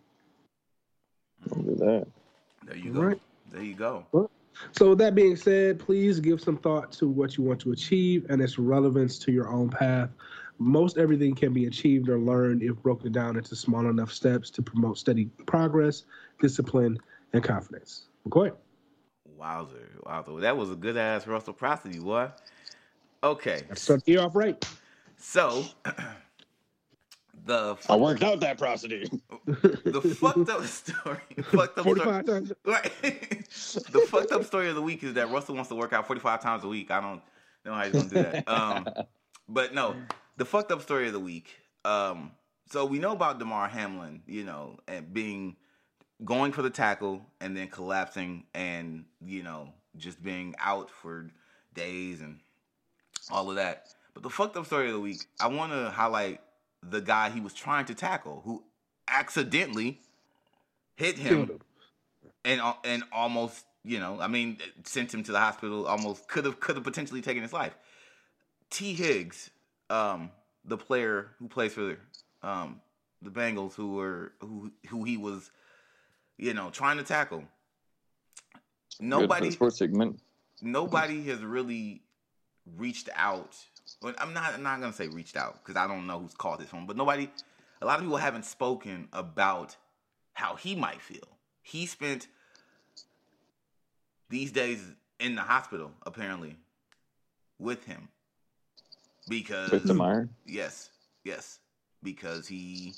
Look 1.48 1.68
at 1.68 1.78
that. 1.78 2.06
There 2.66 2.76
you 2.76 2.92
go. 2.92 3.00
Right. 3.00 3.20
There 3.50 3.62
you 3.62 3.74
go. 3.74 4.06
So, 4.72 4.90
with 4.90 4.98
that 4.98 5.14
being 5.14 5.36
said, 5.36 5.78
please 5.78 6.20
give 6.20 6.40
some 6.40 6.58
thought 6.58 6.92
to 6.92 7.08
what 7.08 7.36
you 7.36 7.44
want 7.44 7.60
to 7.62 7.72
achieve 7.72 8.26
and 8.28 8.42
its 8.42 8.58
relevance 8.58 9.18
to 9.20 9.32
your 9.32 9.48
own 9.48 9.70
path. 9.70 10.10
Most 10.58 10.98
everything 10.98 11.34
can 11.34 11.54
be 11.54 11.64
achieved 11.64 12.10
or 12.10 12.18
learned 12.18 12.62
if 12.62 12.76
broken 12.82 13.10
down 13.10 13.36
into 13.36 13.56
small 13.56 13.88
enough 13.88 14.12
steps 14.12 14.50
to 14.50 14.62
promote 14.62 14.98
steady 14.98 15.30
progress, 15.46 16.04
discipline, 16.40 16.98
and 17.32 17.42
confidence. 17.42 18.08
McCoy. 18.28 18.52
Wowzer. 19.36 19.88
Wowzer. 20.04 20.40
That 20.40 20.56
was 20.56 20.70
a 20.70 20.76
good 20.76 20.98
ass 20.98 21.26
reciprocity, 21.26 21.98
boy. 21.98 22.28
Okay. 23.24 23.62
Start 23.74 24.04
the 24.04 24.12
year 24.12 24.20
off 24.20 24.36
right. 24.36 24.62
So 25.16 25.64
the 27.50 27.76
I 27.88 27.96
worked 27.96 28.22
out 28.22 28.40
that 28.40 28.58
prosody. 28.58 29.10
the 29.46 30.16
fucked 30.18 30.48
up 30.48 30.64
story. 30.64 31.18
fucked 31.42 31.78
up 31.78 31.84
story. 31.84 32.22
times. 32.22 32.52
Right. 32.64 32.92
the 33.02 34.06
fucked 34.08 34.32
up 34.32 34.44
story 34.44 34.68
of 34.68 34.76
the 34.76 34.82
week 34.82 35.02
is 35.02 35.14
that 35.14 35.30
Russell 35.30 35.56
wants 35.56 35.68
to 35.70 35.74
work 35.74 35.92
out 35.92 36.06
45 36.06 36.40
times 36.40 36.64
a 36.64 36.68
week. 36.68 36.90
I 36.90 37.00
don't 37.00 37.20
know 37.64 37.74
how 37.74 37.84
he's 37.84 37.92
gonna 37.92 38.08
do 38.08 38.22
that. 38.22 38.48
Um, 38.48 38.88
but 39.48 39.74
no, 39.74 39.96
the 40.36 40.44
fucked 40.44 40.70
up 40.70 40.80
story 40.82 41.08
of 41.08 41.12
the 41.12 41.20
week. 41.20 41.48
Um, 41.84 42.32
so 42.70 42.84
we 42.84 43.00
know 43.00 43.12
about 43.12 43.40
Damar 43.40 43.68
Hamlin, 43.68 44.22
you 44.26 44.44
know, 44.44 44.78
and 44.86 45.12
being 45.12 45.56
going 46.24 46.52
for 46.52 46.62
the 46.62 46.70
tackle 46.70 47.26
and 47.40 47.56
then 47.56 47.66
collapsing 47.66 48.44
and 48.54 49.06
you 49.24 49.42
know 49.42 49.72
just 49.96 50.22
being 50.22 50.54
out 50.60 50.90
for 50.90 51.30
days 51.74 52.20
and 52.20 52.38
all 53.30 53.50
of 53.50 53.56
that. 53.56 53.88
But 54.14 54.22
the 54.22 54.30
fucked 54.30 54.56
up 54.56 54.66
story 54.66 54.86
of 54.86 54.94
the 54.94 55.00
week, 55.00 55.24
I 55.40 55.48
want 55.48 55.72
to 55.72 55.90
highlight 55.90 56.40
the 56.82 57.00
guy 57.00 57.30
he 57.30 57.40
was 57.40 57.54
trying 57.54 57.84
to 57.86 57.94
tackle 57.94 58.42
who 58.44 58.62
accidentally 59.08 60.00
hit 60.96 61.18
him 61.18 61.38
him. 61.46 61.60
and 62.44 62.60
and 62.84 63.02
almost 63.12 63.64
you 63.84 63.98
know 63.98 64.18
I 64.20 64.28
mean 64.28 64.58
sent 64.84 65.12
him 65.12 65.22
to 65.24 65.32
the 65.32 65.38
hospital. 65.40 65.86
Almost 65.86 66.28
could 66.28 66.44
have 66.44 66.60
could 66.60 66.76
have 66.76 66.84
potentially 66.84 67.20
taken 67.22 67.42
his 67.42 67.52
life. 67.52 67.76
T 68.70 68.94
Higgs, 68.94 69.50
um, 69.88 70.30
the 70.64 70.76
player 70.76 71.28
who 71.38 71.48
plays 71.48 71.74
for 71.74 71.96
um, 72.42 72.80
the 73.22 73.30
Bengals, 73.30 73.74
who 73.74 73.94
were 73.94 74.32
who 74.40 74.70
who 74.88 75.04
he 75.04 75.16
was, 75.16 75.50
you 76.38 76.54
know, 76.54 76.70
trying 76.70 76.96
to 76.98 77.02
tackle. 77.02 77.40
Good 77.40 77.48
for 78.98 79.02
the 79.02 79.06
Nobody 79.08 79.50
sports 79.50 79.78
segment. 79.78 80.20
nobody 80.62 81.24
has 81.24 81.42
really 81.42 82.02
reached 82.76 83.08
out. 83.16 83.56
Well, 84.02 84.14
I'm 84.18 84.32
not 84.32 84.54
I'm 84.54 84.62
not 84.62 84.80
gonna 84.80 84.92
say 84.92 85.08
reached 85.08 85.36
out 85.36 85.62
because 85.62 85.76
I 85.76 85.86
don't 85.86 86.06
know 86.06 86.20
who's 86.20 86.34
called 86.34 86.60
this 86.60 86.72
one, 86.72 86.86
but 86.86 86.96
nobody. 86.96 87.30
A 87.82 87.86
lot 87.86 87.98
of 87.98 88.02
people 88.04 88.18
haven't 88.18 88.44
spoken 88.44 89.08
about 89.12 89.76
how 90.34 90.54
he 90.56 90.74
might 90.74 91.00
feel. 91.00 91.28
He 91.62 91.86
spent 91.86 92.28
these 94.28 94.52
days 94.52 94.82
in 95.18 95.34
the 95.34 95.42
hospital 95.42 95.92
apparently 96.04 96.56
with 97.58 97.84
him 97.84 98.08
because 99.28 99.70
With 99.72 99.86
Damar. 99.86 100.28
Yes, 100.46 100.90
yes, 101.24 101.58
because 102.02 102.46
he, 102.48 102.94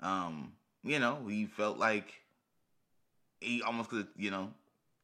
um, 0.00 0.52
you 0.84 0.98
know, 0.98 1.26
he 1.28 1.46
felt 1.46 1.78
like 1.78 2.12
he 3.40 3.62
almost 3.62 3.90
could, 3.90 4.08
you 4.16 4.30
know, 4.30 4.52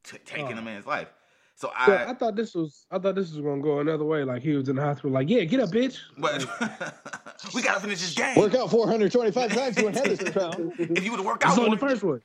t- 0.05 0.19
taken 0.19 0.57
Oh. 0.57 0.59
a 0.59 0.63
man's 0.63 0.87
life. 0.87 1.09
So 1.57 1.71
So 1.87 1.93
I, 1.93 2.11
I 2.11 2.15
thought 2.15 2.35
this 2.35 2.55
was 2.55 2.87
I 2.91 2.99
thought 2.99 3.15
this 3.15 3.31
was 3.33 3.41
gonna 3.41 3.63
go 3.63 3.81
another 3.81 4.05
way. 4.05 4.25
Like 4.25 4.43
he 4.43 4.55
was 4.55 4.69
in 4.69 4.77
the 4.77 4.83
hospital, 4.83 5.13
like, 5.13 5.29
yeah, 5.29 5.45
get 5.45 5.61
up, 5.61 5.71
bitch. 5.71 5.99
but 6.19 6.45
we 7.55 7.63
gotta 7.63 7.81
finish 7.81 8.01
this 8.01 8.15
game. 8.15 8.37
Work 8.37 8.55
out 8.55 8.71
425 8.71 9.53
times 9.53 9.77
to 9.77 9.87
inherit 9.87 10.19
this 10.19 10.31
crown. 10.31 10.73
If 10.79 11.05
you 11.05 11.11
would 11.13 11.19
have 11.19 11.27
worked 11.27 11.45
out, 11.45 11.59
on 11.59 11.71
the 11.71 11.77
first 11.77 12.03
one. 12.03 12.21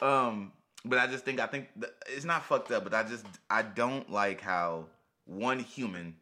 um, 0.00 0.52
but 0.84 0.98
I 0.98 1.06
just 1.06 1.24
think 1.24 1.40
I 1.40 1.46
think 1.46 1.68
th- 1.78 1.92
it's 2.08 2.24
not 2.24 2.44
fucked 2.44 2.70
up, 2.70 2.84
but 2.84 2.94
I 2.94 3.02
just 3.02 3.26
I 3.48 3.62
don't 3.62 4.10
like 4.10 4.40
how 4.40 4.86
one 5.26 5.58
human 5.58 6.14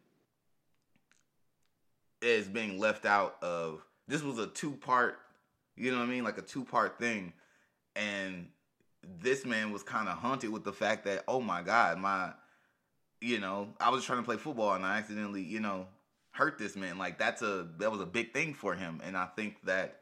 is 2.21 2.47
being 2.47 2.79
left 2.79 3.05
out 3.05 3.37
of. 3.41 3.85
This 4.07 4.23
was 4.23 4.39
a 4.39 4.47
two 4.47 4.71
part, 4.71 5.19
you 5.75 5.91
know 5.91 5.99
what 5.99 6.07
I 6.07 6.09
mean, 6.11 6.23
like 6.23 6.39
a 6.39 6.41
two 6.41 6.65
part 6.65 6.97
thing, 6.97 7.33
and 7.95 8.47
this 9.21 9.45
man 9.45 9.71
was 9.71 9.83
kind 9.83 10.09
of 10.09 10.17
haunted 10.17 10.49
with 10.49 10.63
the 10.63 10.73
fact 10.73 11.05
that 11.05 11.23
oh 11.27 11.41
my 11.41 11.61
god, 11.61 11.97
my, 11.97 12.31
you 13.21 13.39
know, 13.39 13.69
I 13.79 13.89
was 13.89 14.03
trying 14.03 14.19
to 14.19 14.23
play 14.23 14.37
football 14.37 14.73
and 14.73 14.85
I 14.85 14.97
accidentally, 14.97 15.43
you 15.43 15.59
know, 15.59 15.87
hurt 16.31 16.57
this 16.57 16.75
man. 16.75 16.97
Like 16.97 17.17
that's 17.17 17.41
a 17.41 17.67
that 17.77 17.91
was 17.91 18.01
a 18.01 18.05
big 18.05 18.33
thing 18.33 18.53
for 18.53 18.75
him, 18.75 19.01
and 19.03 19.17
I 19.17 19.25
think 19.35 19.63
that, 19.65 20.01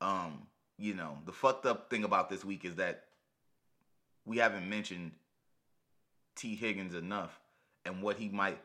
um, 0.00 0.46
you 0.78 0.94
know, 0.94 1.18
the 1.26 1.32
fucked 1.32 1.66
up 1.66 1.90
thing 1.90 2.04
about 2.04 2.30
this 2.30 2.44
week 2.44 2.64
is 2.64 2.76
that 2.76 3.04
we 4.24 4.38
haven't 4.38 4.68
mentioned 4.68 5.12
Tee 6.36 6.54
Higgins 6.54 6.94
enough 6.94 7.38
and 7.84 8.02
what 8.02 8.16
he 8.16 8.28
might, 8.28 8.58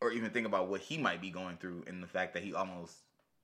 or 0.00 0.12
even 0.12 0.30
think 0.30 0.46
about 0.46 0.68
what 0.68 0.80
he 0.80 0.98
might 0.98 1.20
be 1.20 1.30
going 1.30 1.56
through, 1.56 1.84
and 1.86 2.02
the 2.02 2.06
fact 2.06 2.34
that 2.34 2.42
he 2.42 2.54
almost 2.54 2.94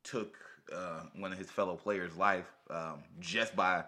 took 0.05 0.37
uh, 0.73 1.01
one 1.17 1.33
of 1.33 1.39
his 1.39 1.51
fellow 1.51 1.75
players' 1.77 2.17
life 2.17 2.51
um, 2.71 3.03
just 3.21 3.55
by 3.57 3.85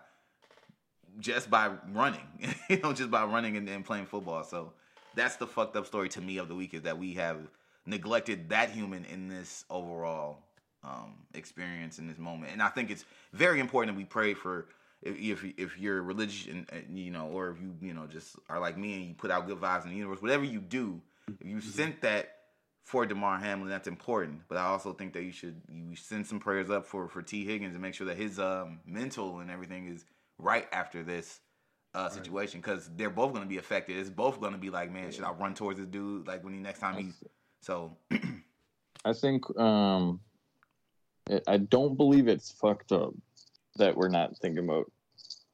just 1.19 1.51
by 1.51 1.71
running, 1.93 2.27
you 2.71 2.79
know, 2.79 2.93
just 2.93 3.11
by 3.11 3.25
running 3.25 3.57
and, 3.57 3.69
and 3.69 3.85
playing 3.85 4.07
football. 4.07 4.45
So 4.45 4.73
that's 5.15 5.37
the 5.37 5.47
fucked 5.47 5.77
up 5.77 5.87
story 5.87 6.09
to 6.11 6.21
me 6.21 6.39
of 6.39 6.49
the 6.49 6.55
week 6.55 6.75
is 6.75 6.83
that 6.83 6.99
we 6.99 7.15
have 7.15 7.39
neglected 7.87 8.49
that 8.51 8.71
human 8.71 9.05
in 9.07 9.29
this 9.29 9.65
overall 9.71 10.39
um, 10.85 11.15
experience 11.35 11.99
in 11.99 12.07
this 12.07 12.19
moment. 12.19 12.53
And 12.53 12.63
I 12.63 12.69
think 12.69 12.91
it's 12.91 13.05
very 13.33 13.61
important 13.61 13.97
that 13.97 13.99
we 13.99 14.05
pray 14.05 14.35
for 14.35 14.67
if 15.03 15.19
if, 15.19 15.45
if 15.59 15.79
you're 15.79 16.03
religious 16.03 16.47
and, 16.47 16.67
and, 16.71 16.99
you 16.99 17.11
know, 17.11 17.27
or 17.27 17.51
if 17.51 17.61
you 17.61 17.75
you 17.81 17.95
know 17.95 18.07
just 18.07 18.37
are 18.49 18.61
like 18.61 18.77
me 18.77 18.95
and 18.95 19.05
you 19.05 19.15
put 19.15 19.31
out 19.31 19.47
good 19.47 19.61
vibes 19.61 19.85
in 19.85 19.91
the 19.91 19.97
universe, 19.97 20.23
whatever 20.23 20.45
you 20.45 20.61
do, 20.61 21.01
if 21.41 21.47
you 21.47 21.61
sent 21.61 22.01
that 22.03 22.33
for 22.83 23.05
Damar 23.05 23.39
Hamlin, 23.39 23.69
that's 23.69 23.89
important. 23.89 24.43
But 24.49 24.59
I 24.59 24.67
also 24.67 24.93
think 24.93 25.13
that 25.15 25.23
you 25.23 25.33
should 25.33 25.61
you 25.69 25.97
send 25.97 26.27
some 26.27 26.39
prayers 26.39 26.71
up 26.71 26.87
for 26.87 27.09
for 27.09 27.23
Tee 27.23 27.45
Higgins 27.45 27.75
and 27.75 27.83
make 27.83 27.95
sure 27.95 28.07
that 28.07 28.17
his 28.17 28.39
um, 28.39 28.81
mental 28.87 29.41
and 29.41 29.51
everything 29.51 29.89
is 29.89 30.05
right 30.39 30.67
after 30.73 31.03
this 31.03 31.41
uh, 31.95 32.09
situation 32.09 32.61
because 32.61 32.91
they're 32.97 33.11
both 33.11 33.33
going 33.33 33.43
to 33.43 33.49
be 33.49 33.59
affected. 33.59 33.97
It's 33.97 34.11
both 34.11 34.41
going 34.41 34.53
to 34.53 34.59
be 34.59 34.71
like, 34.71 34.93
man, 34.93 35.11
should 35.11 35.25
I 35.25 35.31
run 35.33 35.55
towards 35.55 35.79
this 35.79 35.89
dude 35.89 36.27
like 36.27 36.45
when 36.45 36.53
he 36.53 36.61
next 36.61 36.81
time 36.81 36.97
he's 36.97 37.15
So 37.61 37.97
I 39.05 39.13
think 39.13 39.45
um, 39.59 40.21
it, 41.29 41.43
I 41.47 41.57
don't 41.57 41.97
believe 41.97 42.29
it's 42.29 42.53
fucked 42.53 42.93
up 42.93 43.15
that 43.77 43.97
we're 43.97 44.09
not 44.09 44.37
thinking 44.39 44.65
about 44.65 44.91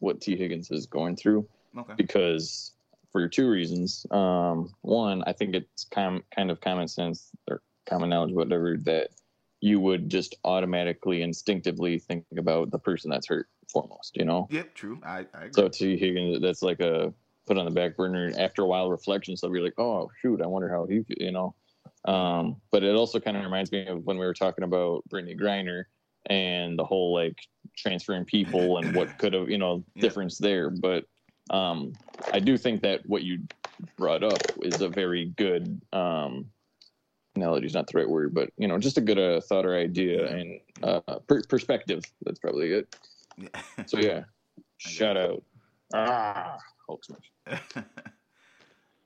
what 0.00 0.20
Tee 0.20 0.36
Higgins 0.36 0.70
is 0.70 0.86
going 0.86 1.16
through 1.16 1.46
okay, 1.76 1.94
because 1.96 2.72
for 3.12 3.28
two 3.28 3.48
reasons. 3.48 4.06
Um, 4.10 4.74
one, 4.80 5.22
I 5.26 5.32
think 5.32 5.54
it's 5.54 5.84
com- 5.84 6.24
kind 6.34 6.50
of 6.50 6.60
common 6.60 6.88
sense 6.88 7.30
or 7.48 7.62
common 7.86 8.10
knowledge, 8.10 8.32
whatever, 8.32 8.76
that 8.78 9.10
you 9.60 9.78
would 9.78 10.08
just 10.08 10.34
automatically, 10.44 11.22
instinctively 11.22 11.98
think 11.98 12.24
about 12.36 12.70
the 12.70 12.78
person 12.78 13.10
that's 13.10 13.28
hurt 13.28 13.46
foremost. 13.72 14.16
You 14.16 14.24
know. 14.24 14.48
yep, 14.50 14.74
true. 14.74 15.00
I, 15.04 15.18
I 15.34 15.44
agree. 15.44 15.50
So 15.52 15.68
to 15.68 15.96
Higgins, 15.96 16.40
that's 16.40 16.62
like 16.62 16.80
a 16.80 17.12
put 17.46 17.58
on 17.58 17.64
the 17.64 17.70
back 17.70 17.96
burner. 17.96 18.26
And 18.26 18.38
After 18.38 18.62
a 18.62 18.66
while, 18.66 18.90
reflection, 18.90 19.36
so 19.36 19.52
you're 19.52 19.64
like, 19.64 19.78
oh 19.78 20.10
shoot, 20.20 20.40
I 20.42 20.46
wonder 20.46 20.68
how 20.68 20.86
he, 20.86 21.02
you 21.18 21.32
know. 21.32 21.54
Um, 22.04 22.56
but 22.70 22.82
it 22.82 22.94
also 22.94 23.20
kind 23.20 23.36
of 23.36 23.44
reminds 23.44 23.70
me 23.72 23.86
of 23.86 24.04
when 24.04 24.18
we 24.18 24.26
were 24.26 24.34
talking 24.34 24.64
about 24.64 25.04
Brittney 25.08 25.38
Griner 25.38 25.84
and 26.26 26.78
the 26.78 26.84
whole 26.84 27.12
like 27.14 27.36
transferring 27.76 28.24
people 28.24 28.78
and 28.78 28.94
what 28.94 29.08
could 29.18 29.32
have, 29.32 29.48
you 29.50 29.58
know, 29.58 29.84
Yeah. 29.94 30.02
difference 30.02 30.38
there. 30.38 30.70
But 30.70 31.04
um, 31.50 31.96
I 32.32 32.40
do 32.40 32.56
think 32.56 32.82
that 32.82 33.00
what 33.06 33.22
you 33.22 33.40
brought 33.98 34.22
up 34.22 34.42
is 34.62 34.80
a 34.80 34.88
very 34.88 35.32
good 35.36 35.80
um, 35.92 36.46
analogy 37.34 37.66
is 37.66 37.74
not 37.74 37.86
the 37.86 37.98
right 37.98 38.08
word, 38.08 38.34
but 38.34 38.50
you 38.56 38.68
know, 38.68 38.78
just 38.78 38.98
a 38.98 39.00
good 39.00 39.18
uh, 39.18 39.40
thought 39.40 39.66
or 39.66 39.76
idea 39.76 40.26
and 40.26 40.60
uh, 40.82 41.00
per- 41.26 41.42
perspective. 41.48 42.02
That's 42.24 42.38
probably 42.38 42.72
it. 42.72 42.88
So 43.86 43.98
yeah, 43.98 44.24
shout 44.78 45.16
out. 45.16 45.42
Ah, 45.94 46.56
Hulk 46.88 47.04
smash. 47.04 47.60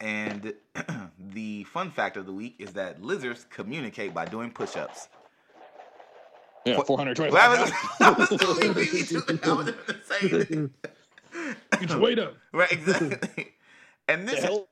and 0.01 0.55
the 1.19 1.65
fun 1.65 1.91
fact 1.91 2.17
of 2.17 2.27
the 2.27 2.33
week 2.33 2.57
is 2.59 2.73
that 2.73 3.03
lizards 3.03 3.47
communicate 3.51 4.15
by 4.15 4.25
doing 4.25 4.51
push-ups. 4.51 5.09
Yeah, 6.65 6.83
four 6.83 6.99
hundred 6.99 7.17
twenty. 7.17 7.33
Well, 7.33 7.51
I 7.51 7.63
was, 7.63 7.73
I 8.01 8.11
was 8.11 8.29
totally 8.29 8.75
beating 8.75 8.99
you 8.99 9.05
to 9.05 9.25
it. 9.29 9.47
I 9.47 9.55
was 9.55 10.45
gonna. 10.45 10.71
Get 11.79 11.91
your 11.91 12.01
weight 12.01 12.19
up. 12.19 12.35
Right, 12.53 12.73
exactly. 12.73 13.53
And 14.09 14.27
this 14.27 14.49
more. 14.49 14.67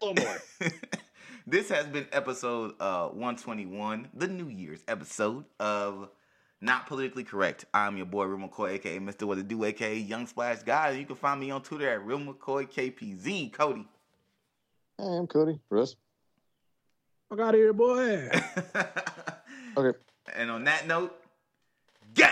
this 1.47 1.69
has 1.69 1.87
been 1.87 2.07
episode 2.13 2.75
uh 2.81 3.09
121, 3.09 4.09
the 4.15 4.29
New 4.29 4.49
Year's 4.49 4.83
episode 4.89 5.45
of 5.61 6.09
Not 6.65 6.87
Politically 6.87 7.25
Correct. 7.25 7.67
I'm 7.75 7.99
your 7.99 8.07
boy 8.07 8.25
Real 8.25 8.49
McCoy, 8.49 8.73
aka 8.73 8.99
Mr. 8.99 9.25
What 9.25 9.35
to 9.35 9.43
Do, 9.43 9.65
aka 9.65 9.99
Young 9.99 10.27
Splash 10.27 10.63
Guy. 10.63 10.93
You 10.93 11.05
can 11.05 11.15
find 11.15 11.39
me 11.39 11.51
on 11.51 11.63
Twitter 11.63 11.91
at 11.91 12.03
Real 12.07 12.19
McCoy 12.19 12.67
KPZ. 12.73 13.53
Cody. 13.53 13.87
Hey, 14.97 15.05
I'm 15.05 15.27
Cody. 15.27 15.61
Russ. 15.69 15.95
Fuck 17.29 17.41
out 17.41 17.55
of 17.55 17.61
here, 17.61 17.75
boy. 17.75 18.31
Okay. 19.77 19.99
And 20.37 20.53
on 20.53 20.63
that 20.65 20.87
note, 20.87 21.13
gang! 22.15 22.31